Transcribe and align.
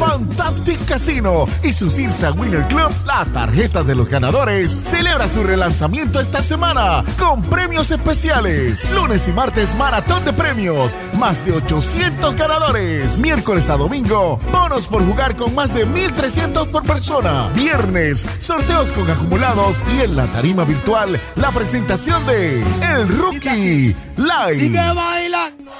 Fantastic 0.00 0.82
Casino 0.86 1.44
y 1.62 1.74
su 1.74 1.90
Cirsa 1.90 2.32
Winner 2.32 2.66
Club, 2.68 2.90
la 3.04 3.26
tarjeta 3.26 3.82
de 3.82 3.94
los 3.94 4.08
ganadores, 4.08 4.72
celebra 4.72 5.28
su 5.28 5.42
relanzamiento 5.44 6.20
esta 6.20 6.42
semana 6.42 7.04
con 7.18 7.42
premios 7.42 7.90
especiales. 7.90 8.90
Lunes 8.92 9.28
y 9.28 9.32
martes, 9.32 9.74
maratón 9.74 10.24
de 10.24 10.32
premios, 10.32 10.96
más 11.18 11.44
de 11.44 11.52
800 11.52 12.34
ganadores. 12.34 13.18
Miércoles 13.18 13.68
a 13.68 13.76
domingo, 13.76 14.40
bonos 14.50 14.86
por 14.86 15.04
jugar 15.04 15.36
con 15.36 15.54
más 15.54 15.74
de 15.74 15.84
1300 15.84 16.68
por 16.68 16.82
persona. 16.84 17.50
Viernes, 17.54 18.26
sorteos 18.40 18.90
con 18.92 19.10
acumulados 19.10 19.76
y 19.94 20.00
en 20.00 20.16
la 20.16 20.24
tarima 20.28 20.64
virtual, 20.64 21.20
la 21.36 21.50
presentación 21.50 22.24
de 22.24 22.62
El 22.94 23.06
Rookie 23.18 23.94
Live. 24.16 24.54
Sigue 24.54 24.92
bailando. 24.94 25.70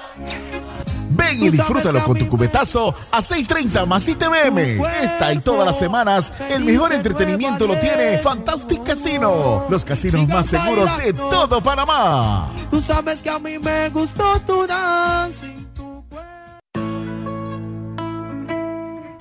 Ven 1.31 1.45
y 1.45 1.51
disfrútalo 1.51 2.05
con 2.05 2.19
tu 2.19 2.29
cubetazo 2.29 2.95
a 3.11 3.21
6.30 3.21 3.87
más 3.87 4.09
ITVM. 4.09 4.59
Esta 5.03 5.33
y 5.33 5.39
todas 5.41 5.67
las 5.67 5.79
semanas, 5.79 6.33
el 6.49 6.65
mejor 6.65 6.93
entretenimiento 6.93 7.67
lo 7.67 7.79
tiene 7.79 8.19
Fantastic 8.19 8.83
Casino, 8.83 9.67
los 9.69 9.85
casinos 9.85 10.27
más 10.29 10.47
seguros 10.47 10.97
de 10.99 11.13
todo 11.13 11.63
Panamá. 11.63 12.51
Tú 12.71 12.81
sabes 12.81 13.23
que 13.23 13.31
a 13.31 13.39
mí 13.39 13.59
me 13.59 13.89
gustó 13.91 14.39
tu 14.41 14.67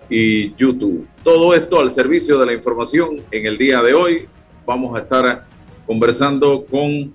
y 0.09 0.55
YouTube. 0.55 1.07
Todo 1.23 1.55
esto 1.55 1.81
al 1.81 1.91
servicio 1.91 2.39
de 2.39 2.47
la 2.47 2.53
información 2.53 3.23
en 3.31 3.47
el 3.47 3.57
día 3.57 3.83
de 3.83 3.95
hoy. 3.95 4.29
Vamos 4.67 4.97
a 4.97 5.01
estar 5.01 5.45
conversando 5.87 6.65
con 6.67 7.13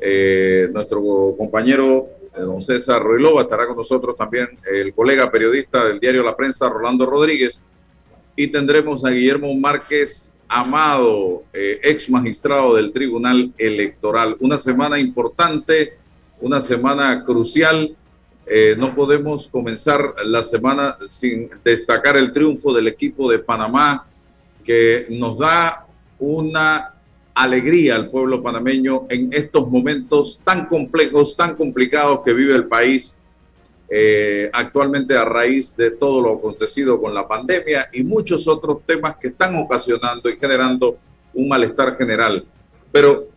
eh, 0.00 0.68
nuestro 0.72 1.34
compañero 1.38 2.08
don 2.36 2.60
César 2.60 3.02
Ruilova. 3.02 3.42
Estará 3.42 3.66
con 3.66 3.76
nosotros 3.76 4.16
también 4.16 4.48
el 4.70 4.92
colega 4.92 5.30
periodista 5.30 5.84
del 5.84 6.00
diario 6.00 6.24
La 6.24 6.36
Prensa, 6.36 6.68
Rolando 6.68 7.06
Rodríguez. 7.06 7.64
Y 8.34 8.48
tendremos 8.48 9.04
a 9.04 9.10
Guillermo 9.10 9.54
Márquez 9.54 10.38
Amado, 10.54 11.44
eh, 11.50 11.80
ex 11.82 12.10
magistrado 12.10 12.74
del 12.74 12.92
Tribunal 12.92 13.54
Electoral. 13.56 14.36
Una 14.38 14.58
semana 14.58 14.98
importante, 14.98 15.94
una 16.42 16.60
semana 16.60 17.24
crucial. 17.24 17.96
Eh, 18.44 18.76
no 18.76 18.94
podemos 18.94 19.48
comenzar 19.48 20.14
la 20.26 20.42
semana 20.42 20.98
sin 21.08 21.48
destacar 21.64 22.18
el 22.18 22.32
triunfo 22.32 22.74
del 22.74 22.88
equipo 22.88 23.30
de 23.30 23.38
Panamá, 23.38 24.06
que 24.62 25.06
nos 25.08 25.38
da 25.38 25.86
una 26.18 26.96
alegría 27.32 27.94
al 27.96 28.10
pueblo 28.10 28.42
panameño 28.42 29.06
en 29.08 29.30
estos 29.32 29.70
momentos 29.70 30.38
tan 30.44 30.66
complejos, 30.66 31.34
tan 31.34 31.56
complicados 31.56 32.20
que 32.22 32.34
vive 32.34 32.54
el 32.54 32.66
país 32.66 33.16
eh, 33.94 34.48
actualmente 34.54 35.14
a 35.14 35.22
raíz 35.22 35.76
de 35.76 35.90
todo 35.90 36.22
lo 36.22 36.36
acontecido 36.36 36.98
con 36.98 37.12
la 37.12 37.28
pandemia 37.28 37.90
y 37.92 38.02
muchos 38.02 38.48
otros 38.48 38.78
temas 38.86 39.16
que 39.16 39.28
están 39.28 39.54
ocasionando 39.56 40.30
y 40.30 40.38
generando 40.38 40.96
un 41.34 41.46
malestar 41.46 41.98
general. 41.98 42.42
Pero 42.90 43.28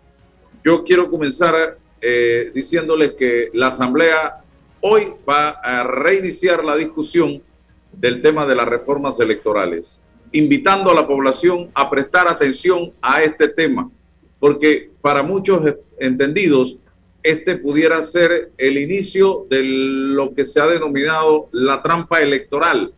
yo 0.63 0.81
quiero 0.85 1.11
comenzar 1.11 1.77
eh, 1.99 2.51
diciéndoles 2.55 3.15
que 3.15 3.49
la 3.51 3.67
Asamblea 3.67 4.43
hoy 4.79 5.11
va 5.29 5.49
a 5.49 5.83
reiniciar 5.83 6.63
la 6.63 6.77
discusión 6.77 7.43
del 7.91 8.21
tema 8.21 8.45
de 8.45 8.55
las 8.55 8.65
reformas 8.65 9.19
electorales, 9.19 10.01
invitando 10.31 10.89
a 10.89 10.95
la 10.95 11.05
población 11.05 11.69
a 11.73 11.89
prestar 11.89 12.29
atención 12.29 12.93
a 13.01 13.21
este 13.21 13.49
tema, 13.49 13.91
porque 14.39 14.89
para 15.01 15.21
muchos 15.21 15.75
entendidos 15.99 16.79
este 17.25 17.57
pudiera 17.57 18.03
ser 18.03 18.51
el 18.55 18.77
inicio 18.77 19.47
de 19.49 19.61
lo 19.63 20.35
que 20.35 20.45
se 20.45 20.61
ha 20.61 20.67
denominado 20.67 21.49
la 21.51 21.81
trampa 21.81 22.21
electoral. 22.21 22.93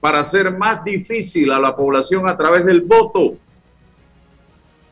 para 0.00 0.20
hacer 0.20 0.54
más 0.54 0.84
difícil 0.84 1.50
a 1.50 1.58
la 1.58 1.74
población 1.74 2.28
a 2.28 2.36
través 2.36 2.66
del 2.66 2.82
voto 2.82 3.38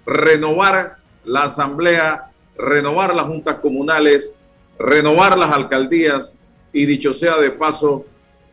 renovar 0.06 0.96
la 1.24 1.44
asamblea, 1.44 2.30
renovar 2.56 3.14
las 3.14 3.26
juntas 3.26 3.56
comunales, 3.56 4.34
renovar 4.78 5.36
las 5.36 5.52
alcaldías 5.52 6.36
y 6.72 6.86
dicho 6.86 7.12
sea 7.12 7.36
de 7.36 7.50
paso 7.50 8.06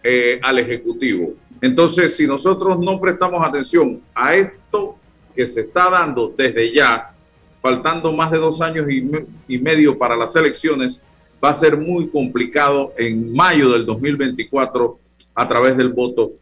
eh, 0.03 0.39
al 0.43 0.59
Ejecutivo. 0.59 1.33
Entonces, 1.61 2.15
si 2.15 2.27
nosotros 2.27 2.77
no 2.79 2.99
prestamos 2.99 3.45
atención 3.47 4.01
a 4.13 4.35
esto 4.35 4.97
que 5.35 5.47
se 5.47 5.61
está 5.61 5.89
dando 5.89 6.33
desde 6.37 6.73
ya, 6.73 7.15
faltando 7.61 8.13
más 8.13 8.31
de 8.31 8.37
dos 8.37 8.61
años 8.61 8.87
y, 8.89 9.57
medio 9.57 9.97
para 9.97 10.15
las 10.15 10.35
elecciones, 10.35 11.01
va 11.43 11.49
a 11.49 11.53
ser 11.53 11.77
muy 11.77 12.09
complicado 12.09 12.93
en 12.97 13.33
mayo 13.33 13.69
del 13.69 13.85
2024 13.85 14.99
a 15.35 15.47
través 15.47 15.77
del 15.77 15.89
voto 15.89 16.33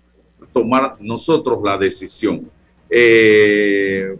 tomar 0.54 0.96
nosotros 1.00 1.60
la 1.64 1.78
decisión. 1.78 2.50
Eh, 2.90 4.18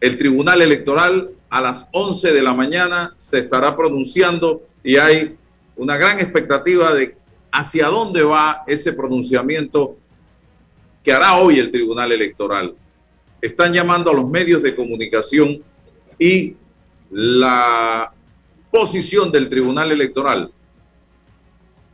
el 0.00 0.18
Tribunal 0.18 0.62
Electoral 0.62 1.30
a 1.48 1.60
las 1.60 1.88
11 1.92 2.32
de 2.32 2.42
la 2.42 2.54
mañana 2.54 3.14
se 3.16 3.40
estará 3.40 3.76
pronunciando 3.76 4.62
y 4.84 4.96
hay 4.96 5.36
una 5.76 5.96
gran 5.96 6.20
expectativa 6.20 6.94
de 6.94 7.16
hacia 7.52 7.88
dónde 7.88 8.22
va 8.22 8.62
ese 8.66 8.92
pronunciamiento 8.92 9.96
que 11.02 11.12
hará 11.12 11.36
hoy 11.38 11.58
el 11.58 11.70
Tribunal 11.70 12.12
Electoral. 12.12 12.74
Están 13.40 13.72
llamando 13.72 14.10
a 14.10 14.14
los 14.14 14.28
medios 14.28 14.62
de 14.62 14.76
comunicación 14.76 15.62
y 16.20 16.54
la 17.10 18.12
posición 18.70 19.32
del 19.32 19.48
Tribunal 19.48 19.90
Electoral 19.90 20.52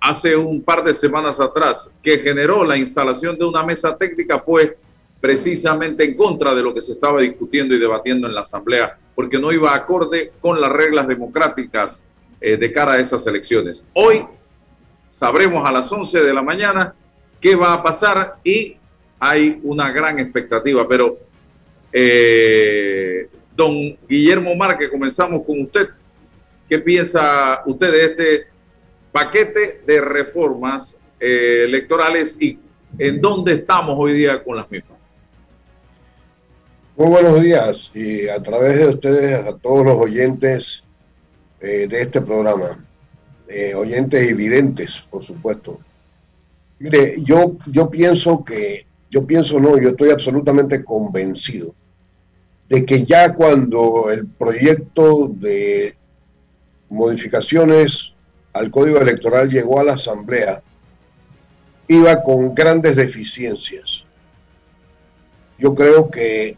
hace 0.00 0.37
un 0.37 0.61
par 0.62 0.84
de 0.84 0.93
semanas 0.93 1.40
atrás 1.40 1.90
que 2.02 2.19
generó 2.19 2.64
la 2.64 2.76
instalación 2.76 3.38
de 3.38 3.46
una 3.46 3.62
mesa 3.62 3.96
técnica 3.96 4.38
fue 4.40 4.76
precisamente 5.20 6.05
en 6.05 6.17
contra 6.17 6.55
de 6.55 6.62
lo 6.62 6.75
que 6.75 6.81
se 6.81 6.93
estaba 6.93 7.23
discutiendo 7.23 7.75
y 7.75 7.78
debatiendo 7.78 8.26
en 8.26 8.34
la 8.34 8.43
Asamblea, 8.43 8.99
porque 9.14 9.38
no 9.38 9.52
iba 9.52 9.75
acorde 9.75 10.32
con 10.40 10.61
las 10.61 10.70
reglas 10.70 11.08
democráticas 11.08 12.05
eh, 12.40 12.56
de 12.56 12.73
cara 12.73 12.94
a 12.94 12.99
esas 12.99 13.26
elecciones. 13.26 13.84
Hoy 13.94 14.26
sabremos 15.08 15.67
a 15.67 15.73
las 15.73 15.90
11 15.90 16.23
de 16.23 16.34
la 16.34 16.43
mañana 16.43 16.94
qué 17.40 17.55
va 17.55 17.73
a 17.73 17.82
pasar 17.82 18.37
y 18.44 18.76
hay 19.19 19.61
una 19.62 19.90
gran 19.93 20.19
expectativa, 20.19 20.87
pero 20.87 21.17
eh, 21.93 23.28
don 23.56 23.96
Guillermo 24.06 24.54
Márquez, 24.54 24.90
comenzamos 24.90 25.42
con 25.44 25.60
usted. 25.62 25.88
¿Qué 26.68 26.78
piensa 26.78 27.62
usted 27.64 27.90
de 27.90 28.04
este 28.04 28.46
paquete 29.10 29.80
de 29.86 30.00
reformas 30.00 31.00
eh, 31.18 31.64
electorales 31.64 32.36
y 32.40 32.58
en 32.98 33.20
dónde 33.20 33.54
estamos 33.54 33.94
hoy 33.96 34.12
día 34.12 34.42
con 34.44 34.56
las 34.56 34.70
mismas? 34.70 34.98
Muy 36.96 37.08
buenos 37.08 37.42
días 37.42 37.90
y 37.94 38.28
a 38.28 38.42
través 38.42 38.78
de 38.78 38.88
ustedes 38.88 39.46
a 39.46 39.56
todos 39.56 39.86
los 39.86 39.96
oyentes 39.96 40.84
eh, 41.60 41.86
de 41.88 42.02
este 42.02 42.20
programa, 42.20 42.84
eh, 43.48 43.74
oyentes 43.74 44.28
evidentes, 44.28 45.04
por 45.10 45.24
supuesto. 45.24 45.78
Mire, 46.78 47.16
yo, 47.22 47.56
yo 47.70 47.88
pienso 47.90 48.44
que, 48.44 48.86
yo 49.10 49.26
pienso 49.26 49.58
no, 49.58 49.78
yo 49.78 49.90
estoy 49.90 50.10
absolutamente 50.10 50.84
convencido 50.84 51.74
de 52.68 52.84
que 52.84 53.04
ya 53.04 53.34
cuando 53.34 54.10
el 54.10 54.26
proyecto 54.26 55.28
de 55.28 55.96
modificaciones 56.88 58.12
al 58.52 58.70
código 58.70 58.98
electoral 58.98 59.48
llegó 59.48 59.80
a 59.80 59.84
la 59.84 59.94
Asamblea, 59.94 60.62
iba 61.88 62.22
con 62.22 62.54
grandes 62.54 62.96
deficiencias. 62.96 64.04
Yo 65.58 65.74
creo 65.74 66.10
que 66.10 66.56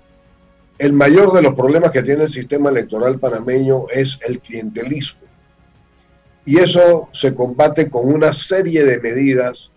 el 0.78 0.93
mayor 0.93 1.32
de 1.32 1.43
los 1.43 1.55
problemas 1.55 1.90
que 1.90 2.02
tiene 2.02 2.25
el 2.25 2.31
sistema 2.31 2.70
electoral 2.70 3.19
panameño 3.19 3.87
es 3.90 4.19
el 4.26 4.40
clientelismo. 4.40 5.22
Y 6.44 6.58
eso 6.58 7.08
se 7.12 7.34
combate 7.34 7.90
con 7.90 8.10
una 8.12 8.32
serie 8.32 8.84
de 8.84 8.99
medidas 8.99 9.70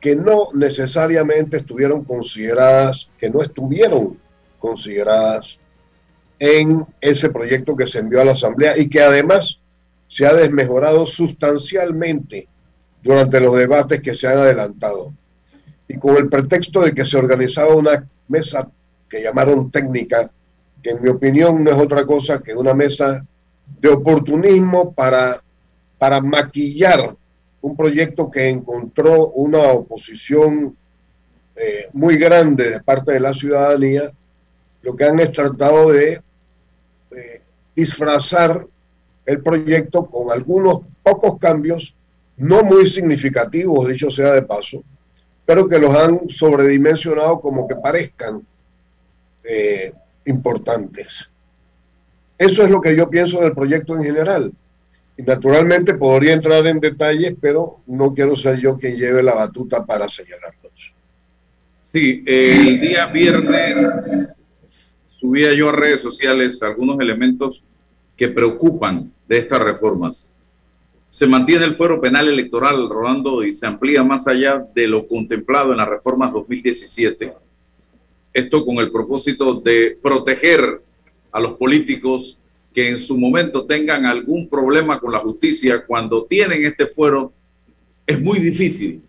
que 0.00 0.14
no 0.14 0.50
necesariamente 0.54 1.56
estuvieron 1.56 2.04
consideradas, 2.04 3.10
que 3.18 3.30
no 3.30 3.42
estuvieron 3.42 4.18
consideradas 4.58 5.58
en 6.38 6.86
ese 7.00 7.30
proyecto 7.30 7.76
que 7.76 7.86
se 7.86 7.98
envió 7.98 8.20
a 8.20 8.24
la 8.24 8.32
Asamblea 8.32 8.78
y 8.78 8.88
que 8.88 9.00
además 9.00 9.58
se 10.00 10.26
ha 10.26 10.32
desmejorado 10.32 11.06
sustancialmente 11.06 12.48
durante 13.02 13.40
los 13.40 13.56
debates 13.56 14.00
que 14.00 14.14
se 14.14 14.26
han 14.26 14.38
adelantado. 14.38 15.12
Y 15.86 15.98
con 15.98 16.16
el 16.16 16.28
pretexto 16.28 16.82
de 16.82 16.92
que 16.92 17.04
se 17.04 17.16
organizaba 17.16 17.74
una 17.74 18.06
mesa 18.28 18.68
que 19.08 19.22
llamaron 19.22 19.70
técnica, 19.70 20.30
que 20.82 20.90
en 20.90 21.02
mi 21.02 21.08
opinión 21.08 21.64
no 21.64 21.70
es 21.70 21.76
otra 21.76 22.04
cosa 22.04 22.40
que 22.40 22.54
una 22.54 22.74
mesa 22.74 23.24
de 23.80 23.88
oportunismo 23.88 24.92
para, 24.92 25.42
para 25.98 26.20
maquillar 26.20 27.16
un 27.60 27.76
proyecto 27.76 28.30
que 28.30 28.48
encontró 28.48 29.28
una 29.28 29.62
oposición 29.72 30.76
eh, 31.56 31.88
muy 31.92 32.16
grande 32.16 32.70
de 32.70 32.80
parte 32.80 33.12
de 33.12 33.20
la 33.20 33.34
ciudadanía, 33.34 34.12
lo 34.82 34.96
que 34.96 35.04
han 35.04 35.18
es 35.20 35.32
tratado 35.32 35.90
de 35.90 36.22
disfrazar 37.74 38.66
el 39.24 39.40
proyecto 39.40 40.06
con 40.06 40.32
algunos 40.32 40.80
pocos 41.02 41.38
cambios, 41.38 41.94
no 42.36 42.62
muy 42.62 42.88
significativos, 42.90 43.86
dicho 43.86 44.10
sea 44.10 44.32
de 44.32 44.42
paso, 44.42 44.82
pero 45.46 45.68
que 45.68 45.78
los 45.78 45.94
han 45.94 46.28
sobredimensionado 46.28 47.40
como 47.40 47.68
que 47.68 47.76
parezcan 47.76 48.44
eh, 49.44 49.92
importantes. 50.24 51.28
Eso 52.36 52.62
es 52.64 52.70
lo 52.70 52.80
que 52.80 52.96
yo 52.96 53.08
pienso 53.08 53.40
del 53.40 53.52
proyecto 53.52 53.96
en 53.96 54.04
general. 54.04 54.52
Y 55.16 55.22
naturalmente 55.22 55.94
podría 55.94 56.32
entrar 56.32 56.66
en 56.66 56.80
detalles, 56.80 57.34
pero 57.40 57.80
no 57.86 58.14
quiero 58.14 58.34
ser 58.34 58.58
yo 58.58 58.76
quien 58.76 58.96
lleve 58.96 59.22
la 59.22 59.34
batuta 59.34 59.84
para 59.84 60.08
señalarlos. 60.08 60.94
Sí, 61.80 62.24
el 62.26 62.80
día 62.80 63.06
viernes 63.06 63.86
subía 65.08 65.52
yo 65.54 65.68
a 65.68 65.72
redes 65.72 66.00
sociales 66.00 66.62
algunos 66.62 67.00
elementos 67.00 67.64
que 68.16 68.28
preocupan 68.28 69.12
de 69.26 69.38
estas 69.38 69.60
reformas. 69.60 70.32
Se 71.08 71.26
mantiene 71.26 71.64
el 71.64 71.76
fuero 71.76 72.00
penal 72.00 72.28
electoral, 72.28 72.88
Rolando, 72.88 73.42
y 73.42 73.52
se 73.52 73.66
amplía 73.66 74.04
más 74.04 74.28
allá 74.28 74.64
de 74.74 74.86
lo 74.86 75.08
contemplado 75.08 75.72
en 75.72 75.78
las 75.78 75.88
reformas 75.88 76.32
2017 76.32 77.34
esto 78.38 78.64
con 78.64 78.78
el 78.78 78.90
propósito 78.90 79.54
de 79.54 79.98
proteger 80.00 80.80
a 81.32 81.40
los 81.40 81.54
políticos 81.56 82.38
que 82.72 82.90
en 82.90 82.98
su 82.98 83.18
momento 83.18 83.64
tengan 83.66 84.06
algún 84.06 84.48
problema 84.48 85.00
con 85.00 85.12
la 85.12 85.18
justicia. 85.18 85.84
Cuando 85.84 86.24
tienen 86.24 86.64
este 86.64 86.86
fuero, 86.86 87.32
es 88.06 88.20
muy 88.20 88.38
difícil 88.38 89.02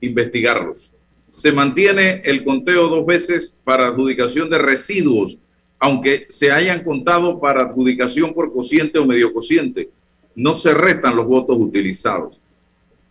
investigarlos. 0.00 0.93
Se 1.34 1.50
mantiene 1.50 2.22
el 2.24 2.44
conteo 2.44 2.86
dos 2.86 3.04
veces 3.04 3.58
para 3.64 3.88
adjudicación 3.88 4.48
de 4.48 4.58
residuos, 4.58 5.38
aunque 5.80 6.26
se 6.28 6.52
hayan 6.52 6.84
contado 6.84 7.40
para 7.40 7.62
adjudicación 7.62 8.32
por 8.32 8.52
cociente 8.52 9.00
o 9.00 9.04
medio 9.04 9.32
cociente. 9.32 9.90
No 10.36 10.54
se 10.54 10.72
restan 10.72 11.16
los 11.16 11.26
votos 11.26 11.56
utilizados. 11.58 12.38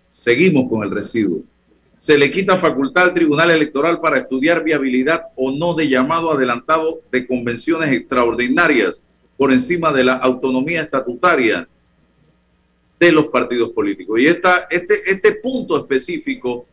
Seguimos 0.09 0.69
con 0.69 0.83
el 0.83 0.91
residuo 0.91 1.41
se 2.03 2.17
le 2.17 2.31
quita 2.31 2.57
facultad 2.57 3.03
al 3.05 3.13
Tribunal 3.13 3.51
Electoral 3.51 4.01
para 4.01 4.19
estudiar 4.19 4.61
viabilidad 4.61 5.27
o 5.37 5.51
no 5.51 5.73
de 5.73 5.87
llamado 5.87 6.33
adelantado 6.33 6.99
de 7.09 7.25
convenciones 7.25 7.93
extraordinarias 7.93 9.01
por 9.37 9.53
encima 9.53 9.89
de 9.93 10.03
la 10.03 10.15
autonomía 10.15 10.81
estatutaria 10.81 11.65
de 12.99 13.11
los 13.13 13.27
partidos 13.27 13.71
políticos. 13.71 14.19
Y 14.19 14.27
esta, 14.27 14.67
este, 14.69 14.95
este 15.09 15.35
punto 15.35 15.77
específico, 15.77 16.65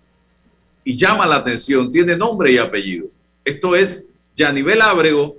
y 0.85 0.97
llama 0.97 1.27
la 1.27 1.37
atención, 1.37 1.91
tiene 1.93 2.17
nombre 2.17 2.53
y 2.53 2.59
apellido. 2.59 3.09
Esto 3.45 3.77
es 3.77 4.07
Yanivel 4.37 4.81
Ábrego, 4.83 5.37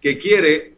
que 0.00 0.18
quiere 0.18 0.74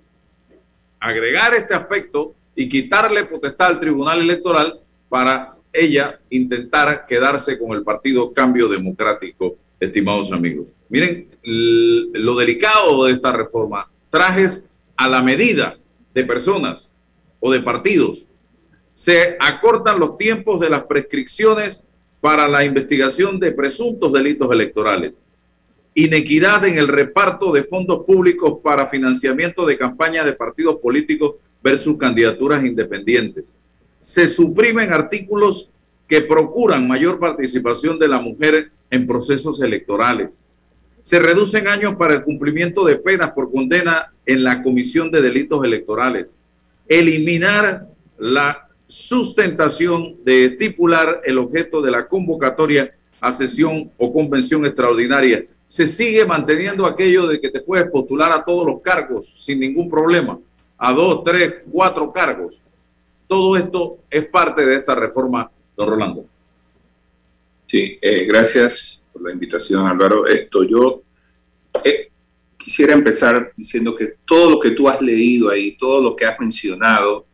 agregar 1.01 1.55
este 1.55 1.75
aspecto 1.75 2.35
y 2.55 2.69
quitarle 2.69 3.25
potestad 3.25 3.69
al 3.69 3.81
Tribunal 3.81 4.21
Electoral 4.21 4.81
para 5.09 5.57
ella 5.73 6.19
intentar 6.31 7.07
quedarse 7.07 7.59
con 7.59 7.73
el 7.73 7.83
partido 7.83 8.33
Cambio 8.33 8.69
Democrático, 8.69 9.57
estimados 9.79 10.33
amigos. 10.33 10.71
Miren 10.89 11.29
lo 11.43 12.37
delicado 12.37 13.05
de 13.05 13.13
esta 13.13 13.33
reforma, 13.33 13.91
trajes 14.11 14.69
a 14.97 15.09
la 15.09 15.23
medida 15.23 15.79
de 16.15 16.25
personas 16.25 16.93
o 17.41 17.53
de 17.53 17.61
partidos. 17.61 18.27
Se 18.93 19.37
acortan 19.39 20.01
los 20.01 20.19
tiempos 20.19 20.59
de 20.59 20.71
las 20.71 20.85
prescripciones 20.85 21.85
para 22.21 22.49
la 22.49 22.65
investigación 22.65 23.39
de 23.39 23.53
presuntos 23.53 24.13
delitos 24.13 24.51
electorales. 24.53 25.17
Inequidad 25.95 26.65
en 26.67 26.79
el 26.79 26.89
reparto 26.89 27.53
de 27.53 27.63
fondos 27.63 28.05
públicos 28.05 28.59
para 28.63 28.87
financiamiento 28.87 29.67
de 29.67 29.79
campañas 29.79 30.25
de 30.25 30.33
partidos 30.33 30.77
políticos 30.77 31.37
versus 31.63 31.97
candidaturas 31.97 32.65
independientes 32.65 33.55
se 34.01 34.29
suprimen 34.29 34.93
artículos 34.93 35.73
que 36.09 36.23
procuran 36.23 36.89
mayor 36.89 37.19
participación 37.19 37.99
de 37.99 38.09
la 38.09 38.21
mujer 38.21 38.71
en 38.91 39.07
procesos 39.07 39.61
electorales. 39.61 40.31
Se 41.03 41.19
reducen 41.19 41.69
años 41.69 41.95
para 41.97 42.15
el 42.15 42.23
cumplimiento 42.23 42.85
de 42.85 42.97
penas 42.97 43.33
por 43.33 43.51
condena 43.51 44.13
en 44.25 44.45
la 44.45 44.63
comisión 44.63 45.11
de 45.11 45.23
delitos 45.23 45.65
electorales. 45.65 46.35
Eliminar 46.87 47.87
la 48.19 48.68
sustentación 48.89 50.17
de 50.25 50.47
estipular 50.47 51.21
el 51.25 51.37
objeto 51.39 51.83
de 51.83 51.91
la 51.91 52.09
convocatoria 52.09 52.91
a 53.21 53.31
sesión 53.33 53.91
o 53.99 54.13
convención 54.13 54.65
extraordinaria. 54.65 55.45
Se 55.67 55.87
sigue 55.87 56.25
manteniendo 56.25 56.87
aquello 56.87 57.27
de 57.27 57.39
que 57.39 57.51
te 57.51 57.61
puedes 57.61 57.91
postular 57.91 58.33
a 58.33 58.43
todos 58.43 58.67
los 58.67 58.81
cargos 58.81 59.31
sin 59.37 59.61
ningún 59.61 59.91
problema, 59.91 60.39
a 60.79 60.93
dos, 60.95 61.23
tres, 61.23 61.57
cuatro 61.71 62.11
cargos. 62.11 62.63
Todo 63.27 63.59
esto 63.59 63.99
es 64.09 64.27
parte 64.27 64.65
de 64.65 64.77
esta 64.77 64.95
reforma, 64.95 65.51
don 65.77 65.91
Rolando. 65.91 66.25
Sí, 67.67 67.99
eh, 68.01 68.25
gracias 68.25 69.05
por 69.13 69.21
la 69.21 69.33
invitación, 69.33 69.87
Álvaro. 69.87 70.27
Esto 70.27 70.65
yo 70.65 71.03
eh, 71.85 72.09
quisiera 72.57 72.95
empezar 72.95 73.53
diciendo 73.55 73.95
que 73.95 74.15
todo 74.25 74.53
lo 74.53 74.59
que 74.59 74.71
tú 74.71 74.89
has 74.89 75.03
leído 75.03 75.51
ahí, 75.51 75.77
todo 75.77 76.01
lo 76.01 76.17
que 76.17 76.25
has 76.25 76.41
mencionado, 76.41 77.27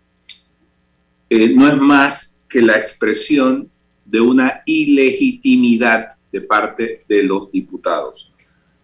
eh, 1.34 1.52
no 1.52 1.66
es 1.66 1.76
más 1.76 2.40
que 2.48 2.62
la 2.62 2.78
expresión 2.78 3.68
de 4.04 4.20
una 4.20 4.62
ilegitimidad 4.66 6.10
de 6.30 6.40
parte 6.40 7.04
de 7.08 7.24
los 7.24 7.50
diputados. 7.50 8.30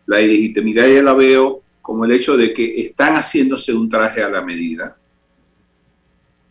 La 0.05 0.21
ilegitimidad 0.21 0.89
ya 0.89 1.01
la 1.01 1.15
veo 1.15 1.63
como 1.81 2.05
el 2.05 2.11
hecho 2.11 2.37
de 2.37 2.53
que 2.53 2.81
están 2.81 3.15
haciéndose 3.15 3.73
un 3.73 3.89
traje 3.89 4.21
a 4.21 4.29
la 4.29 4.43
medida, 4.43 4.97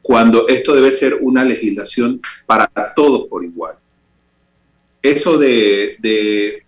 cuando 0.01 0.47
esto 0.47 0.73
debe 0.73 0.93
ser 0.93 1.17
una 1.19 1.43
legislación 1.43 2.21
para 2.45 2.69
todos 2.95 3.27
por 3.27 3.43
igual. 3.43 3.75
Eso 5.01 5.37
de, 5.37 5.97
de, 5.99 6.63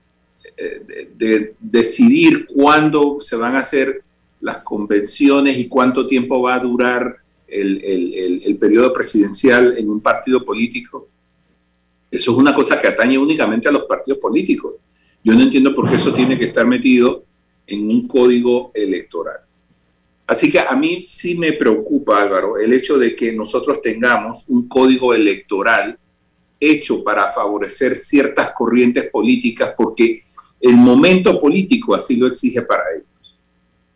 de, 1.15 1.55
decidir 1.59 2.47
cuándo 2.47 3.21
se 3.21 3.37
van 3.37 3.55
a 3.55 3.59
hacer 3.59 4.03
las 4.41 4.57
convenciones 4.57 5.57
y 5.57 5.69
cuánto 5.69 6.05
tiempo 6.05 6.41
va 6.41 6.55
a 6.55 6.59
durar 6.59 7.20
el, 7.51 7.83
el, 7.83 8.41
el, 8.45 8.57
periodo 8.57 8.93
presidencial 8.93 9.77
en 9.77 9.89
un 9.89 10.01
partido 10.01 10.43
político, 10.43 11.09
eso 12.09 12.31
es 12.31 12.37
una 12.37 12.55
cosa 12.55 12.81
que 12.81 12.87
atañe 12.87 13.17
únicamente 13.17 13.67
a 13.67 13.71
los 13.71 13.83
partidos 13.83 14.19
políticos. 14.19 14.75
Yo 15.23 15.33
no 15.33 15.41
entiendo 15.41 15.75
por 15.75 15.89
qué 15.89 15.97
eso 15.97 16.13
tiene 16.13 16.37
que 16.39 16.45
estar 16.45 16.65
metido 16.65 17.25
en 17.67 17.89
un 17.89 18.07
código 18.07 18.71
electoral. 18.73 19.41
Así 20.25 20.49
que 20.49 20.59
a 20.59 20.75
mí 20.75 21.05
sí 21.05 21.37
me 21.37 21.53
preocupa, 21.53 22.21
Álvaro, 22.21 22.57
el 22.57 22.71
hecho 22.73 22.97
de 22.97 23.15
que 23.15 23.33
nosotros 23.33 23.81
tengamos 23.81 24.45
un 24.47 24.67
código 24.67 25.13
electoral 25.13 25.99
hecho 26.59 27.03
para 27.03 27.33
favorecer 27.33 27.95
ciertas 27.95 28.51
corrientes 28.53 29.09
políticas 29.09 29.73
porque 29.75 30.23
el 30.61 30.75
momento 30.75 31.41
político 31.41 31.95
así 31.95 32.15
lo 32.15 32.27
exige 32.27 32.61
para 32.61 32.83
ellos. 32.95 33.39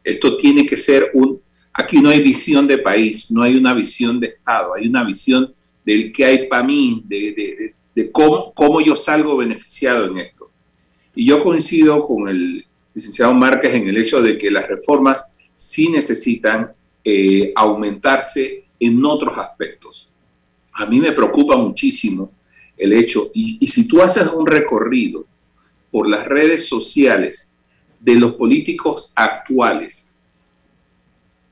Esto 0.04 0.36
tiene 0.36 0.66
que 0.66 0.76
ser 0.76 1.12
un... 1.14 1.40
Aquí 1.78 2.00
no 2.00 2.10
hay 2.10 2.22
visión 2.22 2.68
de 2.68 2.78
país, 2.78 3.30
no 3.30 3.42
hay 3.42 3.58
una 3.58 3.74
visión 3.74 4.18
de 4.18 4.28
Estado, 4.28 4.76
hay 4.76 4.88
una 4.88 5.04
visión 5.04 5.54
del 5.84 6.14
que 6.14 6.24
hay 6.24 6.48
para 6.48 6.64
mí, 6.64 7.04
de, 7.06 7.74
cómo 8.14 8.80
yo 8.80 8.96
salgo 8.96 9.36
beneficiado 9.36 10.08
en 10.08 10.20
esto. 10.20 10.50
Y 11.14 11.26
yo 11.26 11.44
coincido 11.44 12.08
con 12.08 12.30
el 12.30 12.66
licenciado 12.94 13.34
Márquez 13.34 13.74
en 13.74 13.90
el 13.90 13.98
hecho 13.98 14.22
de 14.22 14.38
que 14.38 14.50
las 14.50 14.70
reformas 14.70 15.34
sí 15.54 15.90
necesitan 15.90 16.72
eh, 17.04 17.52
aumentarse 17.56 18.64
en 18.80 19.06
otros 19.06 19.38
aspectos. 19.38 20.10
A 20.72 20.86
mí 20.86 21.02
me 21.02 21.12
preocupa 21.12 21.58
muchísimo 21.58 22.32
el 22.78 22.94
hecho, 22.94 23.32
y, 23.34 23.58
y 23.60 23.68
si 23.68 23.86
tú 23.86 24.02
haces 24.02 24.28
un 24.28 24.48
recorrido 24.48 25.26
por 25.92 26.08
las 26.08 26.26
redes 26.26 26.68
sociales 26.68 27.50
de 28.00 28.16
los 28.16 28.36
políticos 28.36 29.12
actuales, 29.16 30.12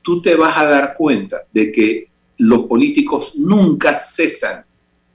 tú 0.04 0.20
te 0.20 0.36
vas 0.36 0.56
a 0.58 0.66
dar 0.66 0.94
cuenta 0.94 1.44
de 1.50 1.72
que 1.72 2.08
los 2.36 2.64
políticos 2.64 3.36
nunca 3.36 3.94
cesan, 3.94 4.64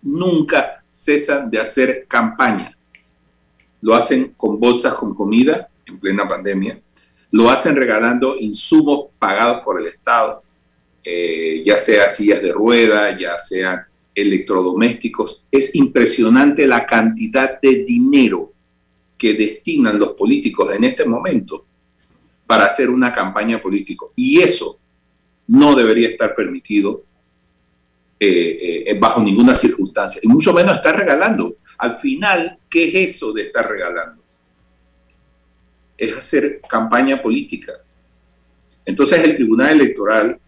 nunca 0.01 0.83
cesan 0.87 1.49
de 1.49 1.59
hacer 1.59 2.05
campaña. 2.07 2.75
Lo 3.81 3.93
hacen 3.93 4.33
con 4.35 4.59
bolsas 4.59 4.95
con 4.95 5.13
comida 5.13 5.69
en 5.85 5.99
plena 5.99 6.27
pandemia. 6.27 6.81
Lo 7.31 7.51
hacen 7.51 7.75
regalando 7.75 8.35
insumos 8.39 9.09
pagados 9.19 9.61
por 9.61 9.79
el 9.79 9.87
Estado, 9.87 10.41
eh, 11.03 11.61
ya 11.63 11.77
sea 11.77 12.07
sillas 12.07 12.41
de 12.41 12.51
rueda, 12.51 13.15
ya 13.17 13.37
sean 13.37 13.81
electrodomésticos. 14.15 15.45
Es 15.51 15.75
impresionante 15.75 16.65
la 16.65 16.87
cantidad 16.87 17.61
de 17.61 17.83
dinero 17.85 18.51
que 19.19 19.35
destinan 19.35 19.99
los 19.99 20.13
políticos 20.13 20.73
en 20.73 20.85
este 20.85 21.05
momento 21.05 21.65
para 22.49 22.65
hacer 22.65 22.89
una 22.89 23.13
campaña 23.13 23.61
política. 23.61 24.07
Y 24.15 24.41
eso 24.41 24.79
no 25.45 25.75
debería 25.75 26.09
estar 26.09 26.33
permitido 26.33 27.03
eh, 28.19 28.85
eh, 28.87 28.97
bajo 28.97 29.21
ninguna 29.21 29.53
circunstancia, 29.53 30.19
y 30.23 30.27
mucho 30.27 30.51
menos 30.51 30.77
estar 30.77 30.97
regalando. 30.97 31.57
Al 31.77 31.99
final, 31.99 32.57
¿qué 32.67 32.87
es 32.87 33.15
eso 33.17 33.31
de 33.33 33.43
estar 33.43 33.69
regalando? 33.69 34.23
Es 35.95 36.17
hacer 36.17 36.59
campaña 36.67 37.21
política. 37.21 37.73
Entonces 38.83 39.23
el 39.23 39.35
Tribunal 39.35 39.79
Electoral 39.79 40.39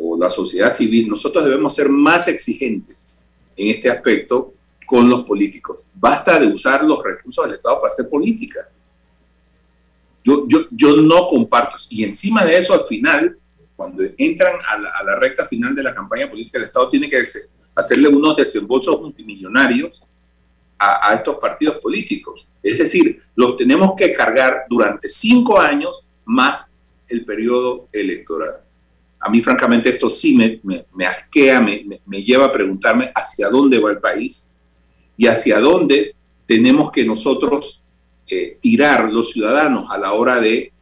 o 0.00 0.16
la 0.16 0.30
sociedad 0.30 0.72
civil, 0.72 1.10
nosotros 1.10 1.44
debemos 1.44 1.74
ser 1.74 1.90
más 1.90 2.26
exigentes 2.26 3.12
en 3.54 3.68
este 3.68 3.90
aspecto 3.90 4.54
con 4.86 5.10
los 5.10 5.26
políticos. 5.26 5.80
Basta 5.92 6.40
de 6.40 6.46
usar 6.46 6.82
los 6.84 7.04
recursos 7.04 7.44
del 7.44 7.56
Estado 7.56 7.82
para 7.82 7.92
hacer 7.92 8.08
política. 8.08 8.66
Yo, 10.24 10.48
yo, 10.48 10.60
yo 10.70 10.96
no 10.96 11.28
comparto. 11.28 11.76
Y 11.90 12.02
encima 12.02 12.44
de 12.44 12.56
eso, 12.56 12.72
al 12.72 12.86
final, 12.86 13.38
cuando 13.76 14.02
entran 14.16 14.54
a 14.66 15.02
la, 15.04 15.16
recta 15.16 15.46
final 15.46 15.74
de 15.74 15.82
la 15.82 15.94
campaña 15.94 16.28
política, 16.28 16.58
el 16.58 16.64
Estado 16.64 16.88
tiene 16.88 17.10
que 17.10 17.22
hacerle 17.74 18.08
unos 18.08 18.36
desembolsos 18.36 19.00
multimillonarios 19.00 20.02
a, 20.78 21.14
estos 21.14 21.36
partidos 21.36 21.78
políticos. 21.78 22.48
Es 22.62 22.78
decir, 22.78 23.22
los 23.34 23.56
tenemos 23.56 23.92
que 23.96 24.12
cargar 24.12 24.64
durante 24.68 25.08
cinco 25.08 25.60
años 25.60 26.04
más 26.24 26.72
el 27.08 27.24
periodo 27.24 27.88
electoral. 27.92 28.60
A 29.20 29.30
mí, 29.30 29.40
francamente, 29.40 29.90
esto 29.90 30.10
sí 30.10 30.34
me, 30.36 30.60
me, 30.92 31.06
asquea, 31.06 31.60
me, 31.60 32.00
me, 32.04 32.22
lleva 32.22 32.46
a 32.46 32.52
preguntarme 32.52 33.10
hacia 33.14 33.48
dónde 33.48 33.78
va 33.78 33.90
el 33.90 33.98
país 33.98 34.50
y 35.16 35.26
hacia 35.26 35.60
dónde 35.60 36.14
tenemos 36.46 36.92
que 36.92 37.04
nosotros 37.04 37.83
eh, 38.28 38.58
tirar 38.60 39.12
los 39.12 39.30
ciudadanos 39.30 39.90
a 39.90 39.98
la 39.98 40.12
hora 40.12 40.40
de 40.40 40.72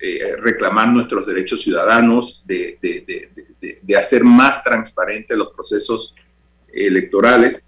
eh, 0.00 0.36
reclamar 0.38 0.88
nuestros 0.88 1.26
derechos 1.26 1.62
ciudadanos, 1.62 2.42
de, 2.46 2.78
de, 2.82 3.96
hacer 3.96 4.24
más 4.24 4.62
transparentes 4.62 5.36
los 5.38 5.52
procesos 5.52 6.14
electorales. 6.72 7.64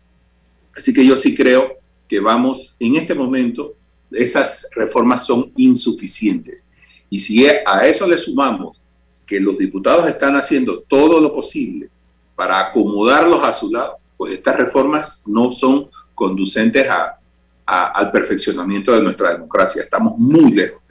Así 0.77 0.93
que 0.93 1.07
yo 1.07 1.17
sí 1.17 1.35
creo 1.35 1.79
que 2.09 2.21
vamos, 2.21 2.75
en 2.81 2.97
este 2.97 3.15
momento, 3.15 3.75
esas 4.11 4.69
reformas 4.75 5.25
son 5.25 5.53
insuficientes. 5.57 6.69
Y 7.09 7.21
si 7.21 7.47
a 7.47 7.87
eso 7.87 8.07
le 8.07 8.19
sumamos 8.19 8.81
que 9.25 9.41
los 9.41 9.57
diputados 9.57 10.09
están 10.09 10.37
haciendo 10.37 10.81
todo 10.81 11.21
lo 11.21 11.33
posible 11.33 11.89
para 12.35 12.61
acomodarlos 12.61 13.43
a 13.43 13.53
su 13.53 13.71
lado, 13.71 13.99
pues 14.17 14.35
estas 14.35 14.57
reformas 14.57 15.23
no 15.27 15.53
son 15.53 15.91
conducentes 16.15 16.89
a, 16.91 17.19
al 17.67 18.11
perfeccionamiento 18.11 18.95
de 18.95 19.03
nuestra 19.03 19.33
democracia. 19.33 19.83
Estamos 19.83 20.17
muy 20.17 20.53
lejos 20.53 20.87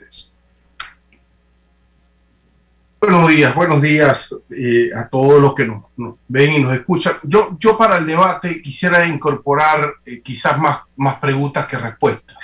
Buenos 2.98 3.28
días, 3.28 3.54
buenos 3.54 3.82
días 3.82 4.34
eh, 4.50 4.90
a 4.92 5.06
todos 5.08 5.40
los 5.40 5.54
que 5.54 5.66
nos, 5.66 5.84
ven 6.26 6.54
y 6.54 6.58
nos 6.60 6.74
escuchan. 6.74 7.14
Yo, 7.22 7.56
yo 7.60 7.78
para 7.78 7.98
el 7.98 8.06
debate 8.06 8.60
quisiera 8.60 9.06
incorporar 9.06 9.92
eh, 10.04 10.22
quizás 10.22 10.58
más, 10.58 10.80
más 10.96 11.20
preguntas 11.20 11.66
que 11.66 11.78
respuestas. 11.78 12.36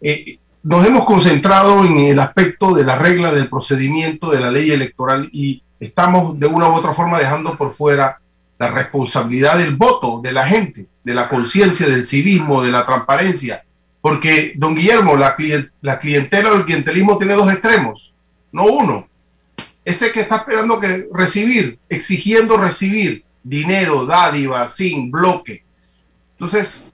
Eh, 0.00 0.38
nos 0.62 0.86
hemos 0.86 1.04
concentrado 1.04 1.84
en 1.84 1.98
el 1.98 2.20
aspecto 2.20 2.72
de 2.72 2.84
la 2.84 3.00
regla 3.00 3.32
del 3.32 3.48
procedimiento 3.48 4.30
de 4.30 4.40
la 4.40 4.52
ley 4.52 4.70
electoral 4.70 5.28
y 5.32 5.62
estamos 5.80 6.38
de 6.38 6.46
una 6.46 6.68
u 6.68 6.74
otra 6.74 6.92
forma 6.92 7.18
dejando 7.18 7.58
por 7.58 7.70
fuera 7.70 8.20
la 8.60 8.70
responsabilidad 8.70 9.58
del 9.58 9.74
voto 9.74 10.20
de 10.22 10.32
la 10.32 10.46
gente, 10.46 10.86
de 11.10 11.14
la 11.14 11.28
conciencia, 11.28 11.86
del 11.86 12.06
civismo, 12.06 12.62
de 12.62 12.70
la 12.70 12.86
transparencia. 12.86 13.64
Porque, 14.00 14.54
don 14.56 14.74
Guillermo, 14.74 15.14
la, 15.16 15.36
la 15.82 15.98
clientela 15.98 16.52
o 16.52 16.56
el 16.56 16.64
clientelismo 16.64 17.18
tiene 17.18 17.34
dos 17.34 17.52
extremos, 17.52 18.14
no 18.50 18.64
uno 18.64 19.10
ese 19.84 20.12
que 20.12 20.20
está 20.20 20.36
esperando 20.36 20.78
que 20.78 21.08
recibir, 21.12 21.78
exigiendo 21.88 22.56
recibir 22.56 23.24
dinero, 23.42 24.06
dádiva, 24.06 24.66
sin 24.68 25.10
bloque. 25.10 25.64
Entonces, 26.32 26.86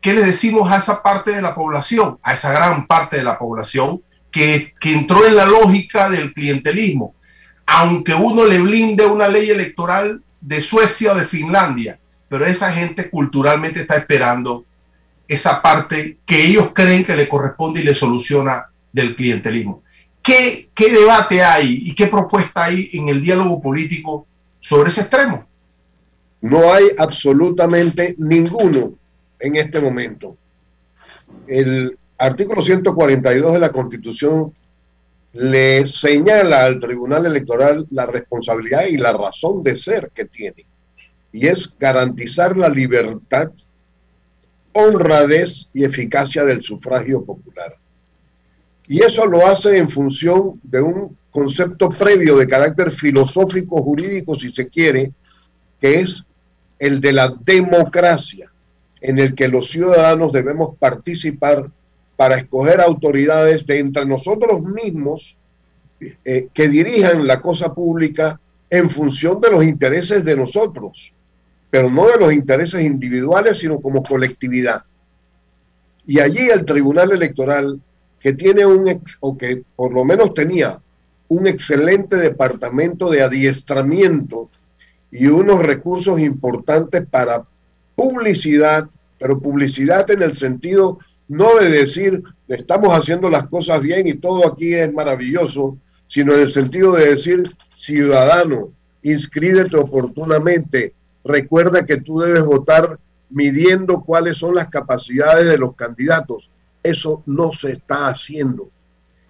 ¿qué 0.00 0.12
le 0.12 0.24
decimos 0.24 0.70
a 0.70 0.76
esa 0.78 1.02
parte 1.02 1.32
de 1.32 1.42
la 1.42 1.54
población, 1.54 2.18
a 2.22 2.34
esa 2.34 2.52
gran 2.52 2.86
parte 2.86 3.16
de 3.16 3.24
la 3.24 3.38
población 3.38 4.02
que, 4.30 4.74
que 4.80 4.92
entró 4.92 5.26
en 5.26 5.36
la 5.36 5.46
lógica 5.46 6.10
del 6.10 6.32
clientelismo? 6.32 7.14
Aunque 7.66 8.14
uno 8.14 8.44
le 8.44 8.60
blinde 8.60 9.06
una 9.06 9.28
ley 9.28 9.50
electoral 9.50 10.22
de 10.40 10.62
Suecia 10.62 11.12
o 11.12 11.14
de 11.14 11.24
Finlandia, 11.24 11.98
pero 12.34 12.46
esa 12.46 12.72
gente 12.72 13.10
culturalmente 13.10 13.82
está 13.82 13.94
esperando 13.94 14.64
esa 15.28 15.62
parte 15.62 16.18
que 16.26 16.46
ellos 16.46 16.72
creen 16.74 17.04
que 17.04 17.14
le 17.14 17.28
corresponde 17.28 17.80
y 17.80 17.84
le 17.84 17.94
soluciona 17.94 18.66
del 18.92 19.14
clientelismo. 19.14 19.84
¿Qué, 20.20 20.68
¿Qué 20.74 20.90
debate 20.90 21.44
hay 21.44 21.82
y 21.84 21.94
qué 21.94 22.08
propuesta 22.08 22.64
hay 22.64 22.90
en 22.92 23.08
el 23.08 23.22
diálogo 23.22 23.62
político 23.62 24.26
sobre 24.58 24.88
ese 24.88 25.02
extremo? 25.02 25.46
No 26.40 26.72
hay 26.72 26.86
absolutamente 26.98 28.16
ninguno 28.18 28.94
en 29.38 29.54
este 29.54 29.78
momento. 29.78 30.36
El 31.46 31.96
artículo 32.18 32.62
142 32.62 33.52
de 33.52 33.58
la 33.60 33.70
Constitución 33.70 34.52
le 35.34 35.86
señala 35.86 36.64
al 36.64 36.80
Tribunal 36.80 37.26
Electoral 37.26 37.86
la 37.92 38.06
responsabilidad 38.06 38.86
y 38.86 38.96
la 38.96 39.12
razón 39.12 39.62
de 39.62 39.76
ser 39.76 40.10
que 40.12 40.24
tiene. 40.24 40.66
Y 41.34 41.48
es 41.48 41.68
garantizar 41.80 42.56
la 42.56 42.68
libertad, 42.68 43.50
honradez 44.72 45.68
y 45.74 45.82
eficacia 45.84 46.44
del 46.44 46.62
sufragio 46.62 47.24
popular. 47.24 47.76
Y 48.86 49.02
eso 49.02 49.26
lo 49.26 49.44
hace 49.44 49.76
en 49.78 49.90
función 49.90 50.60
de 50.62 50.80
un 50.80 51.18
concepto 51.32 51.88
previo 51.88 52.36
de 52.36 52.46
carácter 52.46 52.92
filosófico, 52.92 53.82
jurídico, 53.82 54.38
si 54.38 54.52
se 54.52 54.68
quiere, 54.68 55.10
que 55.80 55.98
es 55.98 56.22
el 56.78 57.00
de 57.00 57.12
la 57.12 57.34
democracia, 57.44 58.52
en 59.00 59.18
el 59.18 59.34
que 59.34 59.48
los 59.48 59.68
ciudadanos 59.68 60.32
debemos 60.32 60.76
participar 60.78 61.68
para 62.14 62.36
escoger 62.36 62.80
autoridades 62.80 63.66
de 63.66 63.80
entre 63.80 64.06
nosotros 64.06 64.62
mismos 64.62 65.36
eh, 66.24 66.46
que 66.54 66.68
dirijan 66.68 67.26
la 67.26 67.40
cosa 67.40 67.74
pública 67.74 68.38
en 68.70 68.88
función 68.88 69.40
de 69.40 69.50
los 69.50 69.64
intereses 69.64 70.24
de 70.24 70.36
nosotros, 70.36 71.12
pero 71.74 71.90
no 71.90 72.06
de 72.06 72.18
los 72.20 72.32
intereses 72.32 72.82
individuales, 72.82 73.58
sino 73.58 73.80
como 73.80 74.04
colectividad. 74.04 74.84
Y 76.06 76.20
allí 76.20 76.48
el 76.48 76.64
Tribunal 76.64 77.10
Electoral, 77.10 77.80
que 78.20 78.32
tiene 78.32 78.64
un, 78.64 78.86
ex, 78.86 79.16
o 79.18 79.36
que 79.36 79.64
por 79.74 79.92
lo 79.92 80.04
menos 80.04 80.34
tenía 80.34 80.78
un 81.26 81.48
excelente 81.48 82.14
departamento 82.14 83.10
de 83.10 83.22
adiestramiento 83.22 84.50
y 85.10 85.26
unos 85.26 85.64
recursos 85.64 86.20
importantes 86.20 87.04
para 87.10 87.42
publicidad, 87.96 88.88
pero 89.18 89.40
publicidad 89.40 90.08
en 90.12 90.22
el 90.22 90.36
sentido 90.36 91.00
no 91.26 91.56
de 91.56 91.70
decir 91.70 92.22
estamos 92.46 92.94
haciendo 92.94 93.28
las 93.28 93.48
cosas 93.48 93.80
bien 93.80 94.06
y 94.06 94.14
todo 94.14 94.46
aquí 94.46 94.74
es 94.74 94.92
maravilloso, 94.92 95.76
sino 96.06 96.34
en 96.34 96.42
el 96.42 96.52
sentido 96.52 96.92
de 96.92 97.06
decir 97.06 97.42
ciudadano, 97.74 98.68
inscríbete 99.02 99.76
oportunamente, 99.76 100.94
recuerda 101.24 101.86
que 101.86 101.98
tú 101.98 102.20
debes 102.20 102.42
votar 102.42 102.98
midiendo 103.30 104.02
cuáles 104.02 104.36
son 104.36 104.54
las 104.54 104.68
capacidades 104.68 105.46
de 105.46 105.58
los 105.58 105.74
candidatos. 105.74 106.50
Eso 106.82 107.22
no 107.26 107.52
se 107.52 107.72
está 107.72 108.08
haciendo. 108.08 108.68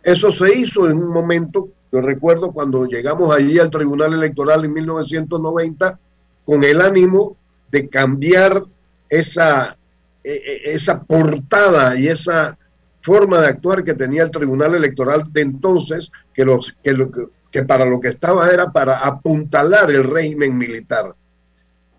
Eso 0.03 0.33
se 0.33 0.55
hizo 0.59 0.91
en 0.91 0.99
un 0.99 1.09
momento, 1.09 1.69
yo 1.91 2.01
recuerdo 2.01 2.53
cuando 2.53 2.85
llegamos 2.87 3.35
allí 3.35 3.59
al 3.59 3.71
Tribunal 3.71 4.13
Electoral 4.13 4.65
en 4.65 4.73
1990, 4.73 5.99
con 6.45 6.63
el 6.63 6.81
ánimo 6.81 7.37
de 7.71 7.89
cambiar 7.89 8.65
esa 9.09 9.77
e, 10.25 10.33
e, 10.33 10.73
esa 10.73 11.03
portada 11.03 11.97
y 11.97 12.09
esa 12.09 12.57
forma 13.03 13.41
de 13.41 13.49
actuar 13.49 13.85
que 13.85 13.93
tenía 13.93 14.23
el 14.23 14.31
Tribunal 14.31 14.75
Electoral 14.75 15.25
de 15.31 15.43
entonces, 15.43 16.11
que, 16.33 16.47
los, 16.47 16.75
que, 16.83 16.95
lo, 16.95 17.11
que 17.53 17.63
para 17.63 17.85
lo 17.85 18.01
que 18.01 18.09
estaba 18.09 18.49
era 18.49 18.73
para 18.73 18.99
apuntalar 19.01 19.91
el 19.91 20.05
régimen 20.05 20.57
militar. 20.57 21.15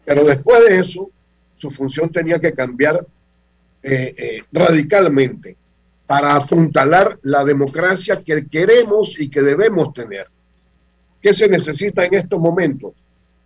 Pero 0.05 0.23
después 0.23 0.69
de 0.69 0.79
eso, 0.79 1.09
su 1.55 1.71
función 1.71 2.11
tenía 2.11 2.39
que 2.39 2.53
cambiar 2.53 3.05
eh, 3.81 4.13
eh, 4.17 4.43
radicalmente 4.51 5.57
para 6.05 6.35
apuntalar 6.35 7.17
la 7.23 7.43
democracia 7.43 8.21
que 8.23 8.47
queremos 8.47 9.19
y 9.19 9.29
que 9.29 9.41
debemos 9.41 9.93
tener. 9.93 10.27
¿Qué 11.21 11.33
se 11.33 11.49
necesita 11.49 12.05
en 12.05 12.13
estos 12.13 12.39
momentos? 12.39 12.93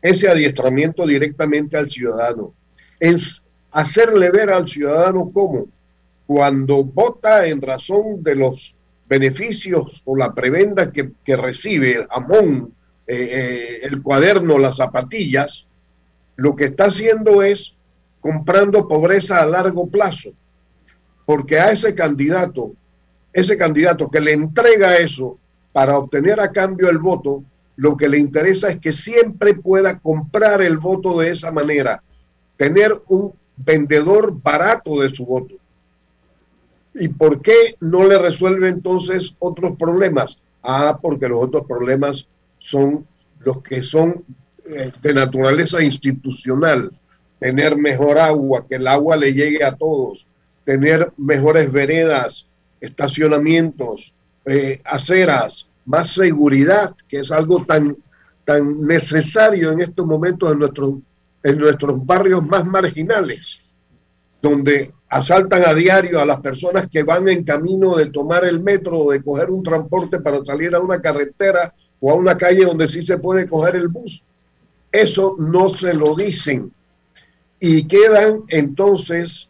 Ese 0.01 0.27
adiestramiento 0.27 1.07
directamente 1.07 1.77
al 1.77 1.89
ciudadano. 1.89 2.53
Es 2.99 3.41
hacerle 3.71 4.29
ver 4.31 4.49
al 4.49 4.67
ciudadano 4.67 5.31
cómo 5.33 5.67
cuando 6.25 6.83
vota 6.83 7.47
en 7.47 7.61
razón 7.61 8.21
de 8.21 8.35
los 8.35 8.75
beneficios 9.07 10.01
o 10.05 10.15
la 10.15 10.33
prebenda 10.33 10.91
que, 10.91 11.11
recibe 11.35 11.93
el 11.93 12.67
eh, 13.07 13.79
el 13.81 14.03
cuaderno, 14.03 14.59
las 14.59 14.77
zapatillas, 14.77 15.65
lo 16.39 16.55
que 16.55 16.65
está 16.65 16.85
haciendo 16.85 17.43
es 17.43 17.75
comprando 18.21 18.87
pobreza 18.87 19.41
a 19.41 19.45
largo 19.45 19.87
plazo, 19.87 20.31
porque 21.25 21.59
a 21.59 21.71
ese 21.71 21.93
candidato, 21.93 22.71
ese 23.33 23.57
candidato 23.57 24.09
que 24.09 24.21
le 24.21 24.31
entrega 24.31 24.97
eso 24.97 25.37
para 25.73 25.97
obtener 25.97 26.39
a 26.39 26.51
cambio 26.53 26.89
el 26.89 26.97
voto, 26.97 27.43
lo 27.75 27.97
que 27.97 28.07
le 28.07 28.17
interesa 28.17 28.69
es 28.69 28.79
que 28.79 28.93
siempre 28.93 29.53
pueda 29.53 29.99
comprar 29.99 30.61
el 30.61 30.77
voto 30.77 31.19
de 31.19 31.31
esa 31.31 31.51
manera, 31.51 32.01
tener 32.55 32.93
un 33.09 33.33
vendedor 33.57 34.41
barato 34.41 35.01
de 35.01 35.09
su 35.09 35.25
voto. 35.25 35.55
¿Y 36.93 37.09
por 37.09 37.41
qué 37.41 37.75
no 37.81 38.07
le 38.07 38.17
resuelve 38.17 38.69
entonces 38.69 39.35
otros 39.39 39.75
problemas? 39.77 40.39
Ah, 40.63 40.99
porque 41.01 41.27
los 41.27 41.43
otros 41.43 41.67
problemas 41.67 42.27
son 42.59 43.05
los 43.39 43.61
que 43.61 43.83
son 43.83 44.23
de 45.01 45.13
naturaleza 45.13 45.81
institucional. 45.83 46.91
Tener 47.39 47.77
mejor 47.77 48.19
agua, 48.19 48.65
que 48.67 48.75
el 48.75 48.87
agua 48.87 49.15
le 49.15 49.33
llegue 49.33 49.63
a 49.63 49.75
todos, 49.75 50.27
tener 50.65 51.11
mejores 51.17 51.71
veredas, 51.71 52.45
estacionamientos, 52.81 54.13
eh, 54.45 54.81
aceras, 54.83 55.67
más 55.85 56.11
seguridad, 56.11 56.93
que 57.07 57.19
es 57.19 57.31
algo 57.31 57.65
tan, 57.65 57.95
tan 58.45 58.85
necesario 58.85 59.71
en 59.71 59.81
estos 59.81 60.05
momentos 60.05 60.51
en 60.51 60.59
nuestro 60.59 61.01
en 61.43 61.57
nuestros 61.57 62.05
barrios 62.05 62.45
más 62.45 62.65
marginales, 62.65 63.61
donde 64.41 64.93
asaltan 65.09 65.63
a 65.65 65.73
diario 65.73 66.19
a 66.19 66.25
las 66.25 66.41
personas 66.41 66.87
que 66.89 67.03
van 67.03 67.27
en 67.29 67.43
camino 67.43 67.95
de 67.95 68.07
tomar 68.07 68.45
el 68.45 68.59
metro 68.59 68.99
o 68.99 69.11
de 69.11 69.23
coger 69.23 69.49
un 69.49 69.63
transporte 69.63 70.19
para 70.19 70.43
salir 70.45 70.75
a 70.75 70.79
una 70.79 71.01
carretera 71.01 71.73
o 71.99 72.11
a 72.11 72.15
una 72.15 72.37
calle 72.37 72.65
donde 72.65 72.87
sí 72.87 73.05
se 73.05 73.17
puede 73.17 73.47
coger 73.47 73.75
el 73.75 73.87
bus. 73.87 74.23
Eso 74.91 75.35
no 75.37 75.69
se 75.69 75.93
lo 75.93 76.15
dicen. 76.15 76.71
Y 77.59 77.87
quedan 77.87 78.43
entonces 78.47 79.49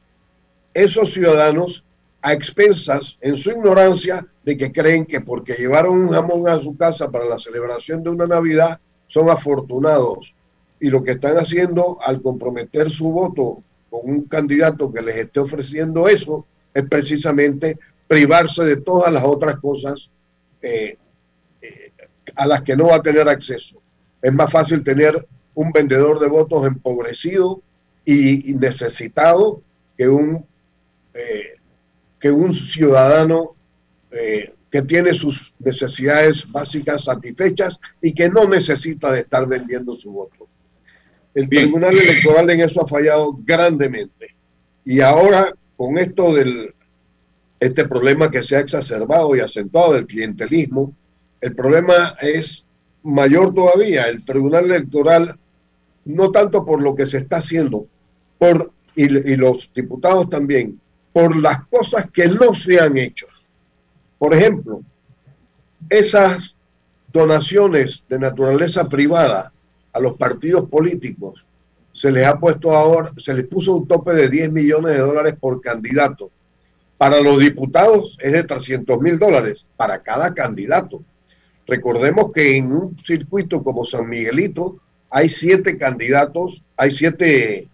esos 0.73 1.13
ciudadanos 1.13 1.83
a 2.21 2.33
expensas, 2.33 3.17
en 3.21 3.37
su 3.37 3.51
ignorancia, 3.51 4.25
de 4.43 4.57
que 4.57 4.71
creen 4.71 5.05
que 5.05 5.21
porque 5.21 5.53
llevaron 5.53 5.99
un 5.99 6.09
jamón 6.09 6.47
a 6.47 6.59
su 6.59 6.75
casa 6.75 7.09
para 7.09 7.25
la 7.25 7.39
celebración 7.39 8.03
de 8.03 8.09
una 8.09 8.27
Navidad, 8.27 8.79
son 9.07 9.29
afortunados 9.29 10.33
y 10.79 10.89
lo 10.89 11.03
que 11.03 11.11
están 11.11 11.37
haciendo 11.37 11.97
al 12.01 12.21
comprometer 12.21 12.89
su 12.89 13.11
voto 13.11 13.63
con 13.89 14.01
un 14.03 14.21
candidato 14.23 14.91
que 14.91 15.01
les 15.01 15.17
esté 15.17 15.39
ofreciendo 15.39 16.07
eso 16.07 16.45
es 16.73 16.87
precisamente 16.87 17.77
privarse 18.07 18.63
de 18.63 18.77
todas 18.77 19.11
las 19.11 19.23
otras 19.23 19.59
cosas 19.59 20.09
eh, 20.61 20.97
eh, 21.61 21.91
a 22.35 22.45
las 22.45 22.61
que 22.61 22.75
no 22.75 22.87
va 22.87 22.97
a 22.97 23.01
tener 23.01 23.27
acceso. 23.27 23.81
Es 24.21 24.33
más 24.33 24.51
fácil 24.51 24.83
tener 24.83 25.27
un 25.55 25.71
vendedor 25.71 26.19
de 26.19 26.27
votos 26.27 26.65
empobrecido 26.65 27.61
y, 28.05 28.53
necesitado 28.55 29.61
que 29.97 30.07
un, 30.07 30.45
eh, 31.13 31.55
que 32.19 32.31
un 32.31 32.53
ciudadano 32.53 33.55
que 34.69 34.81
tiene 34.83 35.13
sus 35.13 35.53
necesidades 35.59 36.49
básicas 36.51 37.05
satisfechas 37.05 37.79
y 38.01 38.13
que 38.13 38.29
no 38.29 38.45
necesita 38.45 39.11
de 39.11 39.21
estar 39.21 39.47
vendiendo 39.47 39.93
su 39.93 40.11
voto. 40.11 40.47
El 41.33 41.49
Tribunal 41.49 41.97
Electoral 41.97 42.49
en 42.49 42.61
eso 42.61 42.83
ha 42.83 42.87
fallado 42.87 43.37
grandemente. 43.43 44.35
Y 44.85 45.01
ahora, 45.01 45.53
con 45.75 45.97
esto 45.97 46.33
del 46.33 46.73
este 47.59 47.85
problema 47.87 48.31
que 48.31 48.43
se 48.43 48.55
ha 48.55 48.59
exacerbado 48.59 49.35
y 49.35 49.41
acentuado 49.41 49.93
del 49.93 50.07
clientelismo, 50.07 50.95
el 51.41 51.55
problema 51.55 52.15
es 52.21 52.63
mayor 53.03 53.53
todavía. 53.53 54.07
El 54.07 54.23
Tribunal 54.25 54.65
Electoral, 54.65 55.37
no 56.05 56.31
tanto 56.31 56.65
por 56.65 56.81
lo 56.81 56.95
que 56.95 57.07
se 57.07 57.17
está 57.17 57.37
haciendo, 57.37 57.87
por, 58.37 58.71
y, 58.95 59.03
y 59.03 59.35
los 59.35 59.71
diputados 59.73 60.29
también, 60.29 60.79
por 61.13 61.35
las 61.35 61.65
cosas 61.67 62.09
que 62.11 62.27
no 62.27 62.53
se 62.53 62.79
han 62.79 62.97
hecho. 62.97 63.27
Por 64.17 64.33
ejemplo, 64.33 64.81
esas 65.89 66.55
donaciones 67.11 68.03
de 68.07 68.19
naturaleza 68.19 68.87
privada 68.87 69.51
a 69.93 69.99
los 69.99 70.15
partidos 70.17 70.69
políticos 70.69 71.45
se 71.93 72.11
les 72.11 72.25
ha 72.25 72.39
puesto 72.39 72.71
ahora, 72.71 73.11
se 73.17 73.33
les 73.33 73.45
puso 73.47 73.75
un 73.75 73.87
tope 73.87 74.13
de 74.13 74.29
10 74.29 74.51
millones 74.53 74.93
de 74.93 74.99
dólares 74.99 75.35
por 75.39 75.59
candidato. 75.59 76.31
Para 76.97 77.19
los 77.19 77.39
diputados 77.39 78.17
es 78.21 78.31
de 78.31 78.43
300 78.43 79.01
mil 79.01 79.19
dólares 79.19 79.65
para 79.75 80.01
cada 80.01 80.33
candidato. 80.33 81.01
Recordemos 81.69 82.31
que 82.31 82.57
en 82.57 82.71
un 82.71 82.97
circuito 82.97 83.63
como 83.63 83.85
San 83.85 84.09
Miguelito 84.09 84.79
hay 85.11 85.29
siete 85.29 85.77
candidatos, 85.77 86.63
hay 86.75 86.89
siete 86.89 87.67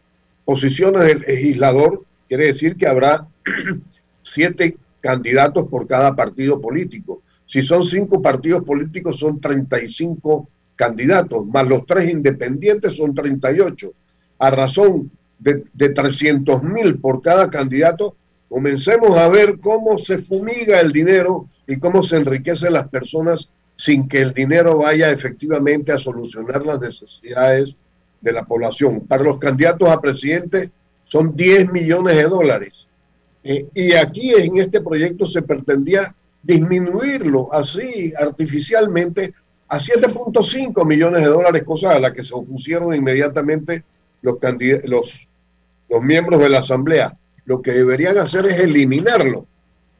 posiciones 0.44 1.04
del 1.08 1.22
legislador 1.22 2.04
quiere 2.28 2.48
decir 2.48 2.76
que 2.76 2.88
habrá 2.88 3.26
siete 4.22 4.76
candidatos 5.00 5.70
por 5.70 5.88
cada 5.88 6.14
partido 6.14 6.60
político. 6.60 7.22
Si 7.46 7.62
son 7.62 7.86
cinco 7.86 8.22
partidos 8.22 8.66
políticos, 8.66 9.20
son 9.20 9.40
35 9.40 10.50
candidatos, 10.76 11.46
más 11.46 11.66
los 11.68 11.86
tres 11.86 12.12
independientes 12.12 12.98
son 12.98 13.14
38. 13.14 13.94
A 14.40 14.50
razón 14.52 15.10
de, 15.40 15.64
de 15.74 15.90
300 15.90 16.64
mil 16.64 16.98
por 16.98 17.22
cada 17.22 17.50
candidato, 17.50 18.16
comencemos 18.50 19.16
a 19.18 19.30
ver 19.30 19.60
cómo 19.60 19.98
se 20.00 20.18
fumiga 20.18 20.82
el 20.82 20.92
dinero 20.92 21.48
y 21.68 21.78
cómo 21.78 22.04
se 22.04 22.18
enriquecen 22.18 22.74
las 22.74 22.90
personas 22.90 23.50
sin 23.76 24.08
que 24.08 24.22
el 24.22 24.34
dinero 24.34 24.78
vaya 24.78 25.12
efectivamente 25.12 25.92
a 25.92 25.98
solucionar 25.98 26.66
las 26.66 26.80
necesidades 26.80 27.76
de 28.22 28.32
la 28.32 28.44
población. 28.44 29.02
Para 29.02 29.24
los 29.24 29.38
candidatos 29.40 29.90
a 29.90 30.02
presidente 30.02 30.72
son 31.06 31.36
10 31.36 31.72
millones 31.72 32.16
de 32.16 32.24
dólares. 32.24 32.88
Eh, 33.44 33.68
y 33.76 33.94
aquí 33.94 34.34
en 34.34 34.58
este 34.58 34.82
proyecto 34.82 35.28
se 35.28 35.42
pretendía 35.42 36.16
disminuirlo 36.42 37.52
así 37.54 38.14
artificialmente 38.18 39.34
a 39.68 39.80
7.5 39.80 40.86
millones 40.86 41.22
de 41.22 41.30
dólares, 41.30 41.64
cosa 41.64 41.92
a 41.92 42.00
la 42.00 42.14
que 42.14 42.24
se 42.24 42.34
opusieron 42.34 42.94
inmediatamente 42.94 43.84
los, 44.22 45.28
miembros 46.02 46.42
de 46.42 46.50
la 46.50 46.60
Asamblea. 46.60 47.18
Lo 47.46 47.62
que 47.62 47.72
deberían 47.72 48.18
hacer 48.18 48.46
es 48.46 48.60
eliminarlo 48.60 49.46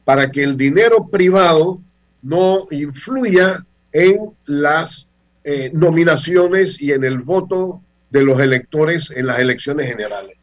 para 0.04 0.30
que 0.30 0.42
el 0.42 0.56
dinero 0.56 1.08
privado 1.08 1.80
no 2.26 2.66
influya 2.72 3.64
en 3.92 4.32
las 4.46 5.06
eh, 5.44 5.70
nominaciones 5.72 6.80
y 6.80 6.90
en 6.90 7.04
el 7.04 7.20
voto 7.20 7.80
de 8.10 8.24
los 8.24 8.40
electores 8.40 9.12
en 9.14 9.26
las 9.26 9.38
elecciones 9.38 9.86
generales. 9.86 10.36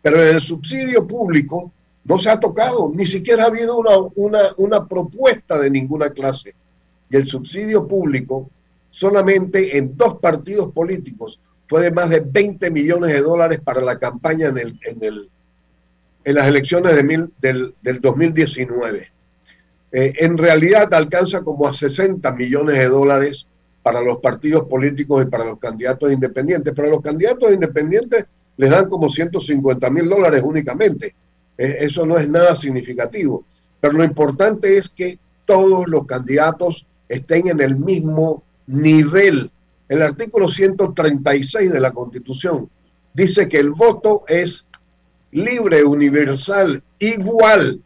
Pero 0.00 0.22
en 0.22 0.36
el 0.36 0.40
subsidio 0.40 1.06
público 1.06 1.70
no 2.04 2.18
se 2.18 2.30
ha 2.30 2.40
tocado, 2.40 2.90
ni 2.94 3.04
siquiera 3.04 3.44
ha 3.44 3.48
habido 3.48 3.76
una, 3.76 3.98
una, 4.14 4.40
una 4.56 4.86
propuesta 4.86 5.58
de 5.58 5.70
ninguna 5.70 6.10
clase. 6.10 6.54
Y 7.10 7.16
el 7.16 7.26
subsidio 7.26 7.86
público 7.86 8.50
solamente 8.90 9.76
en 9.76 9.96
dos 9.96 10.18
partidos 10.20 10.72
políticos 10.72 11.38
fue 11.68 11.82
de 11.82 11.90
más 11.90 12.08
de 12.08 12.20
20 12.20 12.70
millones 12.70 13.12
de 13.12 13.20
dólares 13.20 13.60
para 13.62 13.82
la 13.82 13.98
campaña 13.98 14.48
en, 14.48 14.58
el, 14.58 14.80
en, 14.82 15.04
el, 15.04 15.30
en 16.24 16.34
las 16.34 16.46
elecciones 16.46 16.96
de 16.96 17.02
mil, 17.02 17.30
del, 17.42 17.74
del 17.82 18.00
2019. 18.00 19.17
Eh, 19.90 20.12
en 20.18 20.36
realidad 20.36 20.92
alcanza 20.92 21.40
como 21.40 21.66
a 21.66 21.72
60 21.72 22.30
millones 22.32 22.78
de 22.78 22.88
dólares 22.88 23.46
para 23.82 24.00
los 24.02 24.18
partidos 24.18 24.68
políticos 24.68 25.24
y 25.24 25.30
para 25.30 25.44
los 25.44 25.58
candidatos 25.58 26.12
independientes. 26.12 26.72
Pero 26.74 26.88
a 26.88 26.90
los 26.90 27.02
candidatos 27.02 27.52
independientes 27.52 28.26
les 28.56 28.70
dan 28.70 28.88
como 28.88 29.08
150 29.08 29.90
mil 29.90 30.08
dólares 30.08 30.42
únicamente. 30.44 31.14
Eh, 31.56 31.78
eso 31.80 32.04
no 32.04 32.18
es 32.18 32.28
nada 32.28 32.54
significativo. 32.56 33.44
Pero 33.80 33.94
lo 33.94 34.04
importante 34.04 34.76
es 34.76 34.88
que 34.88 35.18
todos 35.46 35.88
los 35.88 36.06
candidatos 36.06 36.86
estén 37.08 37.48
en 37.48 37.60
el 37.60 37.76
mismo 37.76 38.42
nivel. 38.66 39.50
El 39.88 40.02
artículo 40.02 40.50
136 40.50 41.72
de 41.72 41.80
la 41.80 41.92
Constitución 41.92 42.68
dice 43.14 43.48
que 43.48 43.58
el 43.58 43.70
voto 43.70 44.24
es 44.28 44.66
libre, 45.30 45.82
universal, 45.82 46.82
igual, 46.98 47.80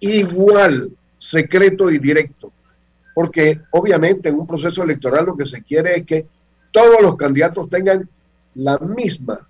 igual 0.00 0.90
secreto 1.26 1.90
y 1.90 1.98
directo. 1.98 2.52
Porque 3.14 3.60
obviamente 3.70 4.28
en 4.28 4.38
un 4.38 4.46
proceso 4.46 4.82
electoral 4.82 5.26
lo 5.26 5.36
que 5.36 5.46
se 5.46 5.62
quiere 5.62 5.96
es 5.96 6.02
que 6.04 6.26
todos 6.70 7.00
los 7.00 7.16
candidatos 7.16 7.68
tengan 7.70 8.08
la 8.54 8.78
misma 8.78 9.46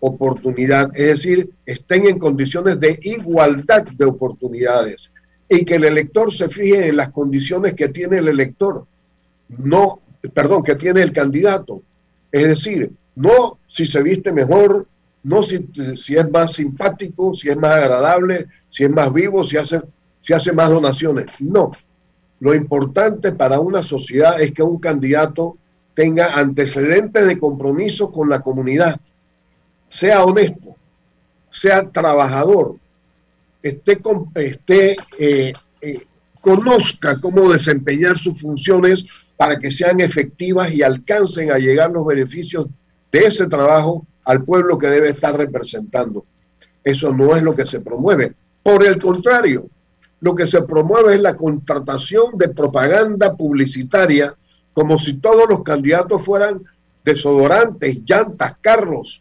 oportunidad, 0.00 0.90
es 0.94 1.06
decir, 1.06 1.50
estén 1.64 2.06
en 2.06 2.18
condiciones 2.18 2.80
de 2.80 2.98
igualdad 3.02 3.84
de 3.84 4.04
oportunidades 4.04 5.10
y 5.48 5.64
que 5.64 5.76
el 5.76 5.84
elector 5.84 6.32
se 6.32 6.48
fije 6.48 6.88
en 6.88 6.96
las 6.96 7.12
condiciones 7.12 7.74
que 7.74 7.88
tiene 7.88 8.18
el 8.18 8.28
elector, 8.28 8.84
no, 9.48 10.00
perdón, 10.34 10.64
que 10.64 10.74
tiene 10.74 11.02
el 11.02 11.12
candidato. 11.12 11.82
Es 12.32 12.48
decir, 12.48 12.90
no 13.14 13.58
si 13.68 13.86
se 13.86 14.02
viste 14.02 14.32
mejor, 14.32 14.86
no 15.22 15.42
si, 15.42 15.68
si 15.94 16.16
es 16.16 16.28
más 16.30 16.54
simpático, 16.54 17.34
si 17.34 17.48
es 17.50 17.56
más 17.56 17.72
agradable, 17.72 18.46
si 18.68 18.84
es 18.84 18.90
más 18.90 19.12
vivo, 19.12 19.44
si 19.44 19.56
hace 19.56 19.82
si 20.22 20.32
hace 20.32 20.52
más 20.52 20.70
donaciones. 20.70 21.40
No. 21.40 21.72
Lo 22.40 22.54
importante 22.54 23.32
para 23.32 23.60
una 23.60 23.82
sociedad 23.82 24.40
es 24.40 24.52
que 24.52 24.62
un 24.62 24.78
candidato 24.78 25.58
tenga 25.94 26.34
antecedentes 26.34 27.26
de 27.26 27.38
compromiso 27.38 28.10
con 28.10 28.30
la 28.30 28.40
comunidad, 28.40 28.98
sea 29.88 30.24
honesto, 30.24 30.74
sea 31.50 31.88
trabajador, 31.90 32.76
esté 33.62 34.00
eh, 35.18 35.52
eh, 35.80 36.00
conozca 36.40 37.20
cómo 37.20 37.52
desempeñar 37.52 38.18
sus 38.18 38.40
funciones 38.40 39.04
para 39.36 39.58
que 39.58 39.70
sean 39.70 40.00
efectivas 40.00 40.72
y 40.72 40.82
alcancen 40.82 41.52
a 41.52 41.58
llegar 41.58 41.90
los 41.90 42.06
beneficios 42.06 42.66
de 43.12 43.26
ese 43.26 43.46
trabajo 43.46 44.06
al 44.24 44.42
pueblo 44.44 44.78
que 44.78 44.88
debe 44.88 45.10
estar 45.10 45.36
representando. 45.36 46.24
Eso 46.82 47.12
no 47.12 47.36
es 47.36 47.42
lo 47.42 47.54
que 47.54 47.66
se 47.66 47.80
promueve. 47.80 48.32
Por 48.62 48.84
el 48.84 48.98
contrario, 48.98 49.68
lo 50.22 50.36
que 50.36 50.46
se 50.46 50.62
promueve 50.62 51.16
es 51.16 51.20
la 51.20 51.36
contratación 51.36 52.38
de 52.38 52.48
propaganda 52.48 53.34
publicitaria 53.34 54.34
como 54.72 54.96
si 54.96 55.14
todos 55.14 55.48
los 55.48 55.64
candidatos 55.64 56.22
fueran 56.24 56.62
desodorantes, 57.04 57.98
llantas, 58.06 58.54
carros, 58.60 59.20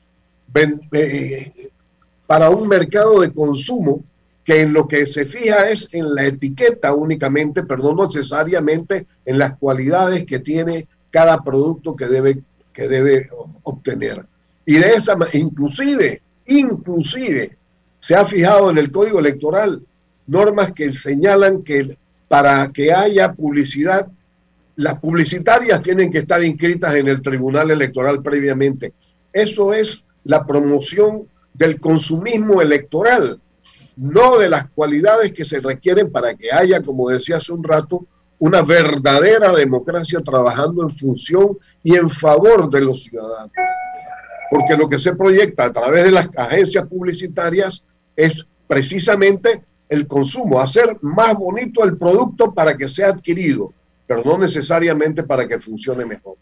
eh, 0.91 1.71
para 2.27 2.51
un 2.51 2.67
mercado 2.67 3.21
de 3.21 3.33
consumo 3.33 4.03
que 4.45 4.61
en 4.61 4.73
lo 4.73 4.87
que 4.87 5.07
se 5.07 5.25
fija 5.25 5.69
es 5.69 5.89
en 5.91 6.13
la 6.13 6.25
etiqueta 6.25 6.93
únicamente, 6.93 7.63
pero 7.63 7.93
no 7.93 8.05
necesariamente 8.05 9.07
en 9.25 9.39
las 9.39 9.57
cualidades 9.57 10.23
que 10.25 10.37
tiene 10.37 10.87
cada 11.09 11.43
producto 11.43 11.95
que 11.95 12.05
debe, 12.05 12.43
que 12.73 12.87
debe 12.87 13.27
obtener. 13.63 14.23
Y 14.67 14.75
de 14.75 14.93
esa 14.93 15.17
inclusive, 15.33 16.21
inclusive, 16.45 17.57
se 17.99 18.13
ha 18.13 18.23
fijado 18.23 18.69
en 18.69 18.77
el 18.77 18.91
código 18.91 19.17
electoral 19.17 19.81
normas 20.27 20.71
que 20.73 20.93
señalan 20.93 21.63
que 21.63 21.97
para 22.27 22.67
que 22.67 22.93
haya 22.93 23.33
publicidad, 23.33 24.07
las 24.75 24.99
publicitarias 24.99 25.81
tienen 25.81 26.11
que 26.11 26.19
estar 26.19 26.43
inscritas 26.43 26.95
en 26.95 27.07
el 27.07 27.21
Tribunal 27.21 27.71
Electoral 27.71 28.21
previamente. 28.21 28.93
Eso 29.33 29.73
es 29.73 30.01
la 30.23 30.45
promoción 30.45 31.27
del 31.53 31.79
consumismo 31.79 32.61
electoral, 32.61 33.39
no 33.97 34.37
de 34.37 34.49
las 34.49 34.69
cualidades 34.69 35.33
que 35.33 35.45
se 35.45 35.59
requieren 35.59 36.11
para 36.11 36.33
que 36.35 36.51
haya, 36.51 36.81
como 36.81 37.09
decía 37.09 37.37
hace 37.37 37.51
un 37.51 37.63
rato, 37.63 38.05
una 38.39 38.61
verdadera 38.61 39.53
democracia 39.53 40.19
trabajando 40.21 40.81
en 40.83 40.89
función 40.89 41.57
y 41.83 41.95
en 41.95 42.09
favor 42.09 42.69
de 42.69 42.81
los 42.81 43.03
ciudadanos. 43.03 43.51
Porque 44.49 44.75
lo 44.75 44.89
que 44.89 44.97
se 44.97 45.13
proyecta 45.13 45.65
a 45.65 45.73
través 45.73 46.05
de 46.05 46.11
las 46.11 46.27
agencias 46.35 46.87
publicitarias 46.87 47.83
es 48.15 48.45
precisamente 48.67 49.63
el 49.91 50.07
consumo, 50.07 50.61
hacer 50.61 50.97
más 51.01 51.35
bonito 51.35 51.83
el 51.83 51.97
producto 51.97 52.53
para 52.53 52.77
que 52.77 52.87
sea 52.87 53.09
adquirido, 53.09 53.73
pero 54.07 54.23
no 54.23 54.37
necesariamente 54.37 55.21
para 55.21 55.45
que 55.45 55.59
funcione 55.59 56.05
mejor. 56.05 56.37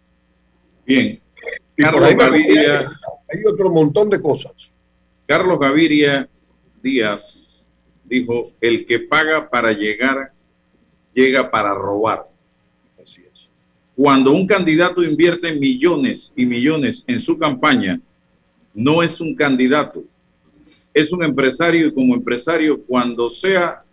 Bien. 0.86 1.20
Carlos 1.76 2.14
Gaviria. 2.16 2.92
Hay 3.28 3.44
otro 3.52 3.72
montón 3.72 4.08
de 4.08 4.22
cosas. 4.22 4.52
Carlos 5.26 5.60
Gaviria 5.60 6.30
Díaz 6.84 7.66
dijo: 8.04 8.52
el 8.62 8.86
que 8.86 9.00
paga 9.00 9.50
para 9.50 9.72
llegar, 9.72 10.32
llega 11.12 11.50
para 11.50 11.74
robar. 11.74 12.28
Así 13.02 13.24
es. 13.34 13.50
Cuando 13.96 14.32
un 14.32 14.46
candidato 14.46 15.02
invierte 15.02 15.54
millones 15.54 16.34
y 16.36 16.46
millones 16.46 17.04
en 17.08 17.20
su 17.20 17.40
campaña, 17.40 18.00
no 18.76 19.02
es 19.02 19.20
un 19.20 19.34
candidato, 19.34 20.04
es 21.00 21.12
un 21.12 21.24
empresario 21.24 21.88
y 21.88 21.94
como 21.94 22.16
empresario, 22.16 22.82
cuando 22.84 23.30
sea 23.30 23.84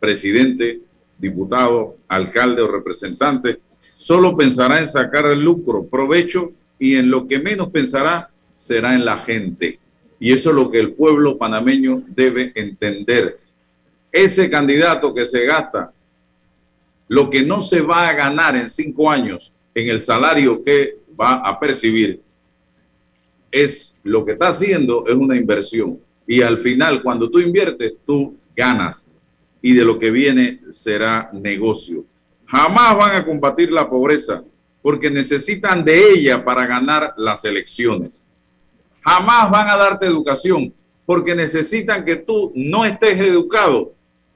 presidente, 0.00 0.80
diputado, 1.18 1.96
alcalde 2.08 2.62
o 2.62 2.68
representante, 2.68 3.60
solo 3.80 4.36
pensará 4.36 4.78
en 4.78 4.86
sacar 4.86 5.26
el 5.26 5.40
lucro, 5.40 5.84
provecho 5.84 6.52
y 6.78 6.96
en 6.96 7.10
lo 7.10 7.26
que 7.26 7.38
menos 7.38 7.70
pensará 7.70 8.26
será 8.56 8.94
en 8.94 9.04
la 9.04 9.18
gente. 9.18 9.78
Y 10.18 10.32
eso 10.32 10.50
es 10.50 10.56
lo 10.56 10.70
que 10.70 10.80
el 10.80 10.92
pueblo 10.92 11.38
panameño 11.38 12.02
debe 12.08 12.52
entender. 12.54 13.40
Ese 14.10 14.50
candidato 14.50 15.14
que 15.14 15.26
se 15.26 15.44
gasta 15.46 15.92
lo 17.08 17.28
que 17.28 17.42
no 17.42 17.60
se 17.60 17.82
va 17.82 18.08
a 18.08 18.14
ganar 18.14 18.56
en 18.56 18.70
cinco 18.70 19.10
años 19.10 19.52
en 19.74 19.88
el 19.88 20.00
salario 20.00 20.64
que 20.64 20.96
va 21.20 21.34
a 21.46 21.60
percibir, 21.60 22.20
es 23.52 23.98
lo 24.02 24.24
que 24.24 24.32
está 24.32 24.48
haciendo 24.48 25.06
es 25.06 25.14
una 25.14 25.36
inversión. 25.36 26.00
Y 26.26 26.42
al 26.42 26.58
final, 26.58 27.02
cuando 27.02 27.30
tú 27.30 27.38
inviertes, 27.38 27.92
tú 28.06 28.36
ganas. 28.56 29.08
Y 29.60 29.74
de 29.74 29.84
lo 29.84 29.98
que 29.98 30.10
viene 30.10 30.60
será 30.70 31.30
negocio. 31.32 32.04
Jamás 32.46 32.96
van 32.96 33.16
a 33.16 33.24
combatir 33.24 33.70
la 33.70 33.88
pobreza 33.88 34.42
porque 34.80 35.10
necesitan 35.10 35.84
de 35.84 36.10
ella 36.10 36.44
para 36.44 36.66
ganar 36.66 37.14
las 37.16 37.44
elecciones. 37.44 38.24
Jamás 39.02 39.50
van 39.50 39.68
a 39.68 39.76
darte 39.76 40.06
educación 40.06 40.72
porque 41.06 41.34
necesitan 41.34 42.04
que 42.04 42.16
tú 42.16 42.52
no 42.54 42.84
estés 42.84 43.18
educado 43.20 43.94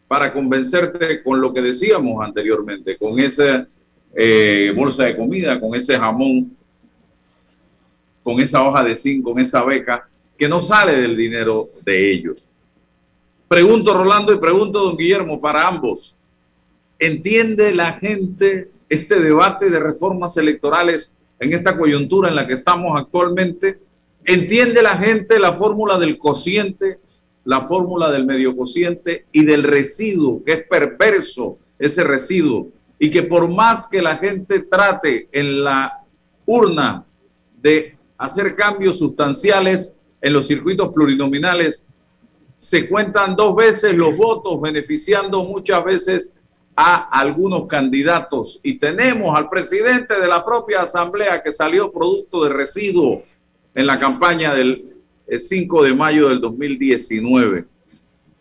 para 0.09 0.33
convencerte 0.33 1.23
con 1.23 1.41
lo 1.41 1.53
que 1.53 1.63
decíamos 1.63 2.25
anteriormente, 2.25 2.97
con 2.97 3.19
esa 3.19 3.67
eh, 4.15 4.73
bolsa 4.77 5.05
de 5.05 5.17
comida, 5.17 5.59
con 5.59 5.75
ese 5.75 5.99
jamón, 5.99 6.57
con 8.27 8.41
esa 8.41 8.67
hoja 8.67 8.83
de 8.83 8.97
zinc, 8.97 9.23
con 9.23 9.39
esa 9.39 9.65
beca, 9.65 10.09
que 10.37 10.49
no 10.49 10.61
sale 10.61 11.01
del 11.01 11.17
dinero 11.17 11.71
de 11.85 12.11
ellos. 12.11 12.49
Pregunto 13.47 13.95
Rolando 13.95 14.33
y 14.33 14.39
pregunto 14.39 14.83
don 14.83 14.97
Guillermo 14.97 15.41
para 15.41 15.65
ambos. 15.65 16.17
¿Entiende 16.99 17.73
la 17.73 17.93
gente 17.93 18.73
este 18.89 19.21
debate 19.21 19.71
de 19.71 19.79
reformas 19.79 20.37
electorales 20.39 21.15
en 21.39 21.53
esta 21.53 21.79
coyuntura 21.79 22.29
en 22.29 22.35
la 22.35 22.49
que 22.49 22.55
estamos 22.55 23.01
actualmente? 23.01 23.79
¿Entiende 24.25 24.83
la 24.83 24.99
gente 24.99 25.39
la 25.39 25.53
fórmula 25.53 25.97
del 25.97 26.19
cociente, 26.19 26.99
la 27.45 27.65
fórmula 27.69 28.11
del 28.11 28.27
medio 28.27 28.57
cociente 28.57 29.27
y 29.31 29.45
del 29.45 29.63
residuo, 29.63 30.43
que 30.45 30.53
es 30.53 30.67
perverso 30.67 31.59
ese 31.79 32.03
residuo? 32.03 32.71
Y 32.99 33.09
que 33.09 33.23
por 33.23 33.49
más 33.49 33.87
que 33.87 34.03
la 34.03 34.17
gente 34.17 34.63
trate 34.63 35.29
en 35.31 35.63
la 35.63 36.01
urna 36.45 37.05
de 37.63 37.96
hacer 38.19 38.57
cambios 38.57 38.99
sustanciales 38.99 39.95
en 40.21 40.33
los 40.33 40.47
circuitos 40.47 40.93
plurinominales, 40.93 41.85
se 42.57 42.89
cuentan 42.89 43.37
dos 43.37 43.55
veces 43.55 43.95
los 43.95 44.17
votos, 44.17 44.61
beneficiando 44.61 45.45
muchas 45.45 45.85
veces 45.85 46.33
a 46.75 47.09
algunos 47.11 47.67
candidatos. 47.67 48.61
Y 48.63 48.75
tenemos 48.75 49.37
al 49.37 49.49
presidente 49.49 50.21
de 50.21 50.29
la 50.29 50.45
propia 50.45 50.83
asamblea 50.83 51.43
que 51.43 51.53
salió 51.53 51.93
producto 51.93 52.45
de 52.45 52.51
residuo 52.51 53.23
en 53.75 53.87
la 53.87 53.99
campaña 53.99 54.55
del 54.55 54.97
5 55.39 55.85
eh, 55.85 55.89
de 55.89 55.95
mayo 55.95 56.29
del 56.29 56.41
2019. 56.41 57.65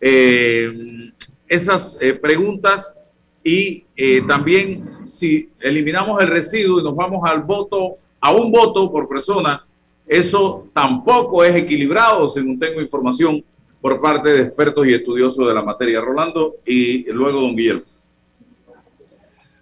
Eh, 0.00 1.12
esas 1.48 1.98
eh, 2.00 2.14
preguntas 2.14 2.94
y 3.42 3.84
también 4.26 5.06
si 5.06 5.50
eliminamos 5.60 6.20
el 6.20 6.28
residuo 6.28 6.80
y 6.80 6.82
nos 6.82 6.96
vamos 6.96 7.20
al 7.30 7.42
voto, 7.42 7.96
a 8.20 8.32
un 8.32 8.50
voto 8.50 8.90
por 8.90 9.08
persona, 9.08 9.64
eso 10.06 10.68
tampoco 10.72 11.42
es 11.44 11.54
equilibrado, 11.56 12.28
según 12.28 12.58
tengo 12.58 12.80
información 12.80 13.44
por 13.80 14.00
parte 14.00 14.28
de 14.28 14.42
expertos 14.42 14.86
y 14.86 14.94
estudiosos 14.94 15.46
de 15.46 15.54
la 15.54 15.62
materia. 15.62 16.00
Rolando 16.00 16.56
y 16.64 17.04
luego 17.12 17.40
don 17.40 17.56
Guillermo. 17.56 17.82